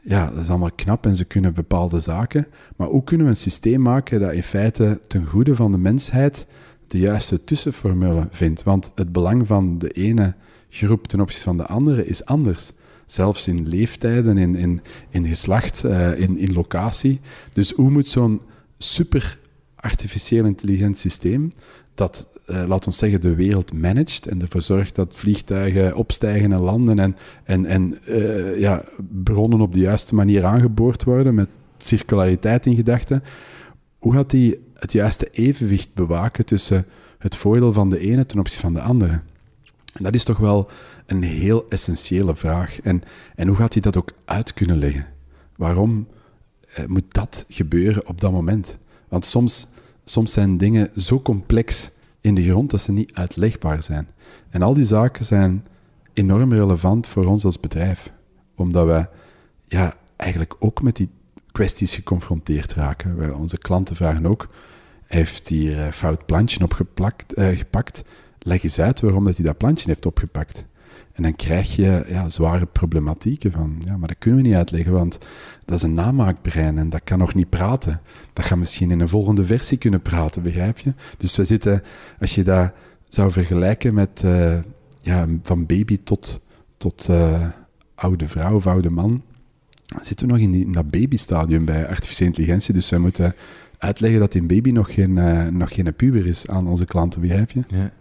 ja, 0.00 0.30
dat 0.30 0.38
is 0.38 0.48
allemaal 0.48 0.70
knap 0.74 1.06
en 1.06 1.16
ze 1.16 1.24
kunnen 1.24 1.54
bepaalde 1.54 2.00
zaken, 2.00 2.46
maar 2.76 2.88
hoe 2.88 3.04
kunnen 3.04 3.26
we 3.26 3.32
een 3.32 3.38
systeem 3.38 3.82
maken 3.82 4.20
dat 4.20 4.32
in 4.32 4.42
feite 4.42 5.00
ten 5.06 5.26
goede 5.26 5.54
van 5.54 5.72
de 5.72 5.78
mensheid 5.78 6.46
de 6.86 6.98
juiste 6.98 7.44
tussenformule 7.44 8.28
vindt? 8.30 8.62
Want 8.62 8.92
het 8.94 9.12
belang 9.12 9.46
van 9.46 9.78
de 9.78 9.88
ene 9.88 10.34
groep 10.70 11.06
ten 11.06 11.20
opzichte 11.20 11.44
van 11.44 11.56
de 11.56 11.66
andere 11.66 12.06
is 12.06 12.24
anders. 12.24 12.72
Zelfs 13.06 13.48
in 13.48 13.68
leeftijden, 13.68 14.38
in, 14.38 14.54
in, 14.54 14.80
in 15.10 15.26
geslacht, 15.26 15.84
uh, 15.84 16.18
in, 16.18 16.38
in 16.38 16.52
locatie. 16.52 17.20
Dus 17.52 17.70
hoe 17.70 17.90
moet 17.90 18.08
zo'n 18.08 18.40
super 18.78 19.38
artificieel 19.76 20.44
intelligent 20.44 20.98
systeem 20.98 21.48
dat, 21.94 22.26
uh, 22.46 22.64
laat 22.66 22.86
ons 22.86 22.98
zeggen, 22.98 23.20
de 23.20 23.34
wereld 23.34 23.72
managt 23.72 24.26
en 24.26 24.40
ervoor 24.40 24.62
zorgt 24.62 24.94
dat 24.94 25.14
vliegtuigen 25.14 25.94
opstijgen 25.96 26.52
en 26.52 26.60
landen 26.60 26.98
en, 26.98 27.16
en, 27.44 27.66
en 27.66 27.98
uh, 28.08 28.58
ja, 28.58 28.84
bronnen 29.08 29.60
op 29.60 29.74
de 29.74 29.80
juiste 29.80 30.14
manier 30.14 30.44
aangeboord 30.44 31.04
worden 31.04 31.34
met 31.34 31.48
circulariteit 31.78 32.66
in 32.66 32.74
gedachten. 32.74 33.22
Hoe 33.98 34.14
gaat 34.14 34.30
die 34.30 34.58
het 34.74 34.92
juiste 34.92 35.28
evenwicht 35.30 35.94
bewaken 35.94 36.46
tussen 36.46 36.86
het 37.18 37.36
voordeel 37.36 37.72
van 37.72 37.90
de 37.90 37.98
ene 37.98 38.26
ten 38.26 38.38
opzichte 38.38 38.64
van 38.66 38.74
de 38.74 38.80
andere? 38.80 39.20
Dat 39.98 40.14
is 40.14 40.24
toch 40.24 40.38
wel 40.38 40.70
een 41.06 41.22
heel 41.22 41.68
essentiële 41.68 42.34
vraag. 42.34 42.80
En, 42.80 43.02
en 43.34 43.48
hoe 43.48 43.56
gaat 43.56 43.72
hij 43.72 43.82
dat 43.82 43.96
ook 43.96 44.10
uit 44.24 44.54
kunnen 44.54 44.78
leggen? 44.78 45.06
Waarom 45.56 46.06
uh, 46.78 46.86
moet 46.86 47.14
dat 47.14 47.44
gebeuren 47.48 48.06
op 48.06 48.20
dat 48.20 48.32
moment? 48.32 48.78
Want 49.08 49.24
soms, 49.24 49.68
soms 50.04 50.32
zijn 50.32 50.58
dingen 50.58 50.90
zo 50.96 51.20
complex 51.20 51.90
in 52.20 52.34
de 52.34 52.44
grond 52.44 52.70
dat 52.70 52.80
ze 52.80 52.92
niet 52.92 53.14
uitlegbaar 53.14 53.82
zijn. 53.82 54.08
En 54.50 54.62
al 54.62 54.74
die 54.74 54.84
zaken 54.84 55.24
zijn 55.24 55.66
enorm 56.12 56.52
relevant 56.52 57.06
voor 57.06 57.26
ons 57.26 57.44
als 57.44 57.60
bedrijf, 57.60 58.12
omdat 58.54 58.86
we 58.86 59.08
ja, 59.64 59.96
eigenlijk 60.16 60.54
ook 60.58 60.82
met 60.82 60.96
die 60.96 61.10
kwesties 61.52 61.94
geconfronteerd 61.94 62.74
raken. 62.74 63.16
Wij, 63.16 63.30
onze 63.30 63.58
klanten 63.58 63.96
vragen 63.96 64.26
ook, 64.26 64.48
heeft 65.06 65.48
hier 65.48 65.78
een 65.78 65.92
fout 65.92 66.26
plantje 66.26 66.64
opgepakt, 66.64 67.32
gepakt? 67.36 68.02
Leg 68.42 68.62
eens 68.62 68.80
uit 68.80 69.00
waarom 69.00 69.24
dat 69.24 69.36
hij 69.36 69.44
dat 69.46 69.56
plantje 69.56 69.88
heeft 69.88 70.06
opgepakt. 70.06 70.64
En 71.12 71.22
dan 71.22 71.36
krijg 71.36 71.76
je 71.76 72.04
ja, 72.08 72.28
zware 72.28 72.66
problematieken 72.66 73.52
van, 73.52 73.82
ja, 73.84 73.96
maar 73.96 74.08
dat 74.08 74.18
kunnen 74.18 74.42
we 74.42 74.48
niet 74.48 74.56
uitleggen, 74.56 74.92
want 74.92 75.18
dat 75.64 75.76
is 75.76 75.82
een 75.82 75.92
namaakbrein 75.92 76.78
en 76.78 76.90
dat 76.90 77.00
kan 77.04 77.18
nog 77.18 77.34
niet 77.34 77.48
praten. 77.48 78.00
Dat 78.32 78.44
gaat 78.44 78.58
misschien 78.58 78.90
in 78.90 79.00
een 79.00 79.08
volgende 79.08 79.44
versie 79.44 79.78
kunnen 79.78 80.02
praten, 80.02 80.42
begrijp 80.42 80.78
je? 80.78 80.92
Dus 81.18 81.36
we 81.36 81.44
zitten, 81.44 81.82
als 82.20 82.34
je 82.34 82.42
dat 82.42 82.72
zou 83.08 83.32
vergelijken 83.32 83.94
met 83.94 84.22
uh, 84.24 84.58
ja, 84.98 85.26
van 85.42 85.66
baby 85.66 85.98
tot, 86.04 86.40
tot 86.76 87.08
uh, 87.10 87.48
oude 87.94 88.26
vrouw 88.26 88.54
of 88.54 88.66
oude 88.66 88.90
man, 88.90 89.22
zitten 90.00 90.26
we 90.26 90.32
nog 90.32 90.42
in, 90.42 90.50
die, 90.50 90.64
in 90.64 90.72
dat 90.72 90.90
babystadium 90.90 91.64
bij 91.64 91.88
artificiële 91.88 92.28
intelligentie. 92.28 92.74
Dus 92.74 92.90
wij 92.90 92.98
moeten 92.98 93.34
uitleggen 93.78 94.20
dat 94.20 94.32
die 94.32 94.42
baby 94.42 94.70
nog 94.70 94.94
geen, 94.94 95.16
uh, 95.16 95.46
nog 95.46 95.74
geen 95.74 95.94
puber 95.94 96.26
is 96.26 96.48
aan 96.48 96.66
onze 96.66 96.84
klanten, 96.84 97.20
begrijp 97.20 97.50
je? 97.50 97.62
Ja. 97.68 97.92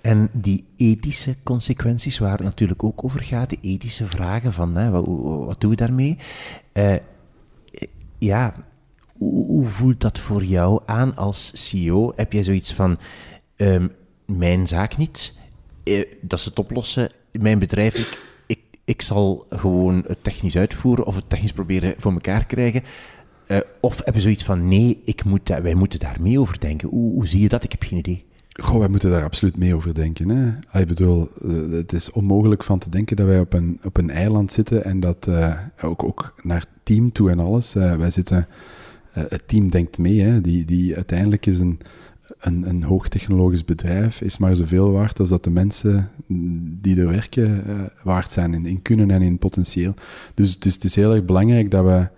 En 0.00 0.28
die 0.32 0.64
ethische 0.76 1.36
consequenties, 1.42 2.18
waar 2.18 2.42
natuurlijk 2.42 2.84
ook 2.84 3.04
over 3.04 3.24
gaat, 3.24 3.48
die 3.48 3.58
ethische 3.62 4.06
vragen 4.06 4.52
van 4.52 4.74
hè, 4.74 4.90
wat, 4.90 5.06
wat 5.46 5.60
doen 5.60 5.70
we 5.70 5.76
daarmee? 5.76 6.18
Uh, 6.72 6.96
ja, 8.18 8.54
hoe, 9.18 9.66
voelt 9.66 10.00
dat 10.00 10.18
voor 10.18 10.44
jou 10.44 10.82
aan 10.86 11.16
als 11.16 11.50
CEO? 11.54 12.12
Heb 12.16 12.32
jij 12.32 12.42
zoiets 12.42 12.72
van, 12.72 12.98
um, 13.56 13.92
mijn 14.26 14.66
zaak 14.66 14.96
niet, 14.96 15.38
uh, 15.84 16.04
dat 16.20 16.40
ze 16.40 16.48
het 16.48 16.58
oplossen, 16.58 17.10
mijn 17.32 17.58
bedrijf, 17.58 18.16
ik, 18.46 18.58
ik, 18.84 19.02
zal 19.02 19.46
gewoon 19.50 20.04
het 20.06 20.24
technisch 20.24 20.56
uitvoeren 20.56 21.06
of 21.06 21.14
het 21.14 21.28
technisch 21.28 21.52
proberen 21.52 21.94
voor 21.98 22.12
elkaar 22.12 22.46
krijgen. 22.46 22.82
Uh, 23.48 23.58
of 23.80 24.04
heb 24.04 24.14
je 24.14 24.20
zoiets 24.20 24.44
van, 24.44 24.68
nee, 24.68 25.00
ik 25.04 25.24
moet, 25.24 25.48
wij 25.48 25.74
moeten 25.74 26.00
daar 26.00 26.16
mee 26.20 26.40
over 26.40 26.60
denken. 26.60 26.88
Hoe, 26.88 27.12
hoe 27.12 27.28
zie 27.28 27.40
je 27.40 27.48
dat? 27.48 27.64
Ik 27.64 27.72
heb 27.72 27.82
geen 27.82 27.98
idee. 27.98 28.24
Goh, 28.60 28.78
wij 28.78 28.88
moeten 28.88 29.10
daar 29.10 29.24
absoluut 29.24 29.56
mee 29.56 29.74
over 29.74 29.94
denken. 29.94 30.28
Hè? 30.28 30.80
Ik 30.80 30.86
bedoel, 30.86 31.30
het 31.70 31.92
is 31.92 32.10
onmogelijk 32.10 32.64
van 32.64 32.78
te 32.78 32.90
denken 32.90 33.16
dat 33.16 33.26
wij 33.26 33.40
op 33.40 33.52
een, 33.52 33.80
op 33.84 33.96
een 33.96 34.10
eiland 34.10 34.52
zitten 34.52 34.84
en 34.84 35.00
dat 35.00 35.26
uh, 35.28 35.58
ook, 35.82 36.02
ook 36.02 36.34
naar 36.42 36.66
team 36.82 37.12
toe 37.12 37.30
en 37.30 37.38
alles. 37.38 37.76
Uh, 37.76 37.96
wij 37.96 38.10
zitten, 38.10 38.46
het 39.10 39.42
team 39.46 39.70
denkt 39.70 39.98
mee. 39.98 40.20
Hè? 40.20 40.40
Die, 40.40 40.64
die 40.64 40.94
uiteindelijk 40.94 41.46
is 41.46 41.58
een, 41.58 41.80
een, 42.38 42.68
een 42.68 42.82
hoogtechnologisch 42.82 43.64
bedrijf, 43.64 44.20
is 44.20 44.38
maar 44.38 44.56
zoveel 44.56 44.90
waard 44.90 45.20
als 45.20 45.28
dat 45.28 45.44
de 45.44 45.50
mensen 45.50 46.10
die 46.80 47.00
er 47.00 47.08
werken 47.08 47.64
waard 48.02 48.30
zijn 48.30 48.54
in, 48.54 48.66
in 48.66 48.82
kunnen 48.82 49.10
en 49.10 49.22
in 49.22 49.38
potentieel. 49.38 49.94
Dus, 50.34 50.58
dus 50.58 50.74
het 50.74 50.84
is 50.84 50.96
heel 50.96 51.14
erg 51.14 51.24
belangrijk 51.24 51.70
dat 51.70 51.84
we 51.84 52.08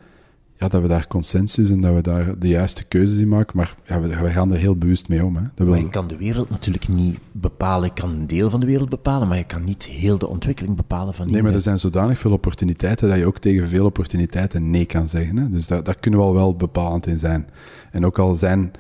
ja, 0.64 0.70
dat 0.70 0.83
we 0.83 0.88
daar 0.88 1.07
consensus 1.07 1.70
en 1.70 1.81
dat 1.81 1.94
we 1.94 2.00
daar 2.00 2.38
de 2.38 2.48
juiste 2.48 2.85
keuzes 2.85 3.18
in 3.18 3.29
maken. 3.29 3.57
Maar 3.57 3.74
ja, 3.87 4.00
we, 4.00 4.09
we 4.09 4.31
gaan 4.31 4.53
er 4.53 4.59
heel 4.59 4.77
bewust 4.77 5.09
mee 5.09 5.24
om. 5.24 5.37
Hè. 5.37 5.42
Dat 5.55 5.66
maar 5.66 5.79
je 5.79 5.88
kan 5.88 6.09
de 6.09 6.16
wereld 6.16 6.50
natuurlijk 6.50 6.88
niet 6.88 7.18
bepalen. 7.33 7.88
Je 7.88 8.00
kan 8.00 8.12
een 8.12 8.27
deel 8.27 8.50
van 8.50 8.61
de 8.61 8.66
wereld 8.66 8.88
bepalen, 8.88 9.29
maar 9.29 9.37
je 9.37 9.44
kan 9.44 9.64
niet 9.64 9.85
heel 9.85 10.18
de 10.18 10.29
ontwikkeling 10.29 10.77
bepalen 10.77 11.14
van 11.14 11.31
Nee, 11.31 11.42
maar 11.42 11.55
er 11.55 11.61
zijn 11.61 11.79
zodanig 11.79 12.18
veel 12.18 12.33
opportuniteiten 12.33 13.09
dat 13.09 13.18
je 13.18 13.27
ook 13.27 13.38
tegen 13.38 13.68
veel 13.68 13.85
opportuniteiten 13.85 14.70
nee 14.70 14.85
kan 14.85 15.09
zeggen. 15.09 15.37
Hè. 15.37 15.50
Dus 15.50 15.66
daar, 15.66 15.83
daar 15.83 15.98
kunnen 15.98 16.20
we 16.20 16.27
al 16.27 16.35
wel 16.35 16.57
bepalend 16.57 17.07
in 17.07 17.18
zijn. 17.18 17.48
En 17.90 18.07
ook 18.07 18.18
al 18.18 18.35
zijn 18.35 18.72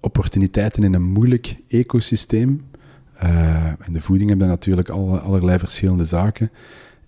opportuniteiten 0.00 0.82
in 0.82 0.94
een 0.94 1.12
moeilijk 1.12 1.56
ecosysteem, 1.68 2.62
uh, 3.22 3.72
in 3.86 3.92
de 3.92 4.00
voeding 4.00 4.28
hebben 4.28 4.48
natuurlijk 4.48 4.88
alle, 4.88 5.18
allerlei 5.18 5.58
verschillende 5.58 6.04
zaken, 6.04 6.50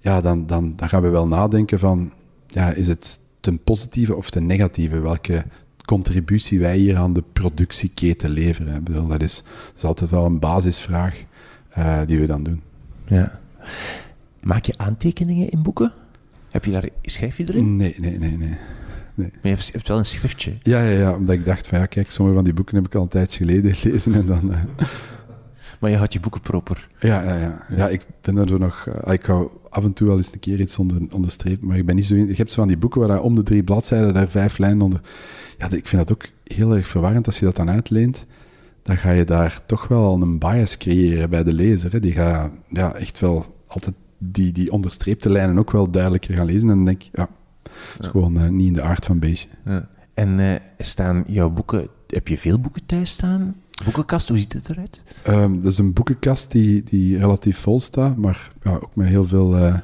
ja, 0.01 0.21
dan, 0.21 0.47
dan, 0.47 0.73
dan 0.77 0.89
gaan 0.89 1.03
we 1.03 1.09
wel 1.09 1.27
nadenken 1.27 1.79
van, 1.79 2.13
ja, 2.47 2.71
is 2.71 2.89
het 2.89 3.19
ten 3.47 3.63
positieve 3.63 4.15
of 4.15 4.31
ten 4.31 4.47
negatieve, 4.47 5.01
welke 5.01 5.45
contributie 5.85 6.61
wij 6.61 6.77
hier 6.77 6.97
aan 6.97 7.13
de 7.13 7.23
productieketen 7.33 8.31
leveren. 8.31 8.75
Ik 8.75 8.85
bedoel, 8.85 9.07
dat, 9.07 9.23
is, 9.23 9.43
dat 9.45 9.77
is 9.77 9.85
altijd 9.85 10.11
wel 10.11 10.25
een 10.25 10.39
basisvraag 10.39 11.25
uh, 11.79 11.99
die 12.07 12.19
we 12.19 12.27
dan 12.27 12.43
doen. 12.43 12.63
Ja. 13.05 13.41
Maak 14.41 14.65
je 14.65 14.75
aantekeningen 14.77 15.51
in 15.51 15.63
boeken? 15.63 15.93
Heb 16.51 16.65
je 16.65 16.71
daar, 16.71 16.89
schrijf 17.03 17.37
je 17.37 17.45
erin? 17.49 17.77
Nee, 17.77 17.95
nee, 17.99 18.19
nee, 18.19 18.37
nee. 18.37 18.57
Nee. 19.15 19.31
Maar 19.43 19.53
je 19.53 19.57
hebt, 19.73 19.89
wel 19.89 19.99
een 19.99 20.05
schriftje. 20.05 20.53
Ja, 20.63 20.83
ja, 20.83 20.99
ja, 20.99 21.15
omdat 21.15 21.35
ik 21.35 21.45
dacht 21.45 21.67
van 21.67 21.79
ja, 21.79 21.87
kijk, 21.87 22.11
sommige 22.11 22.37
van 22.37 22.45
die 22.45 22.55
boeken 22.55 22.77
heb 22.77 22.87
ik 22.87 22.95
al 22.95 23.03
een 23.03 23.09
tijdje 23.09 23.45
geleden 23.45 23.75
gelezen 23.75 24.15
en 24.15 24.27
dan... 24.27 24.51
Uh... 24.51 24.63
Maar 25.81 25.91
je 25.91 25.97
houdt 25.97 26.13
je 26.13 26.21
boeken 26.21 26.41
proper. 26.41 26.89
Ja, 27.01 27.23
ja, 27.23 27.35
ja. 27.35 27.65
ja 27.77 27.89
ik 27.89 28.07
ben 28.21 28.37
er 28.37 28.59
nog... 28.59 28.87
Uh, 28.89 29.13
ik 29.13 29.27
hou 29.27 29.51
af 29.71 29.85
en 29.85 29.93
toe 29.93 30.07
wel 30.07 30.17
eens 30.17 30.33
een 30.33 30.39
keer 30.39 30.61
iets 30.61 30.79
onder, 30.79 30.99
onderstrepen, 31.11 31.67
maar 31.67 31.77
ik 31.77 31.87
ben 31.87 31.95
niet 31.95 32.07
zo... 32.07 32.15
In, 32.15 32.27
je 32.27 32.35
hebt 32.35 32.53
zo 32.53 32.61
van 32.61 32.69
die 32.69 32.77
boeken 32.77 33.01
waar 33.01 33.09
daar 33.09 33.21
om 33.21 33.35
de 33.35 33.43
drie 33.43 33.63
bladzijden 33.63 34.15
daar 34.15 34.29
vijf 34.29 34.59
lijnen 34.59 34.83
onder... 34.83 35.01
Ja, 35.59 35.65
ik 35.71 35.89
vind 35.89 36.07
dat 36.07 36.13
ook 36.13 36.31
heel 36.45 36.75
erg 36.75 36.89
verwarrend 36.89 37.27
als 37.27 37.39
je 37.39 37.45
dat 37.45 37.57
dan 37.57 37.71
uitleent. 37.71 38.27
Dan 38.83 38.97
ga 38.97 39.11
je 39.11 39.25
daar 39.25 39.67
toch 39.67 39.89
wel 39.89 40.05
al 40.05 40.23
een 40.23 40.39
bias 40.39 40.77
creëren 40.77 41.31
bij 41.31 41.45
de 41.45 41.53
lezer. 41.53 41.93
Hè. 41.93 42.01
Die 42.01 42.13
gaat 42.13 42.51
ja, 42.69 42.95
echt 42.95 43.21
wel 43.21 43.45
altijd 43.67 43.95
die, 44.19 44.53
die 44.53 44.73
onderstreepte 44.73 45.31
lijnen 45.31 45.59
ook 45.59 45.71
wel 45.71 45.91
duidelijker 45.91 46.35
gaan 46.35 46.47
lezen. 46.47 46.69
En 46.71 46.77
dan 46.77 46.85
denk 46.85 47.03
ik, 47.03 47.09
ja, 47.13 47.29
dat 47.63 47.73
is 47.99 48.05
ja. 48.05 48.09
gewoon 48.09 48.37
uh, 48.37 48.49
niet 48.49 48.67
in 48.67 48.73
de 48.73 48.83
aard 48.83 49.05
van 49.05 49.19
beestje. 49.19 49.49
Ja. 49.65 49.89
En 50.15 50.39
uh, 50.39 50.55
staan 50.79 51.25
jouw 51.27 51.51
boeken... 51.51 51.89
Heb 52.07 52.29
je 52.29 52.39
veel 52.39 52.59
boeken 52.59 52.87
thuis 52.87 53.11
staan? 53.11 53.57
Boekenkast, 53.85 54.29
hoe 54.29 54.39
ziet 54.39 54.53
het 54.53 54.71
eruit? 54.71 55.03
Um, 55.29 55.61
dat 55.61 55.73
is 55.73 55.79
een 55.79 55.93
boekenkast 55.93 56.51
die, 56.51 56.83
die 56.83 57.19
relatief 57.19 57.59
vol 57.59 57.81
staat, 57.81 58.17
maar 58.17 58.51
ja, 58.63 58.71
ook 58.71 58.91
met 58.95 59.09
heel 59.09 59.25
veel, 59.25 59.59
uh, 59.59 59.79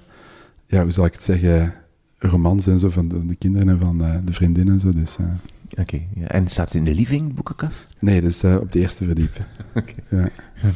ja, 0.67 0.83
hoe 0.83 0.93
zal 0.93 1.05
ik 1.05 1.13
het 1.13 1.23
zeggen, 1.23 1.75
romans 2.19 2.67
en 2.67 2.79
zo 2.79 2.89
van 2.89 3.09
de, 3.09 3.27
de 3.27 3.35
kinderen 3.35 3.69
en 3.69 3.81
van 3.81 4.03
uh, 4.03 4.17
de 4.25 4.33
vriendinnen 4.33 4.75
en 4.75 4.81
zo. 4.81 4.93
Dus, 4.93 5.19
uh. 5.19 5.27
Oké, 5.71 5.81
okay, 5.81 6.09
ja. 6.15 6.27
en 6.27 6.49
staat 6.49 6.67
het 6.67 6.75
in 6.75 6.85
de 6.85 6.95
living, 6.95 7.29
de 7.29 7.35
boekenkast? 7.35 7.95
Nee, 7.99 8.21
dus 8.21 8.45
op 8.45 8.73
de 8.73 8.79
eerste 8.79 9.05
verdieping. 9.05 9.47
Oké, 9.75 9.95
okay. 10.11 10.31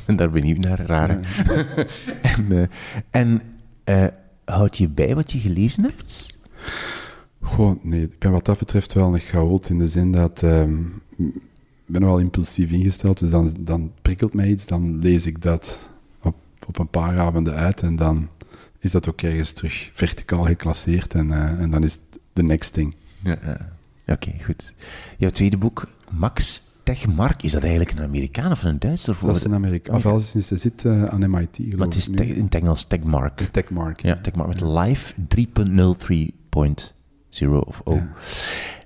ja. 0.07 0.14
daar 0.17 0.31
benieuwd 0.31 0.59
naar, 0.59 0.81
raar. 0.81 1.21
Ja. 2.49 2.67
en 3.11 3.41
en 3.85 4.12
houd 4.45 4.77
je 4.77 4.89
bij 4.89 5.14
wat 5.14 5.33
je 5.33 5.39
gelezen 5.39 5.83
hebt? 5.83 6.39
Gewoon, 7.43 7.79
nee, 7.83 8.03
ik 8.03 8.19
ben 8.19 8.31
wat 8.31 8.45
dat 8.45 8.59
betreft 8.59 8.93
wel 8.93 9.14
een 9.14 9.21
chaot 9.21 9.69
in 9.69 9.79
de 9.79 9.89
zin 9.89 10.12
dat... 10.12 10.43
Um, 10.43 11.03
ik 11.19 11.43
ben 11.87 12.05
wel 12.05 12.18
impulsief 12.18 12.70
ingesteld, 12.70 13.18
dus 13.18 13.30
dan, 13.30 13.55
dan 13.59 13.93
prikkelt 14.03 14.34
mij 14.34 14.49
iets, 14.49 14.66
dan 14.66 14.99
lees 14.99 15.26
ik 15.26 15.43
dat 15.43 15.78
op, 16.22 16.34
op 16.66 16.78
een 16.78 16.89
paar 16.89 17.18
avonden 17.18 17.55
uit 17.55 17.82
en 17.82 17.97
dan 17.97 18.28
is 18.78 18.91
dat 18.91 19.09
ook 19.09 19.22
ergens 19.22 19.53
terug 19.53 19.91
verticaal 19.93 20.45
geclasseerd 20.45 21.14
en, 21.14 21.26
uh, 21.28 21.61
en 21.61 21.70
dan 21.70 21.84
is 21.84 21.93
het 21.93 22.20
the 22.32 22.43
next 22.43 22.72
thing. 22.72 22.95
Ja, 23.22 23.39
ja. 23.45 23.74
Oké, 24.14 24.32
goed. 24.45 24.74
Jouw 25.18 25.30
tweede 25.30 25.57
boek, 25.57 25.89
Max 26.11 26.62
Techmark, 26.82 27.43
is 27.43 27.53
dat 27.53 27.62
eigenlijk 27.62 27.93
een 27.99 28.05
Amerikaan 28.05 28.51
of 28.51 28.62
een 28.62 28.78
Duitser? 28.78 29.14
Voor 29.14 29.28
Dat 29.28 29.37
is 29.37 29.45
een 29.45 29.55
Amerikaan. 29.55 29.97
Of 29.97 30.07
als 30.07 30.30
ze 30.30 30.57
zit 30.57 30.84
eh, 30.84 31.05
aan 31.05 31.30
MIT, 31.30 31.57
geloof 31.57 31.76
Maar 31.76 31.87
het 31.87 31.97
is 31.97 32.05
te- 32.05 32.26
in 32.34 32.45
het 32.45 32.55
Engels 32.55 32.84
Techmark. 32.84 33.49
Techmark. 33.53 34.03
Ja, 34.03 34.16
Techmark 34.20 34.49
met 34.49 34.61
Live 34.61 35.14
3.03.0 37.41 37.49
of 37.66 37.80
O. 37.84 37.95
Ja. 37.95 38.12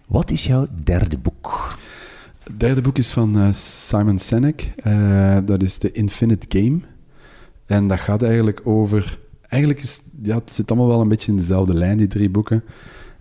Wat 0.07 0.31
is 0.31 0.45
jouw 0.45 0.67
derde 0.85 1.19
boek? 1.19 1.77
Het 2.51 2.61
derde 2.61 2.81
boek 2.81 2.99
is 2.99 3.11
van 3.11 3.39
eh, 3.39 3.53
Simon 3.53 4.19
Sinek. 4.19 4.73
Eh, 4.77 5.39
dat 5.45 5.63
is 5.63 5.79
The 5.79 5.93
Infinite 5.93 6.59
Game. 6.59 6.81
En 7.67 7.87
dat 7.87 7.99
gaat 8.01 8.23
eigenlijk 8.23 8.61
over... 8.65 9.19
Eigenlijk 9.49 9.83
is... 9.83 10.01
Ja, 10.23 10.35
het 10.35 10.55
zit 10.55 10.71
allemaal 10.71 10.89
wel 10.89 11.01
een 11.01 11.09
beetje 11.09 11.31
in 11.31 11.37
dezelfde 11.37 11.75
lijn, 11.75 11.97
die 11.97 12.07
drie 12.07 12.31
boeken. 12.31 12.65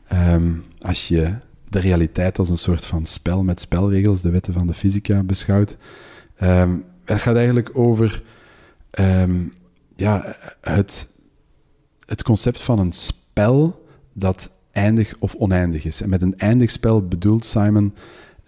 Ehm, 0.07 0.51
als 0.81 1.07
je 1.07 1.33
de 1.69 1.79
realiteit 1.79 2.39
als 2.39 2.49
een 2.49 2.57
soort 2.57 2.85
van 2.85 3.05
spel 3.05 3.43
met 3.43 3.61
spelregels, 3.61 4.21
de 4.21 4.29
wetten 4.29 4.53
van 4.53 4.67
de 4.67 4.73
fysica, 4.73 5.23
beschouwt. 5.23 5.77
Ehm 6.35 6.71
het 7.05 7.21
gaat 7.21 7.35
eigenlijk 7.35 7.69
over 7.73 8.23
ehm, 8.91 9.43
ja, 9.95 10.35
het, 10.61 11.13
het 12.05 12.23
concept 12.23 12.61
van 12.61 12.79
een 12.79 12.91
spel 12.91 13.85
dat 14.13 14.51
eindig 14.71 15.13
of 15.19 15.35
oneindig 15.35 15.85
is. 15.85 16.01
En 16.01 16.09
met 16.09 16.21
een 16.21 16.37
eindig 16.37 16.71
spel 16.71 17.07
bedoelt 17.07 17.45
Simon... 17.45 17.93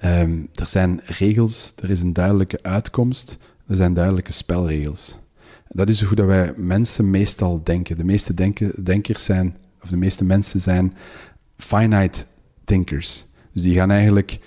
Ehm, 0.01 0.39
er 0.53 0.65
zijn 0.67 1.01
regels, 1.05 1.73
er 1.81 1.89
is 1.89 2.01
een 2.01 2.13
duidelijke 2.13 2.59
uitkomst, 2.61 3.37
er 3.67 3.75
zijn 3.75 3.93
duidelijke 3.93 4.31
spelregels. 4.31 5.17
Dat 5.67 5.89
is 5.89 6.01
hoe 6.01 6.15
dat 6.15 6.25
wij 6.25 6.53
mensen 6.55 7.09
meestal 7.09 7.61
denken. 7.63 7.97
De 7.97 8.03
meeste 8.03 8.33
denken, 8.33 8.83
denkers 8.83 9.23
zijn, 9.23 9.57
of 9.81 9.89
de 9.89 9.97
meeste 9.97 10.23
mensen 10.23 10.61
zijn 10.61 10.93
finite 11.57 12.23
thinkers. 12.65 13.25
Dus 13.53 13.63
die 13.63 13.73
gaan 13.73 13.91
eigenlijk 13.91 14.39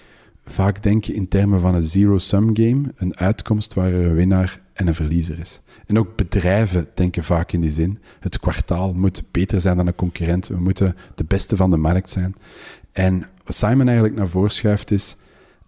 vaak 0.46 0.82
denken 0.82 1.14
in 1.14 1.28
termen 1.28 1.60
van 1.60 1.74
een 1.74 1.82
zero-sum 1.82 2.56
game, 2.56 2.92
een 2.96 3.16
uitkomst 3.16 3.74
waar 3.74 3.92
er 3.92 4.06
een 4.06 4.14
winnaar 4.14 4.60
en 4.72 4.86
een 4.86 4.94
verliezer 4.94 5.38
is. 5.38 5.60
En 5.86 5.98
ook 5.98 6.16
bedrijven 6.16 6.88
denken 6.94 7.24
vaak 7.24 7.52
in 7.52 7.60
die 7.60 7.70
zin. 7.70 7.98
Het 8.20 8.40
kwartaal 8.40 8.94
moet 8.94 9.22
beter 9.30 9.60
zijn 9.60 9.76
dan 9.76 9.86
een 9.86 9.94
concurrent. 9.94 10.48
We 10.48 10.60
moeten 10.60 10.96
de 11.14 11.24
beste 11.24 11.56
van 11.56 11.70
de 11.70 11.76
markt 11.76 12.10
zijn. 12.10 12.34
En 12.92 13.22
wat 13.44 13.54
Simon 13.54 13.86
eigenlijk 13.86 14.16
naar 14.16 14.28
voren 14.28 14.50
schuift 14.50 14.90
is, 14.90 15.16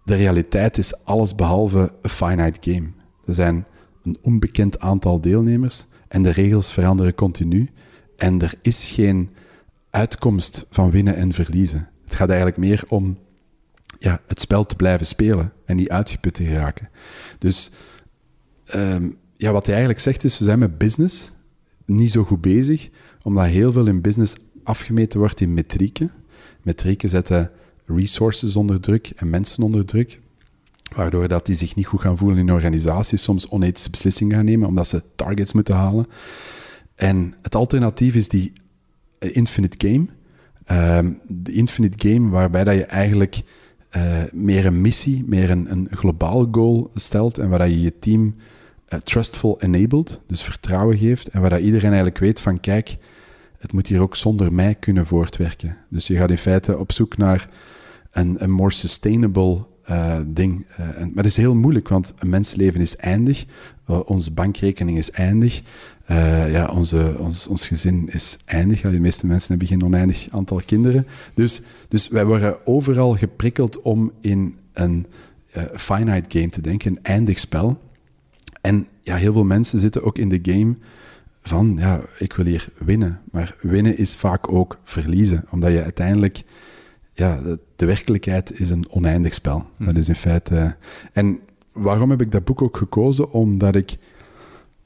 de 0.07 0.15
realiteit 0.15 0.77
is 0.77 1.03
alles 1.03 1.35
behalve 1.35 1.93
een 2.01 2.09
finite 2.09 2.71
game. 2.71 2.87
Er 3.25 3.33
zijn 3.33 3.65
een 4.03 4.17
onbekend 4.21 4.79
aantal 4.79 5.21
deelnemers 5.21 5.85
en 6.07 6.21
de 6.21 6.29
regels 6.29 6.73
veranderen 6.73 7.15
continu. 7.15 7.69
En 8.17 8.41
er 8.41 8.53
is 8.61 8.91
geen 8.91 9.31
uitkomst 9.89 10.65
van 10.69 10.91
winnen 10.91 11.15
en 11.15 11.31
verliezen. 11.31 11.89
Het 12.03 12.15
gaat 12.15 12.27
eigenlijk 12.27 12.57
meer 12.57 12.83
om 12.87 13.17
ja, 13.99 14.21
het 14.27 14.41
spel 14.41 14.65
te 14.65 14.75
blijven 14.75 15.05
spelen 15.05 15.53
en 15.65 15.75
niet 15.75 15.89
uitgeput 15.89 16.33
te 16.33 16.43
geraken. 16.43 16.89
Dus 17.37 17.71
ehm, 18.65 19.09
ja, 19.33 19.51
wat 19.51 19.65
hij 19.65 19.75
eigenlijk 19.75 20.03
zegt 20.03 20.23
is, 20.23 20.39
we 20.39 20.45
zijn 20.45 20.59
met 20.59 20.77
business 20.77 21.31
niet 21.85 22.11
zo 22.11 22.23
goed 22.23 22.41
bezig, 22.41 22.89
omdat 23.21 23.45
heel 23.45 23.71
veel 23.71 23.87
in 23.87 24.01
business 24.01 24.35
afgemeten 24.63 25.19
wordt 25.19 25.41
in 25.41 25.53
metrieken. 25.53 26.11
Metrieken 26.61 27.09
zetten 27.09 27.51
resources 27.87 28.55
onder 28.55 28.79
druk 28.79 29.11
en 29.15 29.29
mensen 29.29 29.63
onder 29.63 29.85
druk, 29.85 30.19
waardoor 30.95 31.27
dat 31.27 31.45
die 31.45 31.55
zich 31.55 31.75
niet 31.75 31.85
goed 31.85 32.01
gaan 32.01 32.17
voelen 32.17 32.37
in 32.37 32.51
organisaties, 32.51 33.23
soms 33.23 33.49
onethische 33.49 33.89
beslissingen 33.89 34.35
gaan 34.35 34.45
nemen, 34.45 34.67
omdat 34.67 34.87
ze 34.87 35.01
targets 35.15 35.53
moeten 35.53 35.75
halen. 35.75 36.07
En 36.95 37.33
het 37.41 37.55
alternatief 37.55 38.15
is 38.15 38.27
die 38.27 38.53
eh, 39.19 39.35
infinite 39.35 39.87
game. 39.87 40.05
Ehm, 40.65 41.11
de 41.27 41.51
infinite 41.51 42.09
game 42.09 42.29
waarbij 42.29 42.63
dat 42.63 42.75
je 42.75 42.85
eigenlijk 42.85 43.41
eh, 43.89 44.03
meer 44.31 44.65
een 44.65 44.81
missie, 44.81 45.23
meer 45.27 45.49
een, 45.49 45.71
een 45.71 45.87
globaal 45.91 46.47
goal 46.51 46.91
stelt 46.93 47.37
en 47.37 47.49
waar 47.49 47.59
dat 47.59 47.69
je 47.69 47.81
je 47.81 47.99
team 47.99 48.35
eh, 48.87 48.99
trustful 48.99 49.61
enabled, 49.61 50.21
dus 50.27 50.43
vertrouwen 50.43 50.97
geeft 50.97 51.27
en 51.27 51.41
waar 51.41 51.49
dat 51.49 51.59
iedereen 51.59 51.89
eigenlijk 51.89 52.17
weet 52.17 52.39
van 52.39 52.59
kijk, 52.59 52.97
het 53.57 53.73
moet 53.73 53.87
hier 53.87 54.01
ook 54.01 54.15
zonder 54.15 54.53
mij 54.53 54.75
kunnen 54.75 55.05
voortwerken. 55.05 55.77
Dus 55.89 56.07
je 56.07 56.17
gaat 56.17 56.29
in 56.29 56.37
feite 56.37 56.77
op 56.77 56.91
zoek 56.91 57.17
naar 57.17 57.49
een, 58.17 58.35
een 58.43 58.51
more 58.51 58.71
sustainable 58.71 59.65
eh, 59.83 60.15
ding. 60.25 60.65
Eh, 60.77 60.85
en, 60.85 61.05
maar 61.13 61.23
dat 61.23 61.25
is 61.25 61.37
heel 61.37 61.55
moeilijk, 61.55 61.87
want 61.87 62.13
een 62.19 62.29
mensleven 62.29 62.81
is 62.81 62.95
eindig, 62.95 63.45
Eh, 63.85 63.99
onze 64.05 64.31
bankrekening 64.31 64.97
is 64.97 65.11
eindig, 65.11 65.61
ja, 66.49 66.69
onze, 66.73 67.15
ons, 67.19 67.47
ons 67.47 67.67
gezin 67.67 68.09
is 68.11 68.37
eindig. 68.45 68.81
De 68.81 68.99
meeste 68.99 69.25
mensen 69.25 69.49
hebben 69.49 69.67
geen 69.67 69.83
oneindig 69.83 70.27
aantal 70.31 70.61
kinderen. 70.65 71.07
Dus, 71.33 71.61
dus 71.87 72.07
wij 72.07 72.25
worden 72.25 72.65
overal 72.65 73.15
geprikkeld 73.15 73.81
om 73.81 74.11
in 74.21 74.55
een 74.73 75.05
finite 75.73 76.39
game 76.39 76.49
te 76.49 76.61
denken, 76.61 76.91
een 76.91 77.03
eindig 77.03 77.39
spel. 77.39 77.81
En 78.61 78.87
ja, 79.01 79.15
heel 79.15 79.33
veel 79.33 79.43
mensen 79.43 79.79
zitten 79.79 80.03
ook 80.03 80.17
in 80.17 80.29
de 80.29 80.39
game 80.41 80.75
van, 81.41 81.75
ja, 81.79 82.01
ik 82.17 82.33
wil 82.33 82.45
hier 82.45 82.67
winnen. 82.77 83.21
Maar 83.31 83.55
winnen 83.61 83.97
is 83.97 84.15
vaak 84.15 84.51
ook 84.51 84.77
verliezen, 84.83 85.45
omdat 85.49 85.71
je 85.71 85.83
uiteindelijk, 85.83 86.43
ja, 87.17 87.39
de, 87.75 87.85
werkelijkheid 87.85 88.59
is 88.59 88.69
een 88.69 88.85
oneindig 88.89 89.33
spel. 89.33 89.65
Dat 89.77 89.97
is 89.97 90.07
in 90.07 90.15
feite... 90.15 90.75
en 91.13 91.39
waarom 91.71 92.09
heb 92.09 92.21
ik 92.21 92.31
dat 92.31 92.43
boek 92.43 92.61
ook 92.61 92.77
gekozen? 92.77 93.31
Omdat 93.31 93.75
ik, 93.75 93.97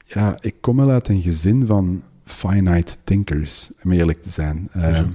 ja, 0.06 0.36
ik 0.40 0.54
kom 0.60 0.76
wel 0.76 0.90
uit 0.90 1.08
een 1.08 1.22
gezin 1.22 1.66
van 1.66 2.02
finite 2.24 2.94
thinkers, 3.04 3.70
om 3.84 3.92
eerlijk 3.92 4.22
te 4.22 4.30
zijn. 4.30 4.68
Ehm, 4.72 5.08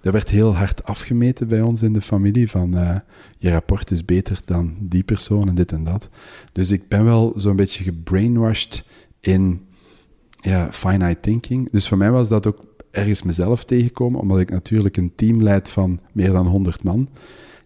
dat 0.00 0.12
werd 0.12 0.30
heel 0.30 0.56
hard 0.56 0.84
afgemeten 0.84 1.48
bij 1.48 1.60
ons 1.60 1.82
in 1.82 1.92
de 1.92 2.00
familie, 2.00 2.50
van 2.50 2.76
eh, 2.76 2.96
je 3.38 3.50
rapport 3.50 3.90
is 3.90 4.04
beter 4.04 4.40
dan 4.44 4.76
die 4.80 5.02
persoon 5.02 5.48
en 5.48 5.54
dit 5.54 5.72
en 5.72 5.84
dat. 5.84 6.08
Dus 6.52 6.70
ik 6.70 6.88
ben 6.88 7.04
wel 7.04 7.32
zo'n 7.36 7.56
beetje 7.56 7.84
gebrainwashed 7.84 8.84
in 9.20 9.66
ja, 10.36 10.68
finite 10.72 11.20
thinking. 11.20 11.70
Dus 11.70 11.88
voor 11.88 11.98
mij 11.98 12.10
was 12.10 12.28
dat 12.28 12.46
ook 12.46 12.64
ergens 12.96 13.22
mezelf 13.22 13.64
tegenkomen, 13.64 14.20
omdat 14.20 14.38
ik 14.38 14.50
natuurlijk 14.50 14.96
een 14.96 15.12
team 15.14 15.42
leid 15.42 15.68
van 15.68 16.00
meer 16.12 16.32
dan 16.32 16.46
100 16.46 16.82
man. 16.82 17.08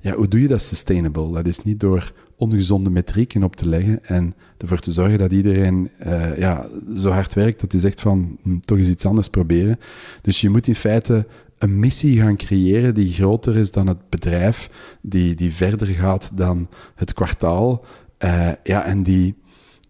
Ja, 0.00 0.14
hoe 0.14 0.28
doe 0.28 0.40
je 0.40 0.48
dat 0.48 0.62
sustainable? 0.62 1.32
Dat 1.32 1.46
is 1.46 1.62
niet 1.62 1.80
door 1.80 2.12
ongezonde 2.36 2.90
metrieken 2.90 3.42
op 3.42 3.56
te 3.56 3.68
leggen 3.68 4.04
en 4.04 4.34
ervoor 4.58 4.78
te 4.78 4.92
zorgen 4.92 5.18
dat 5.18 5.32
iedereen 5.32 5.90
eh, 5.98 6.38
ja, 6.38 6.66
zo 6.96 7.10
hard 7.10 7.34
werkt 7.34 7.60
dat 7.60 7.72
hij 7.72 7.80
zegt 7.80 8.00
van 8.00 8.38
hm, 8.42 8.58
toch 8.58 8.78
eens 8.78 8.88
iets 8.88 9.06
anders 9.06 9.28
proberen. 9.28 9.78
Dus 10.22 10.40
je 10.40 10.50
moet 10.50 10.66
in 10.66 10.74
feite 10.74 11.26
een 11.58 11.78
missie 11.78 12.20
gaan 12.20 12.36
creëren 12.36 12.94
die 12.94 13.12
groter 13.12 13.56
is 13.56 13.70
dan 13.70 13.86
het 13.86 14.08
bedrijf, 14.08 14.70
die, 15.00 15.34
die 15.34 15.52
verder 15.52 15.86
gaat 15.86 16.30
dan 16.34 16.68
het 16.94 17.12
kwartaal. 17.12 17.84
eh, 18.18 18.48
ja, 18.62 18.84
en 18.84 19.02
die, 19.02 19.34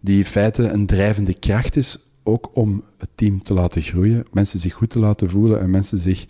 die 0.01 0.17
in 0.17 0.25
feite 0.25 0.69
een 0.69 0.85
drijvende 0.85 1.33
kracht 1.33 1.75
is, 1.75 1.97
ook 2.23 2.49
om 2.53 2.83
het 2.97 3.09
team 3.15 3.41
te 3.41 3.53
laten 3.53 3.81
groeien, 3.81 4.25
mensen 4.31 4.59
zich 4.59 4.73
goed 4.73 4.89
te 4.89 4.99
laten 4.99 5.29
voelen 5.29 5.59
en 5.59 5.69
mensen 5.69 5.97
zich 5.97 6.25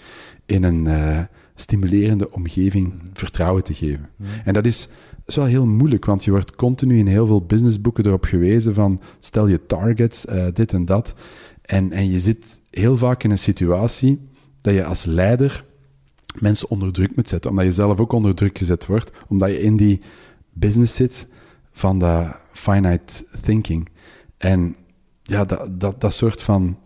in 0.46 0.64
een 0.64 0.88
eh, 0.88 1.20
stimulerende 1.56 2.32
omgeving 2.32 2.94
vertrouwen 3.14 3.64
te 3.64 3.74
geven. 3.74 4.10
En 4.44 4.54
dat 4.54 4.66
is, 4.66 4.88
dat 5.10 5.28
is 5.28 5.36
wel 5.36 5.46
heel 5.46 5.66
moeilijk, 5.66 6.06
want 6.06 6.24
je 6.24 6.32
wordt 6.32 6.56
continu 6.56 6.98
in 6.98 7.08
heel 7.08 7.28
veel 7.28 7.46
businessboeken 7.46 8.06
erop 8.06 8.24
gewezen 8.24 8.74
van 8.74 9.02
stel 9.20 9.48
je 9.48 9.66
targets, 9.66 10.26
eh, 10.26 10.46
dit 10.54 10.74
en 10.74 10.86
dat. 10.86 11.16
En, 11.62 11.92
en 11.92 12.10
je 12.10 12.20
zit 12.20 12.60
heel 12.70 12.98
vaak 12.98 13.24
in 13.24 13.32
een 13.32 13.38
situatie 13.38 14.20
dat 14.62 14.74
je 14.74 14.84
als 14.84 15.06
leider 15.06 15.66
mensen 16.40 16.70
onder 16.70 16.94
druk 16.94 17.16
moet 17.16 17.30
zetten, 17.30 17.50
omdat 17.50 17.66
je 17.66 17.72
zelf 17.72 18.00
ook 18.00 18.12
onder 18.12 18.36
druk 18.36 18.58
gezet 18.58 18.86
wordt, 18.86 19.12
omdat 19.28 19.50
je 19.50 19.62
in 19.62 19.78
die 19.78 20.02
business 20.54 20.96
zit 20.96 21.28
van 21.72 22.00
dat 22.00 22.36
finite 22.52 23.26
thinking. 23.42 23.90
En 24.38 24.76
ja, 25.32 25.46
dat, 25.46 25.80
dat, 25.80 26.02
dat 26.02 26.14
soort 26.14 26.42
van 26.42 26.78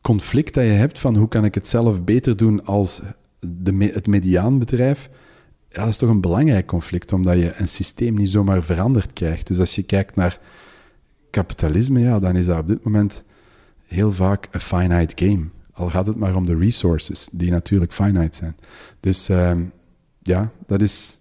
conflict 0.00 0.54
dat 0.54 0.64
je 0.64 0.70
hebt 0.70 0.98
van 0.98 1.16
hoe 1.16 1.28
kan 1.28 1.44
ik 1.44 1.54
het 1.54 1.68
zelf 1.68 2.04
beter 2.04 2.36
doen 2.36 2.64
als 2.64 3.02
de, 3.40 3.90
het 3.92 4.06
mediaanbedrijf, 4.06 5.10
ja, 5.68 5.80
dat 5.80 5.88
is 5.88 5.96
toch 5.96 6.10
een 6.10 6.20
belangrijk 6.20 6.66
conflict, 6.66 7.12
omdat 7.12 7.38
je 7.38 7.54
een 7.56 7.68
systeem 7.68 8.14
niet 8.14 8.30
zomaar 8.30 8.62
veranderd 8.62 9.12
krijgt. 9.12 9.46
Dus 9.46 9.58
als 9.58 9.74
je 9.74 9.82
kijkt 9.82 10.16
naar 10.16 10.38
kapitalisme, 11.30 12.00
ja, 12.00 12.18
dan 12.18 12.36
is 12.36 12.46
dat 12.46 12.58
op 12.58 12.68
dit 12.68 12.84
moment 12.84 13.24
heel 13.86 14.12
vaak 14.12 14.48
een 14.50 14.60
finite 14.60 15.26
game. 15.26 15.44
Al 15.72 15.90
gaat 15.90 16.06
het 16.06 16.16
maar 16.16 16.36
om 16.36 16.46
de 16.46 16.56
resources, 16.56 17.28
die 17.32 17.50
natuurlijk 17.50 17.92
finite 17.92 18.36
zijn. 18.36 18.56
Dus 19.00 19.28
ehm, 19.28 19.62
ja, 20.22 20.52
dat 20.66 20.80
is... 20.80 21.18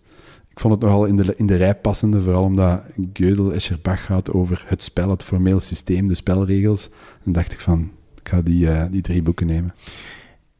Ik 0.57 0.63
vond 0.63 0.75
het 0.75 0.83
nogal 0.83 1.05
in 1.05 1.15
de, 1.15 1.33
in 1.35 1.45
de 1.45 1.55
rij 1.55 1.75
passende, 1.75 2.21
vooral 2.21 2.43
omdat 2.43 2.81
Gödel 3.13 3.53
Escherbach 3.53 4.05
gaat 4.05 4.31
over 4.31 4.63
het 4.67 4.83
spel, 4.83 5.09
het 5.09 5.23
formeel 5.23 5.59
systeem, 5.59 6.07
de 6.07 6.15
spelregels. 6.15 6.89
Dan 7.23 7.33
dacht 7.33 7.51
ik 7.53 7.59
van, 7.59 7.91
ik 8.21 8.29
ga 8.29 8.41
die, 8.41 8.69
eh, 8.69 8.85
die 8.91 9.01
drie 9.01 9.21
boeken 9.21 9.47
nemen. 9.47 9.73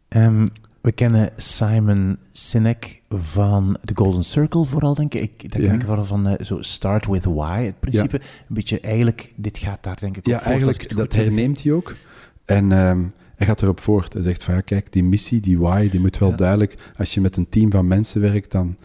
Ehm, 0.07 0.47
we 0.81 0.91
kennen 0.91 1.29
Simon 1.37 2.17
Sinek 2.31 3.01
van 3.09 3.77
The 3.85 3.95
Golden 3.95 4.23
Circle 4.23 4.65
vooral, 4.65 4.93
denk 4.93 5.13
ik. 5.13 5.43
ik 5.43 5.51
dat 5.51 5.61
Ja. 5.61 5.67
ken 5.67 5.79
ik 5.79 5.85
vooral 5.85 6.05
van 6.05 6.27
eh, 6.27 6.45
zo 6.45 6.61
Start 6.61 7.05
with 7.05 7.25
Why, 7.25 7.63
het 7.65 7.79
principe. 7.79 8.15
Een 8.17 8.55
beetje 8.55 8.79
eigenlijk, 8.79 9.33
dit 9.35 9.57
gaat 9.57 9.83
daar 9.83 9.97
denk 9.99 10.17
ik 10.17 10.25
Ja, 10.25 10.39
voort, 10.39 10.43
als 10.45 10.53
ik 10.53 10.61
eigenlijk, 10.61 10.95
dat 10.95 11.13
herneemt 11.13 11.63
hij 11.63 11.71
ook. 11.71 11.95
En, 12.45 12.71
ehm, 12.71 13.03
hij 13.35 13.47
gaat 13.47 13.61
erop 13.61 13.79
voort. 13.79 14.13
Hij 14.13 14.21
zegt 14.21 14.43
van, 14.43 14.53
ja, 14.53 14.61
kijk, 14.61 14.91
die 14.91 15.03
missie, 15.03 15.39
die 15.39 15.59
why, 15.59 15.89
die 15.89 15.99
moet 15.99 16.17
wel 16.17 16.35
duidelijk... 16.35 16.73
Als 16.97 17.13
je 17.13 17.21
met 17.21 17.37
een 17.37 17.49
team 17.49 17.71
van 17.71 17.87
mensen 17.87 18.21
werkt, 18.21 18.51
dan, 18.51 18.77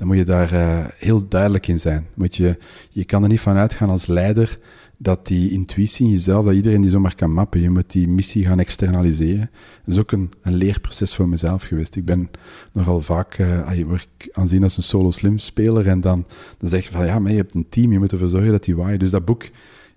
dan 0.00 0.08
moet 0.08 0.18
je 0.18 0.24
daar 0.24 0.52
uh, 0.52 0.84
heel 0.98 1.28
duidelijk 1.28 1.68
in 1.68 1.80
zijn. 1.80 2.06
Moet 2.14 2.36
je, 2.36 2.58
je 2.90 3.04
kan 3.04 3.22
er 3.22 3.28
niet 3.28 3.40
van 3.40 3.56
uitgaan 3.56 3.90
als 3.90 4.06
leider 4.06 4.58
dat 4.96 5.26
die 5.26 5.50
intuïtie 5.50 6.06
in 6.06 6.12
jezelf, 6.12 6.44
dat 6.44 6.54
iedereen 6.54 6.80
die 6.80 6.90
zomaar 6.90 7.14
kan 7.14 7.32
mappen. 7.32 7.60
Je 7.60 7.70
moet 7.70 7.90
die 7.90 8.08
missie 8.08 8.46
gaan 8.46 8.58
externaliseren. 8.58 9.50
Dat 9.84 9.94
is 9.94 10.00
ook 10.00 10.12
een, 10.12 10.30
een 10.42 10.54
leerproces 10.54 11.14
voor 11.14 11.28
mezelf 11.28 11.62
geweest. 11.62 11.96
Ik 11.96 12.04
ben 12.04 12.30
nogal 12.72 13.00
vaak, 13.00 13.38
uh, 13.38 13.74
je 13.74 13.86
wordt 13.86 14.08
aanzien 14.32 14.62
als 14.62 14.76
een 14.76 14.82
solo-slim 14.82 15.38
speler 15.38 15.88
en 15.88 16.00
dan, 16.00 16.26
dan 16.58 16.68
zeg 16.68 16.84
je 16.84 16.90
van, 16.90 17.06
ja, 17.06 17.18
maar 17.18 17.30
je 17.30 17.36
hebt 17.36 17.54
een 17.54 17.68
team, 17.68 17.92
je 17.92 17.98
moet 17.98 18.12
ervoor 18.12 18.28
zorgen 18.28 18.50
dat 18.50 18.64
die 18.64 18.76
waai. 18.76 18.98
Dus 18.98 19.10
dat 19.10 19.24
boek 19.24 19.42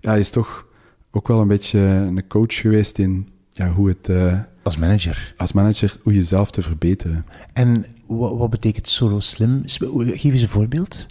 ja, 0.00 0.14
is 0.14 0.30
toch 0.30 0.66
ook 1.10 1.28
wel 1.28 1.40
een 1.40 1.48
beetje 1.48 1.78
een 1.78 2.26
coach 2.26 2.54
geweest 2.54 2.98
in 2.98 3.28
ja, 3.52 3.70
hoe 3.70 3.88
het... 3.88 4.08
Uh, 4.08 4.38
als 4.62 4.76
manager? 4.76 5.34
Als 5.36 5.52
manager, 5.52 5.96
hoe 6.02 6.14
jezelf 6.14 6.50
te 6.50 6.62
verbeteren. 6.62 7.26
En 7.52 7.84
wat, 8.16 8.36
wat 8.36 8.50
betekent 8.50 8.88
solo-slim? 8.88 9.62
Geef 9.64 10.32
eens 10.32 10.42
een 10.42 10.48
voorbeeld 10.48 11.06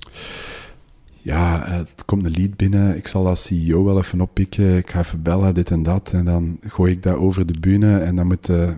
ja, 1.23 1.65
eh, 1.65 1.77
het 1.77 2.05
komt 2.05 2.25
een 2.25 2.31
lead 2.31 2.55
binnen, 2.55 2.97
ik 2.97 3.07
zal 3.07 3.27
als 3.27 3.43
CEO 3.43 3.83
wel 3.83 3.97
even 3.97 4.21
oppikken, 4.21 4.77
ik 4.77 4.89
ga 4.89 4.99
even 4.99 5.21
bellen, 5.21 5.53
dit 5.53 5.71
en 5.71 5.83
dat, 5.83 6.11
en 6.13 6.25
dan 6.25 6.57
gooi 6.67 6.91
ik 6.91 7.03
dat 7.03 7.15
over 7.15 7.45
de 7.45 7.59
bühne 7.59 7.97
en 7.97 8.15
dan 8.15 8.27
moet, 8.27 8.49
uh, 8.49 8.69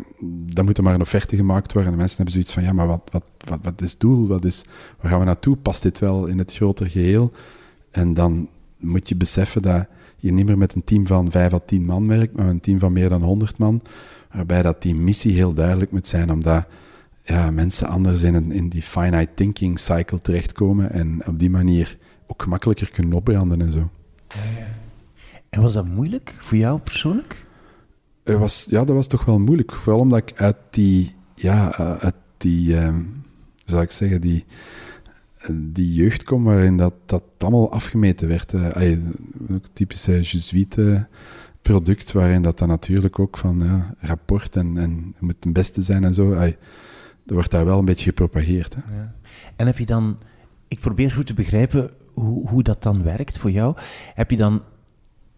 dan 0.54 0.66
moet 0.66 0.78
er 0.78 0.84
maar 0.84 0.94
een 0.94 1.02
offerte 1.02 1.36
gemaakt 1.36 1.74
worden. 1.74 1.92
En 1.92 1.98
de 1.98 2.04
mensen 2.04 2.16
hebben 2.16 2.34
zoiets 2.34 2.54
van, 2.54 2.64
ja, 2.64 2.74
maar 2.74 2.88
wat, 2.88 3.10
wat, 3.12 3.24
wat, 3.38 3.60
wat 3.62 3.82
is 3.82 3.92
het 3.92 4.00
doel? 4.00 4.28
Wat 4.28 4.46
is, 4.46 4.62
waar 5.02 5.12
gaan 5.12 5.20
we 5.20 5.26
naartoe? 5.26 5.56
Past 5.56 5.82
dit 5.82 6.00
wel 6.00 6.26
in 6.26 6.38
het 6.38 6.54
grotere 6.54 6.90
geheel? 6.90 7.32
En 7.92 8.14
dan 8.14 8.48
moet 8.78 9.10
je 9.10 9.16
beseffen 9.16 9.62
dat 9.62 9.86
je 10.18 10.32
niet 10.32 10.46
meer 10.46 10.58
met 10.58 10.76
een 10.76 10.84
team 10.84 11.08
van 11.08 11.32
vijf 11.32 11.54
à 11.54 11.60
tien 11.66 11.86
man 11.86 12.08
werkt, 12.08 12.36
maar 12.36 12.48
een 12.48 12.60
team 12.60 12.80
van 12.80 12.94
meer 12.94 13.10
dan 13.10 13.24
honderd 13.24 13.58
man, 13.58 13.82
waarbij 14.32 14.62
dat 14.62 14.82
die 14.82 14.96
missie 14.96 15.34
heel 15.34 15.54
duidelijk 15.54 15.92
moet 15.92 16.08
zijn, 16.08 16.32
omdat 16.32 16.66
ja, 17.26 17.52
mensen 17.52 17.88
anders 17.88 18.24
in, 18.24 18.34
een, 18.34 18.52
in 18.52 18.70
die 18.70 18.82
finite 18.82 19.30
thinking 19.34 19.80
cycle 19.80 20.22
terechtkomen 20.22 20.92
en 20.92 21.22
op 21.28 21.40
die 21.40 21.50
manier 21.50 21.98
ook 22.28 22.42
gemakkelijker 22.42 22.92
kunnen 22.92 23.14
opbranden 23.14 23.62
en 23.62 23.72
zo. 23.72 23.90
Ja, 24.28 24.44
ja. 24.60 24.68
En 25.50 25.62
was 25.62 25.74
dat 25.74 25.88
moeilijk 25.88 26.36
voor 26.40 26.58
jou 26.58 26.80
persoonlijk? 26.80 27.46
Het 28.24 28.38
was, 28.38 28.66
ja, 28.70 28.84
dat 28.84 28.96
was 28.96 29.08
toch 29.08 29.26
wel 29.26 29.40
moeilijk. 29.40 29.72
Vooral 29.72 30.02
omdat 30.02 30.20
ik 30.20 30.34
uit 30.36 30.58
die, 30.70 31.16
ja, 31.36 31.78
eh, 31.78 31.96
uit 31.96 32.16
die, 32.38 32.78
um, 32.78 33.24
zou 33.66 33.82
ik 33.82 33.92
zeggen, 33.92 34.22
die, 34.22 34.46
die 35.52 35.94
jeugd 35.94 36.24
kom 36.24 36.44
waarin 36.44 36.78
dat, 36.78 36.94
dat 37.06 37.24
allemaal 37.38 37.72
afgemeten 37.72 38.28
werd. 38.28 38.54
Uh, 38.54 38.98
ook 39.52 39.66
typische 39.74 40.22
Jesuite 40.22 41.08
product, 41.62 42.12
waarin 42.12 42.42
dat 42.42 42.58
dan 42.58 42.68
natuurlijk 42.68 43.20
ook 43.20 43.38
van 43.38 43.60
ja, 43.64 43.96
rapport 44.00 44.56
en, 44.56 44.78
en 44.78 45.16
moet 45.20 45.36
het 45.40 45.54
beste 45.54 45.82
zijn 45.82 46.04
en 46.04 46.14
zo. 46.14 46.34
Ay, 46.34 46.58
wordt 47.26 47.52
daar 47.52 47.66
wel 47.66 47.80
een 47.80 47.86
beetje 47.86 48.06
gepropageerd. 48.06 48.76
Hè. 48.76 48.96
Ja. 48.96 49.16
En 49.56 49.66
heb 49.66 49.78
je 49.78 49.86
dan 49.86 50.18
ik 50.68 50.80
probeer 50.80 51.12
goed 51.12 51.26
te 51.26 51.34
begrijpen 51.34 51.92
hoe, 52.14 52.50
hoe 52.50 52.64
dat 52.64 52.84
dan 52.84 53.04
werkt 53.04 53.38
voor 53.38 53.52
jou. 53.52 53.76
Heb 54.14 54.32
je 54.32 54.38
dan 54.38 54.62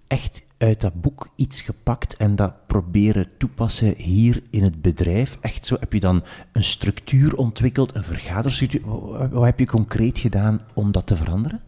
echt 0.07 0.43
uit 0.57 0.81
dat 0.81 1.01
boek 1.01 1.29
iets 1.35 1.61
gepakt 1.61 2.15
en 2.15 2.35
dat 2.35 2.67
proberen 2.67 3.27
toepassen 3.37 3.93
hier 3.97 4.41
in 4.49 4.63
het 4.63 4.81
bedrijf? 4.81 5.37
Echt 5.41 5.65
zo, 5.65 5.75
heb 5.79 5.93
je 5.93 5.99
dan 5.99 6.23
een 6.51 6.63
structuur 6.63 7.35
ontwikkeld, 7.35 7.95
een 7.95 8.03
vergaderstructuur? 8.03 8.81
Wat 9.29 9.43
heb 9.43 9.59
je 9.59 9.65
concreet 9.65 10.19
gedaan 10.19 10.61
om 10.73 10.91
dat 10.91 11.07
te 11.07 11.17
veranderen? 11.17 11.61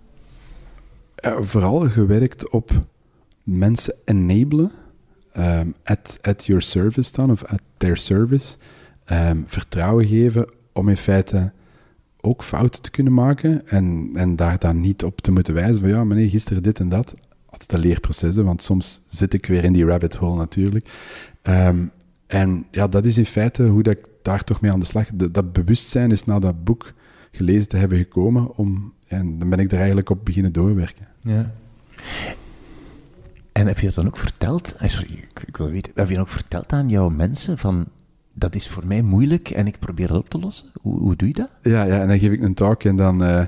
vooral 1.39 1.79
gewerkt 1.79 2.49
op 2.49 2.71
mensen 3.43 3.93
enablen, 4.05 4.71
um, 5.37 5.73
at, 5.83 6.19
at 6.21 6.45
your 6.45 6.61
service 6.61 7.11
dan, 7.11 7.31
of 7.31 7.43
at 7.45 7.61
their 7.77 7.97
service. 7.97 8.57
Um, 9.11 9.43
vertrouwen 9.47 10.07
geven 10.07 10.49
om 10.73 10.89
in 10.89 10.97
feite 10.97 11.51
ook 12.21 12.43
fouten 12.43 12.81
te 12.81 12.91
kunnen 12.91 13.13
maken 13.13 13.67
en, 13.67 14.09
en 14.13 14.35
daar 14.35 14.59
dan 14.59 14.81
niet 14.81 15.03
op 15.03 15.21
te 15.21 15.31
moeten 15.31 15.53
wijzen 15.53 15.79
van 15.79 15.89
ja, 15.89 16.03
nee, 16.03 16.29
gisteren 16.29 16.63
dit 16.63 16.79
en 16.79 16.89
dat. 16.89 17.15
Altijd 17.45 17.73
een 17.73 17.79
leerproces, 17.79 18.35
want 18.35 18.61
soms 18.61 19.01
zit 19.05 19.33
ik 19.33 19.45
weer 19.45 19.63
in 19.63 19.73
die 19.73 19.85
rabbit 19.85 20.15
hole 20.15 20.37
natuurlijk. 20.37 20.89
Ehm, 21.41 21.77
en 22.27 22.65
ja, 22.71 22.87
dat 22.87 23.05
is 23.05 23.17
in 23.17 23.25
feite 23.25 23.63
hoe 23.63 23.83
dat 23.83 23.93
ik 23.93 24.05
daar 24.21 24.43
toch 24.43 24.61
mee 24.61 24.71
aan 24.71 24.79
de 24.79 24.85
slag... 24.85 25.07
Dat, 25.13 25.33
dat 25.33 25.53
bewustzijn 25.53 26.11
is 26.11 26.25
na 26.25 26.39
dat 26.39 26.63
boek 26.63 26.93
gelezen 27.31 27.69
te 27.69 27.77
hebben 27.77 27.97
gekomen 27.97 28.55
om... 28.55 28.93
En 29.07 29.39
dan 29.39 29.49
ben 29.49 29.59
ik 29.59 29.71
er 29.71 29.77
eigenlijk 29.77 30.09
op 30.09 30.25
beginnen 30.25 30.53
doorwerken. 30.53 31.07
Ja. 31.21 31.51
En 33.51 33.67
heb 33.67 33.79
je 33.79 33.85
dat 33.85 33.95
dan 33.95 34.07
ook 34.07 34.17
verteld? 34.17 34.75
Sorry, 34.83 35.13
ik, 35.13 35.43
ik 35.45 35.57
wil 35.57 35.69
weten, 35.69 35.91
heb 35.95 36.07
je 36.07 36.13
dan 36.13 36.23
ook 36.23 36.29
verteld 36.29 36.73
aan 36.73 36.89
jouw 36.89 37.09
mensen 37.09 37.57
van 37.57 37.87
dat 38.39 38.55
is 38.55 38.67
voor 38.67 38.85
mij 38.85 39.01
moeilijk 39.01 39.49
en 39.49 39.67
ik 39.67 39.79
probeer 39.79 40.07
dat 40.07 40.17
op 40.17 40.29
te 40.29 40.39
lossen. 40.39 40.67
Hoe, 40.81 40.99
hoe 40.99 41.15
doe 41.15 41.27
je 41.27 41.33
dat? 41.33 41.49
Ja, 41.61 41.83
ja, 41.83 42.01
en 42.01 42.07
dan 42.07 42.19
geef 42.19 42.31
ik 42.31 42.41
een 42.41 42.53
talk 42.53 42.83
en 42.83 42.95
dan, 42.95 43.23
uh, 43.23 43.43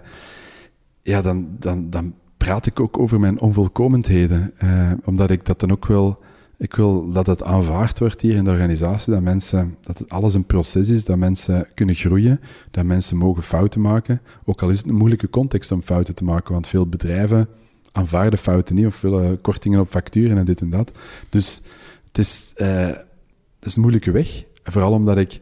ja, 1.02 1.22
dan, 1.22 1.48
dan, 1.60 1.90
dan 1.90 2.14
praat 2.38 2.66
ik 2.66 2.80
ook 2.80 3.00
over 3.00 3.20
mijn 3.20 3.40
onvolkomenheden. 3.40 4.54
Uh, 4.64 4.92
omdat 5.06 5.30
ik 5.30 5.46
dat 5.46 5.60
dan 5.60 5.72
ook 5.72 5.86
wil... 5.86 6.20
Ik 6.58 6.76
wil 6.76 7.12
dat 7.12 7.28
het 7.28 7.44
aanvaard 7.44 8.00
wordt 8.00 8.22
hier 8.22 8.36
in 8.36 8.44
de 8.44 8.52
organisatie, 8.52 9.14
dat 9.14 9.22
mensen, 9.22 9.76
dat 9.82 9.98
het 9.98 10.10
alles 10.10 10.34
een 10.34 10.46
proces 10.46 10.90
is, 10.90 11.06
dat 11.06 11.18
mensen 11.18 11.68
kunnen 11.74 11.96
groeien, 11.96 12.40
dat 12.72 12.86
mensen 12.86 13.18
mogen 13.18 13.44
fouten 13.44 13.82
maken. 13.82 14.22
Ook 14.46 14.62
al 14.62 14.70
is 14.70 14.78
het 14.78 14.88
een 14.88 14.96
moeilijke 14.96 15.30
context 15.30 15.72
om 15.72 15.82
fouten 15.82 16.16
te 16.16 16.24
maken, 16.24 16.54
want 16.54 16.68
veel 16.68 16.88
bedrijven 16.88 17.48
aanvaarden 17.92 18.40
fouten 18.40 18.76
niet 18.76 18.86
of 18.86 19.02
willen 19.02 19.42
kortingen 19.42 19.80
op 19.80 19.90
facturen 19.90 20.38
en 20.38 20.46
dit 20.46 20.62
en 20.62 20.70
dat. 20.70 20.92
Dus 21.30 21.62
het 22.08 22.18
is, 22.18 22.54
uh, 22.58 22.88
het 22.88 23.66
is 23.66 23.76
een 23.76 23.82
moeilijke 23.82 24.12
weg. 24.12 24.44
Vooral 24.64 24.92
omdat 24.92 25.18
ik 25.18 25.42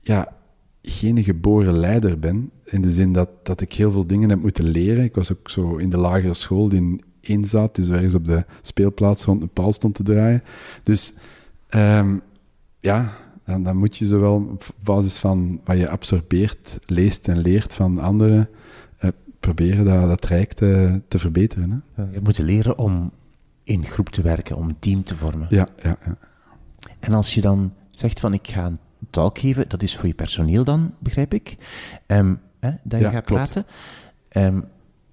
ja, 0.00 0.36
geen 0.82 1.22
geboren 1.22 1.78
leider 1.78 2.18
ben. 2.18 2.50
In 2.64 2.82
de 2.82 2.90
zin 2.90 3.12
dat, 3.12 3.28
dat 3.42 3.60
ik 3.60 3.72
heel 3.72 3.92
veel 3.92 4.06
dingen 4.06 4.28
heb 4.28 4.40
moeten 4.40 4.64
leren. 4.64 5.04
Ik 5.04 5.14
was 5.14 5.32
ook 5.32 5.50
zo 5.50 5.76
in 5.76 5.90
de 5.90 5.98
lagere 5.98 6.34
school 6.34 6.68
die 6.68 6.78
in 6.78 7.02
één 7.20 7.44
zat, 7.44 7.74
dus 7.74 7.88
ergens 7.88 8.14
op 8.14 8.24
de 8.24 8.44
speelplaats 8.62 9.24
rond 9.24 9.42
een 9.42 9.48
paal 9.48 9.72
stond 9.72 9.94
te 9.94 10.02
draaien. 10.02 10.42
Dus 10.82 11.14
um, 11.74 12.20
ja, 12.78 13.12
dan, 13.44 13.62
dan, 13.62 13.76
moet 13.76 13.96
je 13.96 14.06
zowel 14.06 14.34
op 14.34 14.68
basis 14.84 15.18
van 15.18 15.60
wat 15.64 15.78
je 15.78 15.88
absorbeert, 15.88 16.78
leest 16.86 17.28
en 17.28 17.38
leert 17.38 17.74
van 17.74 17.98
anderen, 17.98 18.48
uh, 19.04 19.10
proberen 19.40 19.84
dat, 19.84 20.08
dat 20.08 20.24
rijk 20.24 20.52
te, 20.52 21.00
te 21.08 21.18
verbeteren. 21.18 21.84
Hè. 21.94 22.02
Je 22.02 22.20
moet 22.22 22.38
leren 22.38 22.78
om 22.78 23.10
in 23.62 23.86
groep 23.86 24.08
te 24.08 24.22
werken, 24.22 24.56
om 24.56 24.68
een 24.68 24.78
team 24.78 25.02
te 25.02 25.16
vormen. 25.16 25.46
Ja, 25.50 25.68
ja, 25.82 25.96
ja. 26.04 26.16
En 27.00 27.12
als 27.12 27.34
je 27.34 27.40
dan 27.40 27.72
zegt 27.92 28.20
van 28.20 28.32
ik 28.32 28.48
ga 28.48 28.66
een 28.66 28.78
talk 29.10 29.38
geven, 29.38 29.68
dat 29.68 29.82
is 29.82 29.96
voor 29.96 30.06
je 30.06 30.14
personeel 30.14 30.64
dan, 30.64 30.94
begrijp 30.98 31.34
ik, 31.34 31.56
um, 32.06 32.40
hè, 32.60 32.70
dat 32.82 33.00
je 33.00 33.08
gaat 33.08 33.24
praten. 33.24 33.66
Um, 34.36 34.64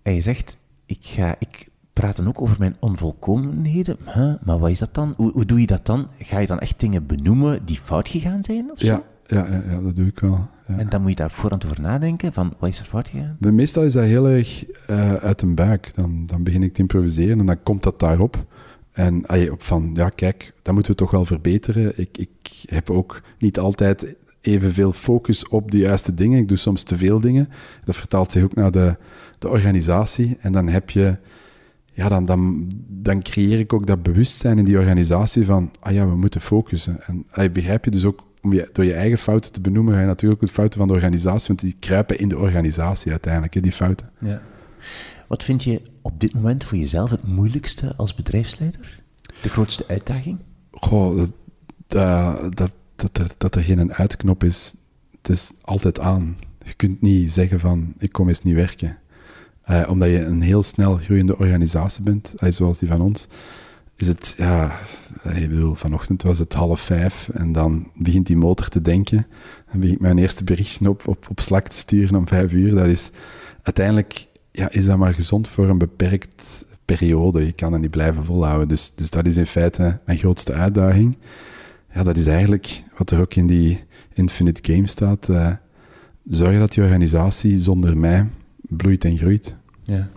en 0.01 0.13
je 0.13 0.21
zegt, 0.21 0.57
ik 0.85 0.99
ga 1.01 1.35
ik 1.39 1.67
praten 1.93 2.27
ook 2.27 2.41
over 2.41 2.55
mijn 2.59 2.75
onvolkomenheden. 2.79 3.97
Huh, 4.13 4.33
maar 4.41 4.59
wat 4.59 4.69
is 4.69 4.79
dat 4.79 4.93
dan? 4.93 5.13
Hoe, 5.15 5.31
hoe, 5.31 5.45
doe 5.45 5.59
je 5.59 5.67
dat 5.67 5.85
dan? 5.85 6.07
Ga 6.17 6.39
je 6.39 6.47
dan 6.47 6.59
echt 6.59 6.79
dingen 6.79 7.05
benoemen 7.05 7.65
die 7.65 7.77
fout 7.77 8.09
gegaan 8.09 8.43
zijn? 8.43 8.71
Of 8.71 8.81
ja, 8.81 9.03
ja, 9.25 9.45
ja, 9.45 9.63
ja, 9.67 9.81
dat 9.81 9.95
doe 9.95 10.07
ik 10.07 10.19
wel. 10.19 10.47
Ja. 10.67 10.77
En 10.77 10.89
dan 10.89 11.01
moet 11.01 11.09
je 11.09 11.15
daar 11.15 11.31
voorhand 11.31 11.65
over 11.65 11.81
nadenken, 11.81 12.33
van 12.33 12.53
wat 12.59 12.69
is 12.69 12.79
er 12.79 12.85
fout 12.85 13.09
gegaan? 13.09 13.37
De, 13.39 13.51
meestal 13.51 13.83
is 13.83 13.93
dat 13.93 14.03
heel 14.03 14.27
erg 14.27 14.65
uh, 14.89 15.13
uit 15.13 15.41
een 15.41 15.55
buik. 15.55 15.91
Dan, 15.95 16.25
dan 16.25 16.43
begin 16.43 16.63
ik 16.63 16.73
te 16.73 16.81
improviseren 16.81 17.39
en 17.39 17.45
dan 17.45 17.63
komt 17.63 17.83
dat 17.83 17.99
daarop. 17.99 18.45
En 18.91 19.51
op 19.51 19.63
van, 19.63 19.91
ja 19.93 20.09
kijk, 20.09 20.53
dat 20.61 20.73
moeten 20.73 20.91
we 20.91 20.97
toch 20.97 21.11
wel 21.11 21.25
verbeteren. 21.25 21.93
Ik, 21.95 22.17
ik 22.17 22.29
heb 22.65 22.89
ook 22.89 23.21
niet 23.37 23.59
altijd 23.59 24.15
evenveel 24.41 24.91
focus 24.91 25.47
op 25.47 25.71
de 25.71 25.77
juiste 25.77 26.13
dingen. 26.13 26.39
Ik 26.39 26.47
doe 26.47 26.57
soms 26.57 26.83
te 26.83 26.97
veel 26.97 27.19
dingen. 27.19 27.49
Dat 27.85 27.95
vertaalt 27.95 28.31
zich 28.31 28.43
ook 28.43 28.55
naar 28.55 28.71
de, 28.71 28.95
de 29.39 29.49
organisatie. 29.49 30.37
En 30.39 30.51
dan 30.51 30.67
heb 30.67 30.89
je, 30.89 31.17
ja, 31.93 32.09
dan, 32.09 32.25
dan, 32.25 32.67
dan 32.87 33.21
creëer 33.21 33.59
ik 33.59 33.73
ook 33.73 33.85
dat 33.85 34.03
bewustzijn 34.03 34.57
in 34.57 34.65
die 34.65 34.77
organisatie 34.77 35.45
van, 35.45 35.71
ah 35.79 35.93
ja, 35.93 36.07
we 36.07 36.15
moeten 36.15 36.41
focussen. 36.41 36.99
En 37.07 37.53
begrijp 37.53 37.85
je 37.85 37.91
dus 37.91 38.05
ook, 38.05 38.27
om 38.41 38.53
je, 38.53 38.69
door 38.71 38.85
je 38.85 38.93
eigen 38.93 39.17
fouten 39.17 39.51
te 39.51 39.61
benoemen, 39.61 39.93
ga 39.93 39.99
je 39.99 40.05
natuurlijk 40.05 40.41
ook 40.41 40.47
de 40.47 40.55
fouten 40.55 40.79
van 40.79 40.87
de 40.87 40.93
organisatie, 40.93 41.47
want 41.47 41.59
die 41.59 41.75
kruipen 41.79 42.19
in 42.19 42.27
de 42.27 42.37
organisatie 42.37 43.11
uiteindelijk, 43.11 43.53
hè, 43.53 43.61
die 43.61 43.71
fouten. 43.71 44.09
Ja. 44.19 44.41
Wat 45.27 45.43
vind 45.43 45.63
je 45.63 45.81
op 46.09 46.19
dit 46.19 46.33
moment 46.33 46.63
voor 46.63 46.77
jezelf 46.77 47.11
het 47.11 47.27
moeilijkste 47.27 47.95
als 47.95 48.15
bedrijfsleider? 48.15 49.01
De 49.41 49.49
grootste 49.49 49.83
uitdaging? 49.87 50.39
Goh, 50.71 51.17
dat, 51.87 52.51
dat, 52.55 52.71
dat, 52.95 53.17
er, 53.17 53.31
dat 53.37 53.55
er 53.55 53.63
geen 53.63 53.93
uitknop 53.93 54.43
is. 54.43 54.73
Het 55.17 55.29
is 55.29 55.51
altijd 55.61 55.99
aan. 55.99 56.37
Je 56.63 56.73
kunt 56.73 57.01
niet 57.01 57.33
zeggen 57.33 57.59
van, 57.59 57.93
ik 57.97 58.11
kom 58.11 58.27
eens 58.27 58.43
niet 58.43 58.55
werken. 58.55 58.97
Uh, 59.69 59.85
omdat 59.89 60.09
je 60.09 60.25
een 60.25 60.41
heel 60.41 60.63
snel 60.63 60.97
groeiende 60.97 61.37
organisatie 61.37 62.03
bent, 62.03 62.33
uh, 62.39 62.51
zoals 62.51 62.79
die 62.79 62.87
van 62.87 63.01
ons, 63.01 63.27
is 63.95 64.07
het, 64.07 64.35
ja, 64.37 64.79
uh, 65.27 65.41
ik 65.41 65.77
vanochtend 65.77 66.21
was 66.21 66.39
het 66.39 66.53
half 66.53 66.79
vijf 66.79 67.29
en 67.33 67.51
dan 67.51 67.91
begint 67.95 68.27
die 68.27 68.37
motor 68.37 68.67
te 68.67 68.81
denken. 68.81 69.27
Dan 69.71 69.79
begin 69.79 69.95
ik 69.95 70.01
mijn 70.01 70.17
eerste 70.17 70.43
berichtje 70.43 70.89
op, 70.89 71.07
op, 71.07 71.27
op 71.29 71.39
Slack 71.39 71.67
te 71.67 71.77
sturen 71.77 72.15
om 72.15 72.27
vijf 72.27 72.51
uur. 72.51 72.75
Dat 72.75 72.85
is 72.85 73.11
uiteindelijk 73.63 74.27
ja, 74.51 74.71
is 74.71 74.85
dat 74.85 74.97
maar 74.97 75.13
gezond 75.13 75.47
voor 75.47 75.69
een 75.69 75.77
beperkt 75.77 76.65
periode. 76.85 77.45
Je 77.45 77.51
kan 77.51 77.71
dat 77.71 77.81
niet 77.81 77.91
blijven 77.91 78.25
volhouden. 78.25 78.67
Dus, 78.67 78.95
dus 78.95 79.09
dat 79.09 79.25
is 79.25 79.37
in 79.37 79.47
feite 79.47 79.99
mijn 80.05 80.17
grootste 80.17 80.53
uitdaging. 80.53 81.17
ja, 81.93 82.03
dat 82.03 82.17
is 82.17 82.27
eigenlijk 82.27 82.83
wat 82.97 83.11
er 83.11 83.19
ook 83.19 83.33
in 83.33 83.47
die 83.47 83.83
Infinite 84.13 84.73
Game 84.73 84.87
staat. 84.87 85.27
Uh, 85.29 85.51
zorg 86.29 86.57
dat 86.57 86.71
die 86.71 86.83
organisatie 86.83 87.61
zonder 87.61 87.97
mij 87.97 88.27
bloeit 88.59 89.05
en 89.05 89.17
groeit. 89.17 89.55
Ja. 89.83 90.09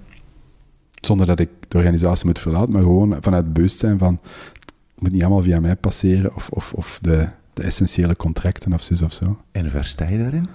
Zonder 1.01 1.26
dat 1.26 1.41
ik 1.41 1.49
de 1.68 1.76
organisatie 1.76 2.26
moet 2.26 2.39
verlaten, 2.39 2.72
maar 2.72 2.83
gewoon 2.83 3.16
vanuit 3.20 3.45
het 3.45 3.53
bewustzijn 3.53 3.99
van 3.99 4.20
het 4.61 4.72
moet 4.99 5.12
niet 5.12 5.22
allemaal 5.22 5.43
via 5.43 5.61
mij 5.61 5.76
passeren 5.76 6.35
of, 6.35 6.49
of, 6.49 6.72
of 6.72 6.99
de, 7.03 7.28
de 7.53 7.62
essentiële 7.62 8.16
contracten 8.16 8.72
of 8.72 8.83
zo 8.83 9.05
of 9.05 9.12
zo. 9.12 9.43
En 9.51 9.72
waar 9.72 9.85
sta 9.85 10.09
je 10.09 10.18
daarin? 10.18 10.47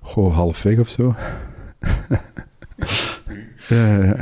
Goh, 0.00 0.34
halfweg 0.34 0.78
of 0.78 0.88
zo. 0.88 1.14
ja. 3.68 4.16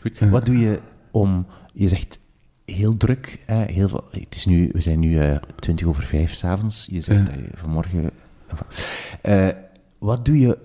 Goed. 0.00 0.18
Wat 0.18 0.46
doe 0.46 0.58
je 0.58 0.80
om, 1.10 1.46
je 1.72 1.88
zegt 1.88 2.18
heel 2.64 2.96
druk, 2.96 3.38
hè, 3.46 3.64
heel 3.72 3.88
veel, 3.88 4.04
het 4.10 4.34
is 4.34 4.46
nu, 4.46 4.70
we 4.72 4.80
zijn 4.80 4.98
nu 4.98 5.10
uh, 5.10 5.34
eh, 5.34 5.42
20 5.58 5.86
over 5.86 6.02
5 6.02 6.34
s'avonds, 6.34 6.86
je 6.90 7.00
zegt 7.00 7.26
ja. 7.26 7.42
vanmorgen. 7.54 8.10
Uh, 9.22 9.48
wat 9.98 10.24
doe 10.24 10.38
je 10.38 10.58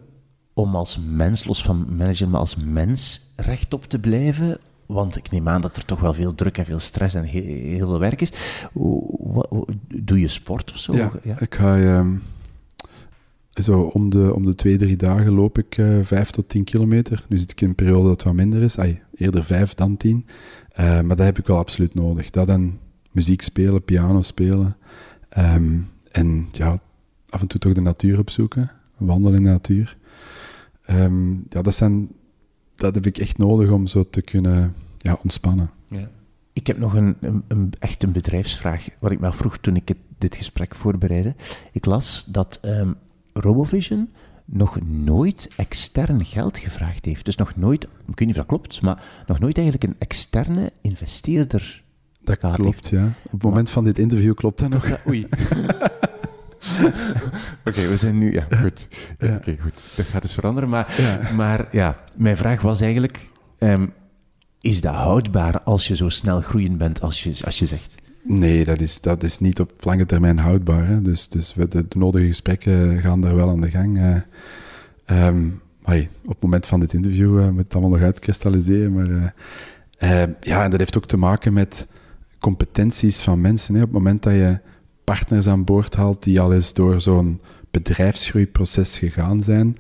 om 0.54 0.76
als 0.76 1.00
mens, 1.10 1.46
los 1.46 1.64
van 1.64 1.96
manager, 1.96 2.30
maar 2.30 2.40
als 2.40 2.56
mens 2.56 3.34
rechtop 3.36 3.86
te 3.86 4.00
blijven? 4.00 4.58
Want 4.86 5.18
ik 5.18 5.32
neem 5.32 5.50
aan 5.50 5.62
dat 5.62 5.76
er 5.76 5.86
toch 5.86 6.00
wel 6.00 6.14
veel 6.14 6.36
druk 6.36 6.58
en 6.58 6.66
veel 6.66 6.80
stress 6.80 7.16
en 7.16 7.24
heel, 7.24 7.44
heel 7.44 7.88
veel 7.88 8.00
werk 8.00 8.22
is. 8.22 8.32
Doe 9.88 10.20
je 10.20 10.28
sport 10.28 10.72
of 10.72 10.78
zo? 10.78 11.12
Ja, 11.24 11.40
ik 11.40 11.56
ga... 11.56 11.98
Um, 11.98 12.22
zo 13.54 13.82
om 13.82 14.10
de, 14.10 14.34
om 14.34 14.46
de 14.46 14.56
twee, 14.56 14.78
drie 14.78 14.96
dagen 14.96 15.34
loop 15.34 15.58
ik 15.58 15.78
uh, 15.78 16.04
vijf 16.04 16.30
tot 16.32 16.50
tien 16.50 16.64
kilometer. 16.64 17.26
Nu 17.30 17.38
zit 17.38 17.52
ik 17.52 17.62
in 17.62 17.70
een 17.70 17.76
periode 17.76 18.08
dat 18.08 18.24
wat 18.24 18.34
minder 18.34 18.62
is. 18.62 18.78
Eerder 19.16 19.44
vijf 19.44 19.74
dan 19.74 19.98
tien. 19.98 20.26
Uh, 20.80 21.02
maar 21.02 21.16
dat 21.16 21.26
heb 21.26 21.40
ik 21.40 21.48
wel 21.48 21.58
absoluut 21.58 21.94
nodig. 21.94 22.30
Dat 22.30 22.50
en 22.50 22.80
muziek 23.12 23.42
spelen, 23.42 23.84
piano 23.84 24.22
spelen. 24.22 24.76
Um, 25.38 25.88
en 26.12 26.48
ja, 26.52 26.80
af 27.30 27.42
en 27.42 27.48
toe 27.48 27.60
toch 27.60 27.74
de 27.74 27.82
natuur 27.82 28.20
opzoeken. 28.20 28.72
Wandelen 28.98 29.38
in 29.38 29.44
de 29.44 29.50
natuur. 29.50 29.98
Um, 30.90 31.46
ja, 31.50 31.62
dat, 31.62 31.76
zijn, 31.76 32.08
dat 32.76 32.96
heb 32.96 33.06
ik 33.06 33.18
echt 33.18 33.38
nodig 33.38 33.70
om 33.70 33.88
zo 33.88 34.10
te 34.10 34.22
kunnen 34.22 34.74
ja, 34.98 35.18
ontspannen. 35.24 35.70
Ja. 35.88 36.10
Ik 36.54 36.68
heb 36.68 36.78
nog 36.78 36.94
een, 36.94 37.16
een, 37.48 37.74
echt 37.80 38.04
een 38.04 38.12
bedrijfsvraag, 38.12 38.88
wat 39.00 39.12
ik 39.12 39.20
me 39.20 39.28
afvroeg 39.28 39.58
toen 39.58 39.76
ik 39.76 39.94
dit 40.18 40.36
gesprek 40.36 40.76
voorbereidde. 40.76 41.36
Ik 41.72 41.86
las 41.86 42.26
dat 42.26 42.60
um, 42.66 42.96
Robovision 43.34 44.10
nog 44.46 44.80
nooit 44.88 45.50
extern 45.56 46.26
geld 46.26 46.58
gevraagd 46.58 47.06
heeft. 47.06 47.26
Dus 47.26 47.36
nog 47.36 47.56
nooit, 47.56 47.84
ik 47.84 47.90
weet 48.06 48.20
niet 48.20 48.30
of 48.30 48.36
dat 48.36 48.46
klopt, 48.46 48.82
maar 48.82 49.04
nog 49.28 49.40
nooit 49.40 49.58
eigenlijk 49.58 49.88
een 49.88 50.00
externe 50.00 50.72
investeerder 50.82 51.84
dat 52.24 52.38
klopt, 52.38 52.90
ja. 52.90 53.06
Op 53.24 53.32
het 53.32 53.44
moment 53.44 53.70
van 53.70 53.84
dit 53.84 54.00
interview 54.00 54.34
klopt 54.34 54.60
dat 54.60 54.70
nog. 54.70 55.08
oei. 55.08 55.28
Oké, 57.68 57.88
we 57.88 57.98
zijn 57.98 58.18
nu... 58.18 58.34
Ja, 58.34 58.48
goed. 58.62 58.88
Ja. 59.20 59.36
Oké, 59.36 59.58
goed. 59.62 59.88
Dat 59.96 60.06
gaat 60.06 60.22
dus 60.22 60.34
veranderen. 60.34 60.70
Maar 60.70 60.96
ja, 60.98 61.32
maar, 61.32 61.68
ja 61.72 61.96
mijn 62.18 62.38
vraag 62.38 62.62
was 62.62 62.82
eigenlijk... 62.82 63.32
Um, 63.60 63.94
is 64.62 64.82
dat 64.82 64.94
houdbaar 64.94 65.62
als 65.62 65.88
je 65.88 65.96
zo 65.96 66.10
snel 66.10 66.42
groeiend 66.42 66.78
bent 66.78 67.02
als 67.02 67.24
je, 67.24 67.46
als 67.46 67.60
je 67.60 67.66
zegt? 67.66 67.96
Nee, 68.26 68.64
dat 68.64 68.82
is, 68.82 69.02
dat 69.02 69.24
is 69.24 69.40
niet 69.40 69.60
op 69.60 69.72
lange 69.80 70.06
termijn 70.06 70.40
houdbaar. 70.40 70.88
Hè. 70.88 71.02
Dus, 71.02 71.30
dus 71.30 71.54
de, 71.54 71.68
de, 71.68 71.86
nodige 71.98 72.26
gesprekken 72.26 73.02
gaan 73.02 73.22
daar 73.22 73.36
wel 73.36 73.50
aan 73.50 73.62
de 73.62 73.70
gang. 73.70 73.98
Uh, 73.98 75.28
um, 75.28 75.62
op 76.24 76.30
het 76.30 76.42
moment 76.42 76.66
van 76.66 76.80
dit 76.80 76.94
interview 76.94 77.40
uh, 77.40 77.50
moet 77.50 77.64
het 77.64 77.74
allemaal 77.74 77.92
nog 77.92 78.02
uitkristalliseren. 78.02 78.94
Maar 78.94 79.34
uh, 80.00 80.24
ja, 80.40 80.64
en 80.64 80.70
dat 80.70 80.80
heeft 80.80 80.98
ook 80.98 81.06
te 81.06 81.18
maken 81.18 81.54
met 81.54 81.88
competenties 82.40 83.22
van 83.22 83.42
mensen. 83.42 83.76
Hè. 83.76 83.80
Op 83.80 83.88
het 83.88 83.98
moment 83.98 84.24
dat 84.24 84.34
je 84.34 84.60
partners 85.04 85.48
aan 85.48 85.64
boord 85.64 85.96
haalt 85.96 86.24
die 86.24 86.40
al 86.40 86.54
eens 86.54 86.74
door 86.74 87.02
zo'n 87.02 87.42
bedrijfsgroeiproces 87.72 89.00
gegaan 89.00 89.42
zijn, 89.42 89.78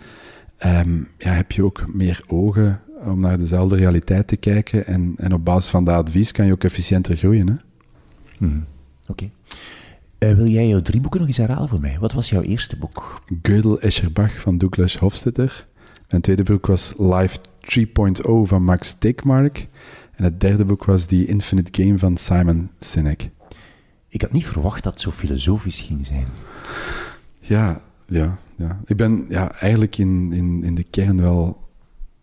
um, 0.66 1.08
ja, 1.18 1.32
heb 1.32 1.52
je 1.52 1.64
ook 1.64 1.86
meer 1.94 2.24
ogen 2.28 2.80
om 3.06 3.20
naar 3.20 3.38
dezelfde 3.38 3.76
realiteit 3.76 4.28
te 4.28 4.36
kijken. 4.36 4.86
En, 4.86 5.14
en 5.18 5.34
op 5.34 5.46
basis 5.46 5.70
van 5.70 5.86
dat 5.86 5.96
advies 5.96 6.32
kan 6.32 6.46
je 6.46 6.52
ook 6.52 6.64
efficiënter 6.64 7.16
groeien. 7.16 7.48
Hè? 7.48 7.56
Hmm. 8.38 8.66
Oké. 9.08 9.30
Uh, 10.20 10.34
wil 10.34 10.48
jij 10.48 10.68
jouw 10.68 10.82
drie 10.82 11.02
boeken 11.02 11.20
nog 11.20 11.30
eens 11.30 11.38
herhalen 11.38 11.70
voor 11.70 11.80
mij? 11.80 11.98
Wat 12.00 12.14
was 12.14 12.30
jouw 12.30 12.42
eerste 12.42 12.78
boek? 12.78 13.22
Gödel 13.42 13.80
Escherbach 13.80 14.40
van 14.40 14.58
Douglas 14.58 14.98
Hofstetter. 14.98 15.68
Mijn 16.10 16.22
tweede 16.22 16.44
boek 16.44 16.66
was 16.66 16.94
Life 16.98 17.38
3.0 17.80 18.22
van 18.44 18.64
Max 18.64 18.94
Tegmark. 19.00 19.68
En 20.16 20.24
het 20.24 20.40
derde 20.40 20.66
boek 20.66 20.86
was 20.86 21.06
The 21.06 21.26
Infinite 21.26 21.84
Game 21.84 21.98
van 21.98 22.18
Simon 22.18 22.70
Sinek. 22.80 23.30
Ik 24.08 24.22
had 24.22 24.32
niet 24.32 24.46
verwacht 24.46 24.84
dat 24.84 24.94
het 24.94 25.02
zo 25.02 25.12
filosofisch 25.12 25.80
ging 25.80 26.06
zijn. 26.06 26.28
Ja, 27.40 27.82
ja, 28.08 28.38
ja. 28.56 28.80
Ik 28.86 28.98
ben 28.98 29.26
ja, 29.30 29.52
eigenlijk 29.52 29.98
in, 29.98 30.34
in, 30.34 30.64
in 30.64 30.76
de 30.76 30.84
kern 30.84 31.22
wel 31.22 31.62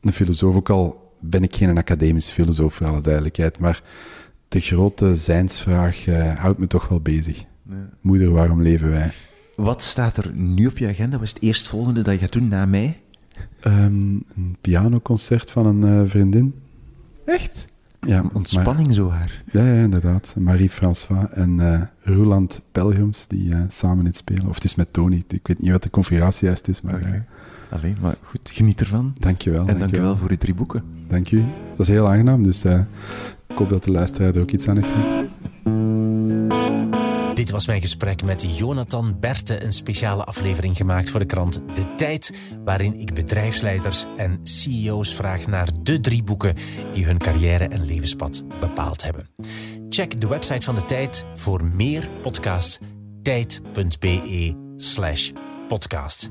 een 0.01 0.13
filosoof, 0.13 0.55
ook 0.55 0.71
al 0.71 1.15
ben 1.21 1.43
ik 1.43 1.57
geen 1.57 1.79
academisch 1.79 2.31
filosoof 2.31 2.75
voor 2.75 2.87
alle 2.87 3.01
duidelijkheid, 3.01 3.59
maar 3.59 3.83
de 4.51 4.61
grote 4.61 5.17
zijnsvraag 5.17 6.07
uh, 6.07 6.35
houdt 6.35 6.59
me 6.59 6.67
toch 6.67 6.89
wel 6.89 7.01
bezig. 7.01 7.45
Moeder, 8.01 8.31
waarom 8.31 8.63
leven 8.63 8.91
wij? 8.91 9.13
Wat 9.55 9.83
staat 9.83 10.17
er 10.17 10.31
nu 10.35 10.67
op 10.67 10.79
je 10.79 10.89
agenda? 10.89 11.17
Wat 11.17 11.27
is 11.27 11.33
het 11.33 11.43
eerstvolgende 11.43 12.03
dat 12.03 12.15
je 12.15 12.21
gaat 12.21 12.33
doen 12.33 12.49
na 12.49 12.67
mij? 12.67 13.01
Um, 13.67 14.25
een 14.37 14.57
pianoconcert 14.61 15.51
van 15.51 15.67
een 15.67 16.03
uh, 16.03 16.11
vriendin. 16.11 16.55
Echt? 17.25 17.69
Ja, 18.01 18.25
ontspanning 18.33 18.95
zo 18.95 19.11
haar. 19.11 19.43
Ja, 19.53 19.67
ja 19.67 19.83
inderdaad. 19.83 20.35
Marie-François 20.39 21.31
en 21.33 21.57
uh, 21.61 21.81
Roland 22.01 22.63
Pelgrims 22.73 23.27
die 23.27 23.49
uh, 23.49 23.59
samen 23.69 24.05
het 24.05 24.17
spelen. 24.17 24.49
Of 24.49 24.55
het 24.55 24.65
is 24.65 24.75
met 24.75 24.93
Tony. 24.93 25.23
Ik 25.29 25.47
weet 25.47 25.61
niet 25.61 25.71
wat 25.71 25.83
de 25.83 25.91
configuratie 25.91 26.47
juist 26.47 26.69
is, 26.69 26.81
maar... 26.81 26.95
Okay. 26.95 27.25
Alleen, 27.71 27.97
maar 28.01 28.15
goed, 28.23 28.51
geniet 28.53 28.81
ervan. 28.81 29.15
Dankjewel. 29.19 29.67
En 29.67 29.79
dankjewel 29.79 30.17
voor 30.17 30.31
uw 30.31 30.37
drie 30.37 30.55
boeken. 30.55 30.83
Dank 31.09 31.31
u. 31.31 31.37
Dat 31.69 31.77
was 31.77 31.89
heel 31.89 32.09
aangenaam, 32.09 32.43
dus 32.43 32.65
ik 33.51 33.59
hoop 33.59 33.69
dat 33.69 33.85
de 33.85 33.91
luisteraar 33.91 34.35
er 34.35 34.41
ook 34.41 34.51
iets 34.51 34.69
aan 34.69 34.77
heeft 34.77 34.93
gehad. 34.93 35.29
Dit 37.37 37.51
was 37.51 37.67
mijn 37.67 37.81
gesprek 37.81 38.23
met 38.23 38.59
Jonathan 38.59 39.17
Berte, 39.21 39.65
een 39.65 39.73
speciale 39.73 40.25
aflevering 40.25 40.77
gemaakt 40.77 41.11
voor 41.11 41.21
de 41.21 41.27
krant 41.27 41.61
De 41.75 41.95
Tijd, 41.97 42.35
waarin 42.65 42.95
ik 42.95 43.15
bedrijfsleiders 43.15 44.07
en 44.17 44.41
CEO's 44.43 45.15
vraag 45.15 45.47
naar 45.47 45.69
de 45.83 46.01
drie 46.01 46.23
boeken 46.23 46.55
die 46.93 47.05
hun 47.05 47.19
carrière 47.19 47.69
en 47.69 47.85
levenspad 47.85 48.45
bepaald 48.61 49.03
hebben. 49.03 49.29
Check 49.89 50.21
de 50.21 50.29
website 50.29 50.65
van 50.65 50.75
De 50.75 50.85
Tijd 50.85 51.25
voor 51.35 51.65
meer 51.65 52.09
podcasts 52.23 52.79
tijd.be/slash 53.23 55.31
podcast. 55.69 56.31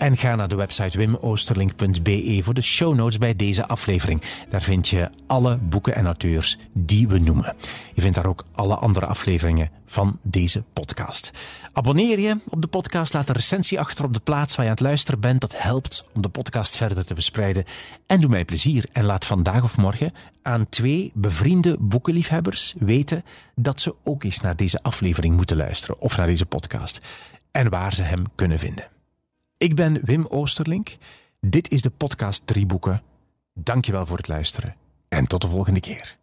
En 0.00 0.16
ga 0.16 0.34
naar 0.34 0.48
de 0.48 0.54
website 0.54 0.98
wimoosterlink.be 0.98 2.40
voor 2.42 2.54
de 2.54 2.60
show 2.60 2.94
notes 2.94 3.18
bij 3.18 3.36
deze 3.36 3.66
aflevering. 3.66 4.22
Daar 4.48 4.62
vind 4.62 4.88
je 4.88 5.10
alle 5.26 5.56
boeken 5.56 5.94
en 5.94 6.04
auteurs 6.04 6.58
die 6.72 7.08
we 7.08 7.18
noemen. 7.18 7.56
Je 7.94 8.00
vindt 8.00 8.16
daar 8.16 8.26
ook 8.26 8.44
alle 8.52 8.74
andere 8.74 9.06
afleveringen 9.06 9.70
van 9.86 10.18
deze 10.22 10.62
podcast. 10.72 11.30
Abonneer 11.72 12.18
je 12.18 12.36
op 12.48 12.62
de 12.62 12.66
podcast, 12.68 13.12
laat 13.12 13.28
een 13.28 13.34
recensie 13.34 13.80
achter 13.80 14.04
op 14.04 14.12
de 14.12 14.20
plaats 14.20 14.56
waar 14.56 14.64
je 14.64 14.70
aan 14.70 14.76
het 14.76 14.86
luisteren 14.86 15.20
bent. 15.20 15.40
Dat 15.40 15.62
helpt 15.62 16.04
om 16.14 16.22
de 16.22 16.28
podcast 16.28 16.76
verder 16.76 17.06
te 17.06 17.14
verspreiden. 17.14 17.64
En 18.06 18.20
doe 18.20 18.30
mij 18.30 18.44
plezier 18.44 18.84
en 18.92 19.04
laat 19.04 19.26
vandaag 19.26 19.62
of 19.62 19.76
morgen 19.76 20.12
aan 20.42 20.68
twee 20.68 21.10
bevriende 21.14 21.76
boekenliefhebbers 21.80 22.74
weten 22.78 23.24
dat 23.54 23.80
ze 23.80 23.94
ook 24.04 24.24
eens 24.24 24.40
naar 24.40 24.56
deze 24.56 24.82
aflevering 24.82 25.36
moeten 25.36 25.56
luisteren 25.56 26.00
of 26.00 26.16
naar 26.16 26.26
deze 26.26 26.46
podcast. 26.46 26.98
En 27.50 27.70
waar 27.70 27.94
ze 27.94 28.02
hem 28.02 28.24
kunnen 28.34 28.58
vinden. 28.58 28.99
Ik 29.60 29.74
ben 29.74 30.00
Wim 30.04 30.26
Oosterlink. 30.26 30.96
Dit 31.40 31.70
is 31.70 31.82
de 31.82 31.90
podcast 31.90 32.46
Drie 32.46 32.66
Boeken. 32.66 33.02
Dankjewel 33.54 34.06
voor 34.06 34.16
het 34.16 34.28
luisteren 34.28 34.76
en 35.08 35.26
tot 35.26 35.40
de 35.40 35.48
volgende 35.48 35.80
keer. 35.80 36.18